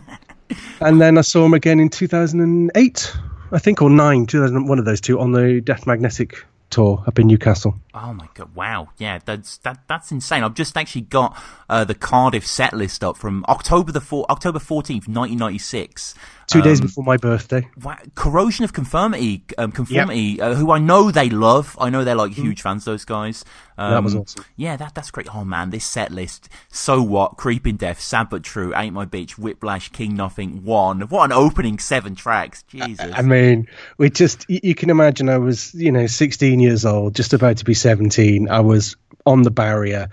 and 0.82 1.00
then 1.00 1.18
I 1.20 1.22
saw 1.22 1.46
him 1.46 1.54
again 1.54 1.80
in 1.80 1.90
2008, 1.90 3.14
I 3.52 3.60
think, 3.60 3.82
or 3.84 3.90
nine, 3.90 4.26
2000, 4.26 4.68
one 4.68 4.80
of 4.80 4.86
those 4.86 5.02
two, 5.02 5.20
on 5.20 5.32
the 5.32 5.62
Death 5.62 5.86
Magnetic 5.86 6.44
tour 6.70 7.04
up 7.08 7.20
in 7.20 7.28
Newcastle. 7.28 7.80
Oh 7.94 8.14
my 8.14 8.28
god! 8.34 8.56
Wow, 8.56 8.90
yeah, 8.98 9.20
that's 9.24 9.58
that 9.60 9.80
that's 9.88 10.12
insane. 10.12 10.44
I've 10.44 10.54
just 10.54 10.78
actually 10.78 11.02
got 11.02 11.38
uh, 11.70 11.84
the 11.84 11.96
Cardiff 11.96 12.46
set 12.46 12.74
list 12.74 13.04
up 13.04 13.18
from 13.18 13.46
October 13.48 13.92
the 13.92 14.02
four, 14.02 14.26
October 14.30 14.60
fourteenth, 14.60 15.08
nineteen 15.08 15.38
ninety 15.38 15.60
six. 15.60 16.14
Two 16.48 16.62
days 16.62 16.80
before 16.80 17.04
my 17.04 17.18
birthday. 17.18 17.68
Wow, 17.84 17.98
Corrosion 18.16 18.64
of 18.64 18.72
Conformity, 18.72 19.44
um, 19.58 19.74
Conformity, 19.74 20.40
uh, 20.40 20.56
who 20.56 20.72
I 20.72 20.80
know 20.80 21.12
they 21.12 21.30
love. 21.30 21.76
I 21.80 21.90
know 21.90 22.06
they're 22.06 22.16
like 22.16 22.32
huge 22.32 22.62
fans. 22.62 22.86
Those 22.86 23.04
guys. 23.04 23.44
Um, 23.78 23.92
That 23.92 24.04
was 24.04 24.16
awesome. 24.16 24.46
Yeah, 24.56 24.78
that 24.78 24.96
that's 24.96 25.12
great. 25.12 25.34
Oh 25.36 25.44
man, 25.44 25.72
this 25.72 25.84
set 25.84 26.10
list. 26.10 26.48
So 26.70 27.02
what? 27.02 27.36
Creeping 27.36 27.76
Death, 27.76 28.00
Sad 28.00 28.30
but 28.30 28.44
True, 28.44 28.74
Ain't 28.74 28.94
My 28.94 29.06
Bitch, 29.06 29.32
Whiplash, 29.32 29.90
King 29.90 30.16
Nothing, 30.16 30.64
One. 30.64 31.02
What 31.02 31.26
an 31.26 31.32
opening 31.34 31.80
seven 31.80 32.16
tracks. 32.16 32.64
Jesus. 32.64 33.12
I 33.14 33.22
mean, 33.24 33.68
we 33.98 34.10
just, 34.10 34.46
you 34.50 34.74
can 34.74 34.90
imagine 34.90 35.28
I 35.28 35.38
was, 35.40 35.74
you 35.74 35.92
know, 35.92 36.08
16 36.08 36.60
years 36.62 36.86
old, 36.86 37.14
just 37.14 37.34
about 37.34 37.58
to 37.58 37.66
be 37.66 37.74
17. 37.74 38.50
I 38.50 38.62
was 38.62 38.96
on 39.26 39.42
the 39.42 39.52
barrier 39.52 40.08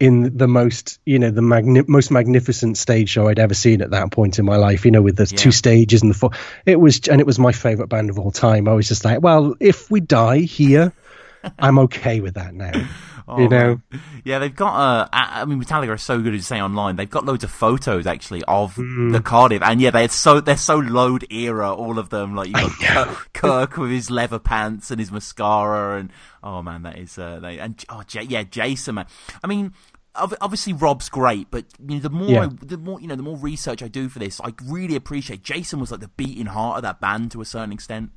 in 0.00 0.38
the 0.38 0.48
most, 0.48 0.98
you 1.04 1.18
know, 1.18 1.30
the 1.30 1.42
magni- 1.42 1.84
most 1.86 2.10
magnificent 2.10 2.78
stage 2.78 3.10
show 3.10 3.28
I'd 3.28 3.38
ever 3.38 3.52
seen 3.52 3.82
at 3.82 3.90
that 3.90 4.10
point 4.10 4.38
in 4.38 4.46
my 4.46 4.56
life, 4.56 4.86
you 4.86 4.90
know, 4.90 5.02
with 5.02 5.16
the 5.16 5.26
two 5.26 5.52
stages 5.52 6.00
and 6.00 6.10
the 6.10 6.14
four. 6.16 6.30
It 6.64 6.80
was, 6.80 7.06
and 7.06 7.20
it 7.20 7.26
was 7.26 7.38
my 7.38 7.52
favorite 7.52 7.88
band 7.88 8.08
of 8.08 8.18
all 8.18 8.30
time. 8.30 8.66
I 8.66 8.72
was 8.72 8.88
just 8.88 9.04
like, 9.04 9.20
well, 9.20 9.54
if 9.60 9.90
we 9.90 10.00
die 10.00 10.38
here, 10.38 10.94
I'm 11.58 11.78
okay 11.80 12.20
with 12.20 12.34
that 12.34 12.54
now. 12.54 12.72
you 13.38 13.48
know, 13.48 13.80
Yeah, 14.24 14.40
they've 14.40 14.54
got. 14.54 14.74
Uh, 14.74 15.08
I 15.12 15.44
mean, 15.44 15.62
Metallica 15.62 15.88
are 15.90 15.98
so 15.98 16.20
good 16.20 16.34
at 16.34 16.42
say 16.42 16.60
online. 16.60 16.96
They've 16.96 17.08
got 17.08 17.24
loads 17.24 17.44
of 17.44 17.50
photos 17.50 18.06
actually 18.06 18.42
of 18.48 18.74
Mm. 18.74 19.12
the 19.12 19.20
Cardiff, 19.20 19.62
and 19.62 19.80
yeah, 19.80 19.90
they're 19.90 20.08
so 20.08 20.40
they're 20.40 20.56
so 20.56 20.76
load 20.76 21.26
era. 21.32 21.72
All 21.72 21.98
of 21.98 22.08
them, 22.10 22.34
like 22.34 22.48
you 22.48 22.54
got 22.54 22.72
Kirk, 22.80 23.32
Kirk 23.32 23.76
with 23.76 23.90
his 23.90 24.10
leather 24.10 24.38
pants 24.40 24.90
and 24.90 24.98
his 24.98 25.12
mascara, 25.12 25.98
and 26.00 26.10
oh 26.42 26.60
man, 26.62 26.82
that 26.82 26.98
is. 26.98 27.16
Uh, 27.18 27.38
they, 27.40 27.58
and 27.58 27.82
oh 27.88 28.02
J- 28.06 28.22
yeah, 28.24 28.42
Jason, 28.42 28.96
man. 28.96 29.06
I 29.44 29.46
mean. 29.46 29.72
Obviously, 30.16 30.72
Rob's 30.72 31.08
great, 31.08 31.52
but 31.52 31.66
you 31.78 31.94
know, 31.94 32.00
the 32.00 32.10
more, 32.10 32.28
Yeah. 32.28 32.42
I, 32.46 32.48
the 32.66 32.76
more 32.76 33.00
you 33.00 33.06
know, 33.06 33.14
the 33.14 33.22
more 33.22 33.36
research 33.36 33.80
I 33.80 33.86
do 33.86 34.08
for 34.08 34.18
this, 34.18 34.40
I 34.42 34.52
really 34.64 34.96
appreciate. 34.96 35.44
Jason 35.44 35.78
was 35.78 35.92
like 35.92 36.00
the 36.00 36.08
beating 36.08 36.46
heart 36.46 36.78
of 36.78 36.82
that 36.82 37.00
band 37.00 37.30
to 37.30 37.40
a 37.40 37.44
certain 37.44 37.70
extent. 37.72 38.10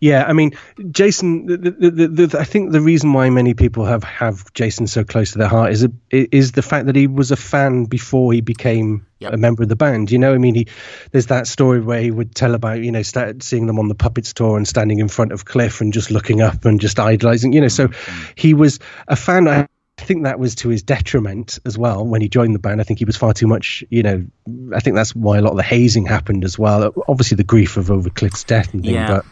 Yeah, 0.00 0.24
I 0.24 0.32
mean, 0.32 0.52
Jason. 0.90 1.46
The, 1.46 1.56
the, 1.56 2.26
the, 2.26 2.38
I 2.38 2.44
think 2.44 2.72
the 2.72 2.80
reason 2.80 3.12
why 3.12 3.30
many 3.30 3.54
people 3.54 3.84
have 3.84 4.04
have 4.04 4.52
Jason 4.52 4.86
so 4.86 5.04
close 5.04 5.32
to 5.32 5.38
their 5.38 5.48
heart 5.48 5.72
is 5.72 5.84
a, 5.84 5.90
is 6.10 6.52
the 6.52 6.62
fact 6.62 6.86
that 6.86 6.96
he 6.96 7.06
was 7.06 7.30
a 7.30 7.36
fan 7.36 7.84
before 7.84 8.32
he 8.32 8.40
became 8.40 9.06
Yep. 9.18 9.32
a 9.32 9.36
member 9.38 9.62
of 9.62 9.70
the 9.70 9.76
band. 9.76 10.10
You 10.10 10.18
know, 10.18 10.34
I 10.34 10.38
mean, 10.38 10.54
he 10.54 10.66
there's 11.10 11.26
that 11.26 11.46
story 11.46 11.80
where 11.80 12.02
he 12.02 12.10
would 12.10 12.34
tell 12.34 12.54
about 12.54 12.80
you 12.80 12.92
know 12.92 13.00
start 13.00 13.42
seeing 13.42 13.66
them 13.66 13.78
on 13.78 13.88
the 13.88 13.94
Puppets 13.94 14.34
tour 14.34 14.58
and 14.58 14.68
standing 14.68 14.98
in 14.98 15.08
front 15.08 15.32
of 15.32 15.46
Cliff 15.46 15.80
and 15.80 15.90
just 15.90 16.10
looking 16.10 16.42
up 16.42 16.66
and 16.66 16.78
just 16.78 17.00
idolizing. 17.00 17.54
You 17.54 17.62
know, 17.62 17.68
so 17.68 17.88
mm-hmm. 17.88 18.32
he 18.34 18.52
was 18.52 18.78
a 19.08 19.16
fan. 19.16 19.48
I, 19.48 19.68
I 19.98 20.02
think 20.02 20.24
that 20.24 20.38
was 20.38 20.56
to 20.56 20.68
his 20.68 20.82
detriment 20.82 21.58
as 21.64 21.78
well 21.78 22.06
when 22.06 22.20
he 22.20 22.28
joined 22.28 22.54
the 22.54 22.58
band. 22.58 22.80
I 22.80 22.84
think 22.84 22.98
he 22.98 23.06
was 23.06 23.16
far 23.16 23.32
too 23.32 23.46
much, 23.46 23.82
you 23.88 24.02
know. 24.02 24.26
I 24.74 24.80
think 24.80 24.94
that's 24.96 25.14
why 25.14 25.38
a 25.38 25.42
lot 25.42 25.52
of 25.52 25.56
the 25.56 25.62
hazing 25.62 26.04
happened 26.04 26.44
as 26.44 26.58
well. 26.58 26.92
Obviously, 27.08 27.36
the 27.36 27.44
grief 27.44 27.78
of 27.78 27.90
over 27.90 28.10
Cliff's 28.10 28.44
death 28.44 28.74
and 28.74 28.82
things, 28.82 28.94
Yeah. 28.94 29.08
but 29.08 29.26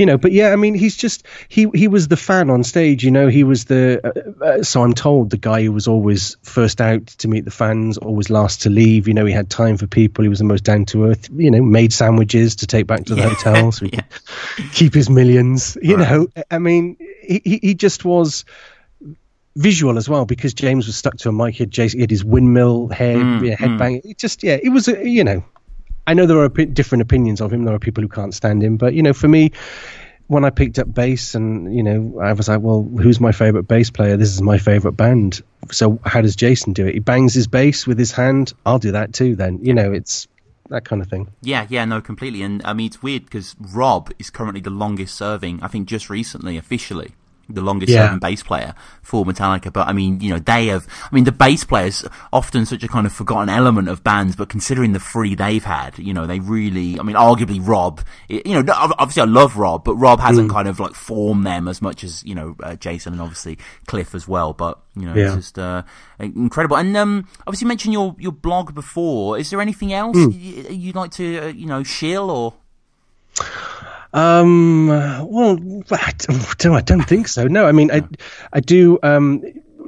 you 0.00 0.06
know 0.06 0.16
but 0.16 0.32
yeah 0.32 0.48
i 0.50 0.56
mean 0.56 0.74
he's 0.74 0.96
just 0.96 1.26
he 1.48 1.68
he 1.74 1.86
was 1.86 2.08
the 2.08 2.16
fan 2.16 2.48
on 2.48 2.64
stage 2.64 3.04
you 3.04 3.10
know 3.10 3.28
he 3.28 3.44
was 3.44 3.66
the 3.66 4.00
uh, 4.02 4.44
uh, 4.44 4.62
so 4.62 4.82
i'm 4.82 4.94
told 4.94 5.28
the 5.28 5.36
guy 5.36 5.62
who 5.62 5.70
was 5.72 5.86
always 5.86 6.38
first 6.42 6.80
out 6.80 7.06
to 7.06 7.28
meet 7.28 7.44
the 7.44 7.50
fans 7.50 7.98
always 7.98 8.30
last 8.30 8.62
to 8.62 8.70
leave 8.70 9.06
you 9.06 9.12
know 9.12 9.26
he 9.26 9.32
had 9.32 9.50
time 9.50 9.76
for 9.76 9.86
people 9.86 10.22
he 10.22 10.28
was 10.30 10.38
the 10.38 10.44
most 10.44 10.64
down 10.64 10.86
to 10.86 11.04
earth 11.04 11.28
you 11.36 11.50
know 11.50 11.62
made 11.62 11.92
sandwiches 11.92 12.56
to 12.56 12.66
take 12.66 12.86
back 12.86 13.04
to 13.04 13.14
the 13.14 13.20
Yeah. 13.20 13.28
hotel 13.28 13.70
so 13.72 13.84
he 13.84 13.90
Yeah. 13.94 14.02
could 14.56 14.72
keep 14.72 14.94
his 14.94 15.10
millions 15.10 15.76
you 15.82 15.96
Right. 15.96 16.08
know 16.08 16.28
i 16.50 16.58
mean 16.58 16.96
he, 17.22 17.60
he 17.62 17.74
just 17.74 18.02
was 18.04 18.46
visual 19.56 19.98
as 19.98 20.08
well 20.08 20.24
because 20.24 20.54
James 20.54 20.86
was 20.86 20.96
stuck 20.96 21.16
to 21.18 21.28
a 21.28 21.32
mic. 21.32 21.54
He 21.56 21.64
had, 21.64 21.70
Jason, 21.70 21.98
he 21.98 22.02
had 22.02 22.10
his 22.10 22.24
windmill 22.24 22.88
hair, 22.88 23.16
Mm, 23.18 23.44
yeah, 23.44 23.56
headbang. 23.56 24.00
It 24.04 24.16
just 24.16 24.42
yeah, 24.42 24.58
it 24.62 24.70
was 24.70 24.88
a, 24.88 25.06
you 25.06 25.24
know. 25.24 25.44
I 26.10 26.14
know 26.14 26.26
there 26.26 26.40
are 26.40 26.48
different 26.48 27.02
opinions 27.02 27.40
of 27.40 27.52
him. 27.52 27.62
There 27.62 27.72
are 27.72 27.78
people 27.78 28.02
who 28.02 28.08
can't 28.08 28.34
stand 28.34 28.64
him, 28.64 28.78
but 28.78 28.94
you 28.94 29.02
know, 29.04 29.12
for 29.12 29.28
me, 29.28 29.52
when 30.26 30.44
I 30.44 30.50
picked 30.50 30.80
up 30.80 30.92
bass 30.92 31.36
and 31.36 31.72
you 31.72 31.84
know, 31.84 32.18
I 32.20 32.32
was 32.32 32.48
like, 32.48 32.60
well, 32.60 32.82
who's 32.82 33.20
my 33.20 33.30
favorite 33.30 33.68
bass 33.68 33.90
player? 33.90 34.16
This 34.16 34.30
is 34.30 34.42
my 34.42 34.58
favorite 34.58 34.96
band. 34.96 35.40
So 35.70 36.00
how 36.04 36.20
does 36.20 36.34
Jason 36.34 36.72
do 36.72 36.84
it? 36.84 36.94
He 36.94 36.98
bangs 36.98 37.32
his 37.32 37.46
bass 37.46 37.86
with 37.86 37.96
his 37.96 38.10
hand. 38.10 38.52
I'll 38.66 38.80
do 38.80 38.90
that 38.90 39.12
too. 39.12 39.36
Then 39.36 39.60
you 39.62 39.72
know, 39.72 39.92
it's 39.92 40.26
that 40.70 40.84
kind 40.84 41.00
of 41.00 41.08
thing. 41.08 41.28
Yeah, 41.42 41.68
yeah, 41.68 41.84
no, 41.84 42.00
completely. 42.00 42.42
And 42.42 42.60
I 42.64 42.72
mean, 42.72 42.86
it's 42.86 43.00
weird 43.04 43.26
because 43.26 43.54
Rob 43.60 44.10
is 44.18 44.30
currently 44.30 44.60
the 44.60 44.70
longest 44.70 45.14
serving. 45.14 45.62
I 45.62 45.68
think 45.68 45.86
just 45.86 46.10
recently, 46.10 46.56
officially, 46.56 47.14
the 47.54 47.62
longest 47.62 47.92
yeah. 47.92 48.06
serving 48.06 48.18
bass 48.20 48.42
player 48.42 48.74
for 49.02 49.24
Metallica. 49.24 49.72
But 49.72 49.88
I 49.88 49.92
mean, 49.92 50.20
you 50.20 50.30
know, 50.30 50.38
they 50.38 50.66
have. 50.68 50.86
I 51.10 51.14
mean, 51.14 51.24
the 51.24 51.32
bass 51.32 51.64
players 51.64 52.04
often 52.32 52.66
such 52.66 52.82
a 52.82 52.88
kind 52.88 53.06
of 53.06 53.12
forgotten 53.12 53.48
element 53.48 53.88
of 53.88 54.02
bands, 54.04 54.36
but 54.36 54.48
considering 54.48 54.92
the 54.92 55.00
three 55.00 55.34
they've 55.34 55.64
had, 55.64 55.98
you 55.98 56.14
know, 56.14 56.26
they 56.26 56.40
really. 56.40 56.98
I 56.98 57.02
mean, 57.02 57.16
arguably 57.16 57.60
Rob. 57.66 58.00
You 58.28 58.62
know, 58.62 58.72
obviously 58.74 59.22
I 59.22 59.26
love 59.26 59.56
Rob, 59.56 59.84
but 59.84 59.94
Rob 59.96 60.20
hasn't 60.20 60.48
mm. 60.48 60.52
kind 60.52 60.68
of 60.68 60.80
like 60.80 60.94
formed 60.94 61.46
them 61.46 61.68
as 61.68 61.82
much 61.82 62.04
as 62.04 62.22
you 62.24 62.34
know 62.34 62.56
uh, 62.62 62.76
Jason 62.76 63.14
and 63.14 63.22
obviously 63.22 63.58
Cliff 63.86 64.14
as 64.14 64.26
well. 64.26 64.52
But 64.52 64.78
you 64.96 65.06
know, 65.06 65.14
yeah. 65.14 65.26
it's 65.26 65.34
just 65.36 65.58
uh, 65.58 65.82
incredible. 66.18 66.76
And 66.76 66.96
um, 66.96 67.28
obviously, 67.46 67.66
you 67.66 67.68
mentioned 67.68 67.92
your 67.92 68.16
your 68.18 68.32
blog 68.32 68.74
before. 68.74 69.38
Is 69.38 69.50
there 69.50 69.60
anything 69.60 69.92
else 69.92 70.16
mm. 70.16 70.66
you'd 70.70 70.96
like 70.96 71.12
to 71.12 71.38
uh, 71.38 71.46
you 71.48 71.66
know 71.66 71.82
shill 71.82 72.30
or? 72.30 72.54
Um, 74.12 74.88
well, 74.88 75.58
I 75.90 76.12
don't, 76.58 76.74
I 76.74 76.80
don't 76.80 77.02
think 77.02 77.28
so. 77.28 77.46
No, 77.46 77.66
I 77.66 77.72
mean, 77.72 77.90
I, 77.90 78.02
I 78.52 78.60
do. 78.60 78.98
Um, 79.02 79.42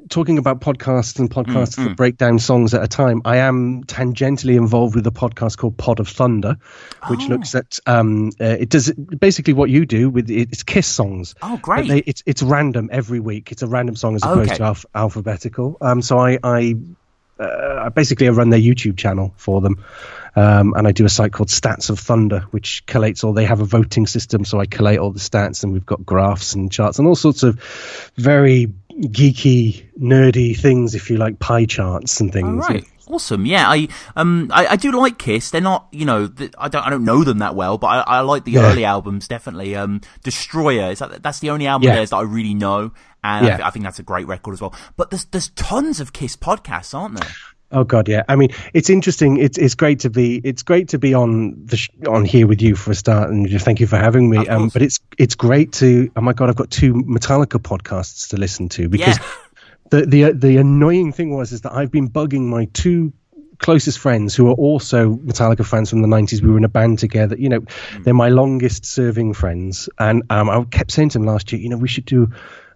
talking 0.08 0.38
about 0.38 0.61
podcasts 0.61 1.18
and 1.18 1.30
podcasts 1.30 1.76
mm, 1.76 1.85
that 1.85 1.96
break 1.96 2.16
down 2.16 2.38
songs 2.38 2.74
at 2.74 2.82
a 2.82 2.88
time, 2.88 3.22
I 3.24 3.38
am 3.38 3.85
tangentially 3.85 4.56
involved 4.56 4.94
with 4.94 5.06
a 5.06 5.11
podcast 5.11 5.56
called 5.56 5.76
Pod 5.76 6.00
of 6.00 6.08
Thunder, 6.08 6.56
which 7.08 7.22
oh. 7.22 7.28
looks 7.28 7.54
at 7.54 7.78
um, 7.87 8.30
uh, 8.40 8.44
it 8.44 8.68
does 8.68 8.92
basically 8.92 9.54
what 9.54 9.70
you 9.70 9.87
do 9.87 10.11
with 10.11 10.30
it's 10.30 10.62
Kiss 10.62 10.87
songs. 10.87 11.35
Oh, 11.42 11.56
great! 11.56 11.88
They, 11.88 11.98
it's 11.98 12.22
it's 12.26 12.42
random 12.42 12.90
every 12.92 13.20
week. 13.20 13.52
It's 13.52 13.62
a 13.62 13.66
random 13.66 13.96
song 13.96 14.14
as 14.14 14.22
opposed 14.22 14.50
okay. 14.50 14.58
to 14.58 14.64
alph- 14.64 14.87
alphabetical. 14.94 15.78
Um, 15.80 16.02
so 16.02 16.18
I 16.18 16.38
I 16.42 16.74
uh, 17.42 17.90
basically 17.90 18.28
I 18.28 18.31
run 18.31 18.50
their 18.50 18.61
YouTube 18.61 18.96
channel 18.96 19.35
for 19.37 19.61
them. 19.61 19.85
Um, 20.35 20.72
and 20.74 20.88
I 20.88 20.92
do 20.92 21.05
a 21.05 21.11
site 21.11 21.33
called 21.33 21.50
Stats 21.50 21.90
of 21.90 21.98
Thunder, 21.98 22.40
which 22.52 22.87
collates 22.87 23.22
all. 23.22 23.35
They 23.35 23.44
have 23.44 23.61
a 23.61 23.66
voting 23.66 24.07
system, 24.07 24.46
so 24.46 24.59
I 24.59 24.64
collate 24.64 24.98
all 24.98 25.11
the 25.11 25.20
stats, 25.20 25.62
and 25.62 25.74
we've 25.74 25.85
got 25.85 26.07
graphs 26.07 26.55
and 26.55 26.72
charts 26.72 26.98
and 26.98 27.07
all 27.07 27.14
sorts 27.14 27.42
of 27.42 27.61
very 28.16 28.72
geeky, 28.92 29.85
nerdy 30.00 30.57
things, 30.59 30.94
if 30.94 31.11
you 31.11 31.18
like, 31.18 31.38
pie 31.38 31.66
charts 31.66 32.20
and 32.20 32.33
things. 32.33 32.64
All 32.64 32.74
right. 32.74 32.85
Awesome, 33.09 33.47
yeah. 33.47 33.69
I 33.69 33.88
um 34.17 34.51
I, 34.53 34.69
I, 34.69 34.77
do 34.77 34.93
like 34.93 35.19
Kiss. 35.19 35.51
They're 35.51 35.61
not, 35.61 35.88
you 35.91 36.05
know, 36.05 36.31
I 36.57 36.69
don't 36.69 36.87
I 36.87 36.91
don't 36.91 37.05
know 37.05 37.25
them 37.25 37.38
that 37.38 37.55
well, 37.55 37.79
but 37.79 37.88
I, 37.88 38.01
I 38.01 38.21
like 38.21 38.45
the 38.45 38.53
yeah. 38.53 38.71
early 38.71 38.85
albums 38.85 39.27
definitely. 39.27 39.75
Um, 39.75 40.01
Destroyer 40.23 40.93
is 40.93 41.01
that 41.01 41.23
that's 41.23 41.41
the 41.41 41.51
only 41.51 41.67
album 41.67 41.88
yeah. 41.88 41.97
that 41.97 42.12
I 42.12 42.23
really 42.23 42.55
know, 42.55 42.93
and 43.25 43.47
yeah. 43.47 43.59
I, 43.62 43.69
I, 43.69 43.71
think 43.71 43.85
that's 43.85 43.99
a 43.99 44.05
great 44.05 44.27
record 44.27 44.53
as 44.53 44.61
well. 44.61 44.75
But 44.97 45.11
there's 45.11 45.25
there's 45.27 45.49
tons 45.51 46.01
of 46.01 46.12
Kiss 46.12 46.37
podcasts, 46.37 46.95
aren't 46.95 47.21
there? 47.21 47.31
Oh 47.73 47.85
God, 47.85 48.07
yeah. 48.07 48.23
I 48.29 48.37
mean, 48.37 48.51
it's 48.75 48.91
interesting. 48.91 49.38
It's 49.38 49.57
it's 49.57 49.75
great 49.75 50.01
to 50.01 50.11
be 50.11 50.41
it's 50.45 50.62
great 50.62 50.88
to 50.88 50.99
be 50.99 51.15
on 51.15 51.55
the 51.65 51.79
sh- 51.79 51.91
on 52.07 52.25
here 52.25 52.47
with 52.47 52.61
you 52.61 52.77
for 52.77 52.91
a 52.91 52.95
start, 52.95 53.31
and 53.31 53.49
just 53.49 53.65
thank 53.65 53.81
you 53.81 53.87
for 53.87 53.97
having 53.97 54.29
me. 54.29 54.47
Um, 54.47 54.69
but 54.69 54.83
it's 54.83 55.01
it's 55.19 55.35
great 55.35 55.73
to. 55.75 56.11
Oh 56.15 56.21
my 56.21 56.35
God, 56.35 56.51
I've 56.51 56.57
got 56.57 56.71
two 56.71 56.93
Metallica 56.95 57.59
podcasts 57.59 58.29
to 58.29 58.37
listen 58.37 58.69
to 58.71 58.88
because 58.91 59.19
yeah. 59.19 59.25
the 59.92 60.07
the 60.07 60.33
the 60.33 60.57
annoying 60.57 61.12
thing 61.12 61.37
was 61.37 61.52
is 61.52 61.61
that 61.62 61.74
I've 61.74 61.90
been 61.90 62.09
bugging 62.09 62.46
my 62.46 62.64
two 62.72 63.12
closest 63.59 63.98
friends 63.98 64.35
who 64.35 64.48
are 64.48 64.55
also 64.55 65.14
Metallica 65.14 65.64
fans 65.64 65.90
from 65.90 66.02
the 66.02 66.09
90s. 66.09 66.42
We 66.42 66.50
were 66.50 66.59
in 66.59 66.64
a 66.64 66.68
band 66.68 66.98
together. 66.98 67.37
You 67.38 67.48
know, 67.48 67.61
mm. 67.61 68.05
they're 68.05 68.14
my 68.14 68.31
longest 68.31 68.85
serving 68.85 69.35
friends. 69.35 69.88
And 69.98 70.24
um, 70.31 70.50
I 70.50 70.64
kept 70.64 70.90
saying 70.90 71.11
to 71.11 71.18
them 71.18 71.26
last 71.26 71.52
year, 71.52 71.61
you 71.61 71.68
know, 71.68 71.76
we 71.76 71.88
should 71.88 72.07
do 72.07 72.33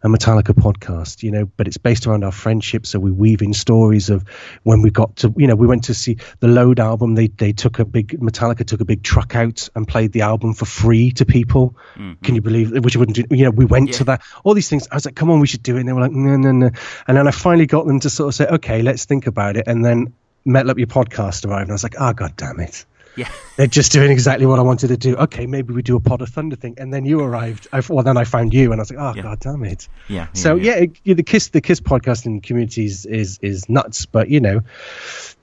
a 0.06 0.08
Metallica 0.08 0.54
podcast, 0.54 1.22
you 1.22 1.30
know, 1.30 1.46
but 1.56 1.66
it's 1.66 1.76
based 1.76 2.06
around 2.06 2.24
our 2.24 2.32
friendship. 2.32 2.86
So 2.86 2.98
we 2.98 3.10
weave 3.10 3.42
in 3.42 3.52
stories 3.52 4.08
of 4.08 4.26
when 4.62 4.82
we 4.82 4.90
got 4.90 5.16
to, 5.16 5.34
you 5.36 5.46
know, 5.46 5.56
we 5.56 5.66
went 5.66 5.84
to 5.84 5.94
see 5.94 6.18
the 6.40 6.48
Load 6.48 6.80
album. 6.80 7.14
They 7.14 7.26
they 7.26 7.52
took 7.52 7.78
a 7.80 7.84
big 7.84 8.18
Metallica 8.20 8.64
took 8.64 8.80
a 8.80 8.84
big 8.84 9.02
truck 9.02 9.34
out 9.34 9.68
and 9.74 9.86
played 9.86 10.12
the 10.12 10.22
album 10.22 10.54
for 10.54 10.64
free 10.64 11.10
to 11.12 11.26
people. 11.26 11.76
Mm-hmm. 11.96 12.24
Can 12.24 12.34
you 12.36 12.40
believe? 12.40 12.84
Which 12.84 12.94
you 12.94 13.00
wouldn't 13.00 13.16
do. 13.16 13.24
You 13.30 13.44
know, 13.44 13.50
we 13.50 13.64
went 13.64 13.88
yeah. 13.88 13.96
to 13.96 14.04
that. 14.04 14.22
All 14.44 14.54
these 14.54 14.68
things. 14.68 14.88
I 14.90 14.94
was 14.94 15.04
like, 15.04 15.16
come 15.16 15.30
on, 15.30 15.40
we 15.40 15.46
should 15.46 15.62
do 15.62 15.76
it. 15.76 15.80
And 15.80 15.88
they 15.88 15.92
were 15.92 16.00
like, 16.00 16.12
no, 16.12 16.36
no, 16.36 16.52
no. 16.52 16.70
And 17.06 17.16
then 17.16 17.26
I 17.26 17.32
finally 17.32 17.66
got 17.66 17.86
them 17.86 18.00
to 18.00 18.10
sort 18.10 18.28
of 18.28 18.34
say, 18.34 18.46
okay, 18.46 18.82
let's 18.82 19.04
think 19.04 19.26
about 19.26 19.56
it. 19.56 19.66
And 19.66 19.84
then 19.84 20.14
Metal 20.44 20.70
Up 20.70 20.78
Your 20.78 20.86
podcast 20.86 21.44
arrived, 21.44 21.62
and 21.62 21.72
I 21.72 21.74
was 21.74 21.82
like, 21.82 21.96
oh 21.98 22.12
god 22.12 22.36
damn 22.36 22.60
it. 22.60 22.86
Yeah. 23.16 23.30
They're 23.56 23.66
just 23.66 23.92
doing 23.92 24.10
exactly 24.10 24.46
what 24.46 24.58
I 24.58 24.62
wanted 24.62 24.88
to 24.88 24.96
do. 24.96 25.16
Okay, 25.16 25.46
maybe 25.46 25.72
we 25.72 25.82
do 25.82 25.96
a 25.96 26.00
Pod 26.00 26.22
of 26.22 26.28
Thunder 26.28 26.56
thing. 26.56 26.74
And 26.78 26.92
then 26.92 27.04
you 27.04 27.20
arrived. 27.20 27.66
I, 27.72 27.82
well, 27.88 28.04
then 28.04 28.16
I 28.16 28.24
found 28.24 28.52
you 28.52 28.72
and 28.72 28.80
I 28.80 28.82
was 28.82 28.90
like, 28.90 29.00
oh, 29.00 29.14
yeah. 29.16 29.22
God 29.22 29.40
damn 29.40 29.64
it. 29.64 29.88
Yeah. 30.08 30.16
yeah 30.16 30.26
so, 30.34 30.56
yeah, 30.56 30.84
yeah 31.04 31.14
the 31.14 31.22
Kiss 31.22 31.48
the 31.48 31.60
Kiss 31.60 31.80
podcasting 31.80 32.42
community 32.42 32.84
is, 32.84 33.06
is, 33.06 33.38
is 33.40 33.68
nuts. 33.68 34.06
But, 34.06 34.28
you 34.28 34.40
know, 34.40 34.60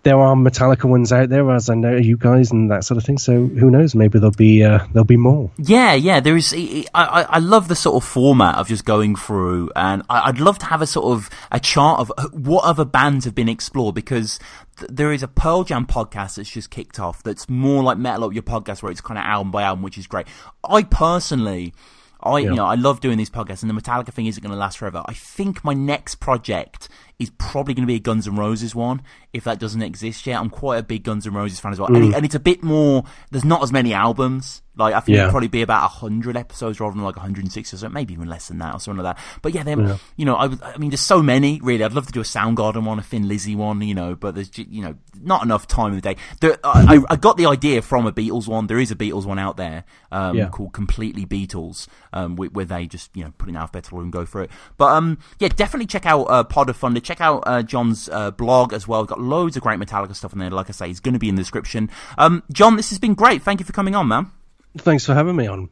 there 0.03 0.19
are 0.19 0.35
Metallica 0.35 0.83
ones 0.83 1.13
out 1.13 1.29
there, 1.29 1.49
as 1.51 1.69
I 1.69 1.75
know 1.75 1.95
you 1.95 2.17
guys 2.17 2.51
and 2.51 2.69
that 2.71 2.83
sort 2.83 2.97
of 2.97 3.05
thing. 3.05 3.17
So 3.17 3.47
who 3.47 3.71
knows? 3.71 3.95
Maybe 3.95 4.19
there'll 4.19 4.31
be 4.31 4.63
uh, 4.63 4.85
there'll 4.91 5.05
be 5.05 5.17
more. 5.17 5.49
Yeah, 5.57 5.93
yeah. 5.93 6.19
There 6.19 6.35
is. 6.35 6.53
I, 6.93 7.25
I 7.29 7.39
love 7.39 7.69
the 7.69 7.75
sort 7.75 8.03
of 8.03 8.07
format 8.07 8.55
of 8.55 8.67
just 8.67 8.83
going 8.83 9.15
through, 9.15 9.71
and 9.75 10.03
I'd 10.09 10.39
love 10.39 10.59
to 10.59 10.65
have 10.65 10.81
a 10.81 10.87
sort 10.87 11.17
of 11.17 11.29
a 11.51 11.59
chart 11.59 12.01
of 12.01 12.11
uh, 12.17 12.27
what 12.29 12.65
other 12.65 12.85
bands 12.85 13.23
have 13.25 13.33
been 13.33 13.49
explored 13.49 13.95
because 13.95 14.39
there 14.89 15.13
is 15.13 15.23
a 15.23 15.27
Pearl 15.27 15.63
Jam 15.63 15.85
podcast 15.85 16.35
that's 16.35 16.51
just 16.51 16.69
kicked 16.69 16.99
off 16.99 17.23
that's 17.23 17.49
more 17.49 17.81
like 17.81 17.97
Metal 17.97 18.25
Up 18.25 18.33
Your 18.33 18.43
Podcast, 18.43 18.83
where 18.83 18.91
it's 18.91 19.01
kind 19.01 19.17
of 19.17 19.23
album 19.23 19.51
by 19.51 19.63
album, 19.63 19.83
which 19.83 19.97
is 19.97 20.07
great. 20.07 20.27
I 20.67 20.83
personally. 20.83 21.73
I 22.25 22.39
yeah. 22.39 22.49
you 22.51 22.55
know 22.55 22.65
I 22.65 22.75
love 22.75 22.99
doing 22.99 23.17
these 23.17 23.29
podcasts, 23.29 23.63
and 23.63 23.69
the 23.69 23.81
Metallica 23.81 24.13
thing 24.13 24.27
isn't 24.27 24.41
going 24.41 24.53
to 24.53 24.57
last 24.57 24.77
forever. 24.77 25.01
I 25.05 25.13
think 25.13 25.63
my 25.63 25.73
next 25.73 26.15
project 26.15 26.87
is 27.19 27.32
probably 27.38 27.73
going 27.73 27.84
to 27.84 27.88
be 27.88 27.95
a 27.95 27.99
Guns 27.99 28.28
N' 28.28 28.36
Roses 28.36 28.76
one 28.76 29.02
if 29.34 29.43
that 29.45 29.60
doesn't 29.60 29.82
exist 29.82 30.26
yet. 30.28 30.39
I'm 30.39 30.49
quite 30.49 30.78
a 30.78 30.84
big 30.84 31.04
Guns 31.04 31.26
N' 31.26 31.34
Roses 31.34 31.60
fan 31.60 31.71
as 31.71 31.80
well, 31.80 31.89
mm. 31.89 31.95
and, 31.95 32.06
it, 32.06 32.15
and, 32.15 32.26
it's 32.26 32.36
a 32.36 32.39
bit 32.39 32.63
more. 32.63 33.04
There's 33.32 33.45
not 33.45 33.63
as 33.63 33.71
many 33.71 33.93
albums. 33.93 34.62
Like 34.76 34.95
I 34.95 35.02
think 35.02 35.15
yeah. 35.15 35.23
it'd 35.23 35.32
probably 35.32 35.49
be 35.49 35.62
about 35.62 35.88
hundred 35.88 36.36
episodes 36.36 36.80
rather 36.80 36.95
than 36.95 37.04
like 37.04 37.15
160 37.15 37.76
or 37.76 37.78
so, 37.78 37.89
maybe 37.89 38.13
even 38.13 38.28
less 38.28 38.47
than 38.47 38.58
that 38.58 38.73
or 38.73 38.80
something 38.80 39.04
like 39.04 39.15
that. 39.15 39.23
But 39.43 39.54
yeah, 39.54 39.63
yeah. 39.67 39.97
you 40.17 40.26
know, 40.26 40.36
I, 40.36 40.49
I 40.63 40.78
mean, 40.78 40.89
there's 40.89 41.02
so 41.02 41.21
many. 41.21 41.60
Really, 41.62 41.84
I'd 41.84 41.93
love 41.93 42.08
to 42.08 42.12
do 42.12 42.21
a 42.21 42.23
Soundgarden 42.23 42.84
one, 42.84 42.97
a 42.97 43.04
Thin 43.04 43.28
Lizzy 43.28 43.56
one, 43.56 43.82
you 43.82 43.93
know, 43.93 44.15
but 44.15 44.34
there's 44.34 44.58
you 44.58 44.82
know 44.82 44.95
not 45.21 45.43
enough 45.43 45.67
time 45.67 45.89
in 45.89 45.95
the 45.95 46.02
day. 46.02 46.17
There, 46.41 46.58
I, 46.63 46.99
I, 47.08 47.15
got 47.17 47.38
the 47.38 47.45
idea 47.45 47.84
from 47.84 48.08
a 48.08 48.12
Beatles 48.12 48.47
one. 48.47 48.65
There 48.65 48.80
is 48.80 48.89
a 48.89 48.95
Beatles 48.95 49.26
one 49.26 49.38
out 49.38 49.58
there 49.58 49.84
um, 50.12 50.38
yeah. 50.38 50.49
called 50.49 50.73
Completely 50.73 51.28
Beatles, 51.28 51.88
um, 52.12 52.36
where, 52.36 52.49
where, 52.49 52.65
they 52.65 52.88
just 52.88 53.15
you 53.15 53.23
know 53.23 53.34
put 53.38 53.49
in 53.49 53.56
alphabetical 53.56 53.99
and 53.99 54.12
go 54.12 54.26
through 54.26 54.43
it. 54.43 54.52
But 54.78 54.93
um, 54.93 55.19
yeah, 55.38 55.49
definitely 55.49 55.86
check 55.86 56.08
out 56.08 56.23
uh, 56.23 56.43
Pod 56.43 56.69
of 56.69 56.78
Thunder. 56.78 56.99
Check 57.03 57.21
out 57.21 57.43
uh, 57.45 57.63
John's 57.63 58.09
uh, 58.09 58.31
blog 58.31 58.73
as 58.73 58.87
well. 58.87 59.01
We've 59.01 59.09
got 59.09 59.21
loads 59.21 59.55
of 59.55 59.63
great 59.63 59.79
Metallica 59.79 60.15
stuff 60.15 60.33
in 60.33 60.39
there. 60.39 60.49
Like 60.49 60.69
I 60.69 60.71
say, 60.71 60.89
it's 60.89 60.99
going 60.99 61.13
to 61.13 61.19
be 61.19 61.29
in 61.29 61.35
the 61.35 61.41
description. 61.41 61.89
Um, 62.17 62.43
John, 62.51 62.75
this 62.75 62.89
has 62.89 62.99
been 62.99 63.13
great. 63.13 63.43
Thank 63.43 63.59
you 63.59 63.65
for 63.65 63.73
coming 63.73 63.95
on, 63.95 64.07
man. 64.07 64.31
Thanks 64.77 65.05
for 65.05 65.13
having 65.13 65.35
me 65.35 65.47
on. 65.47 65.69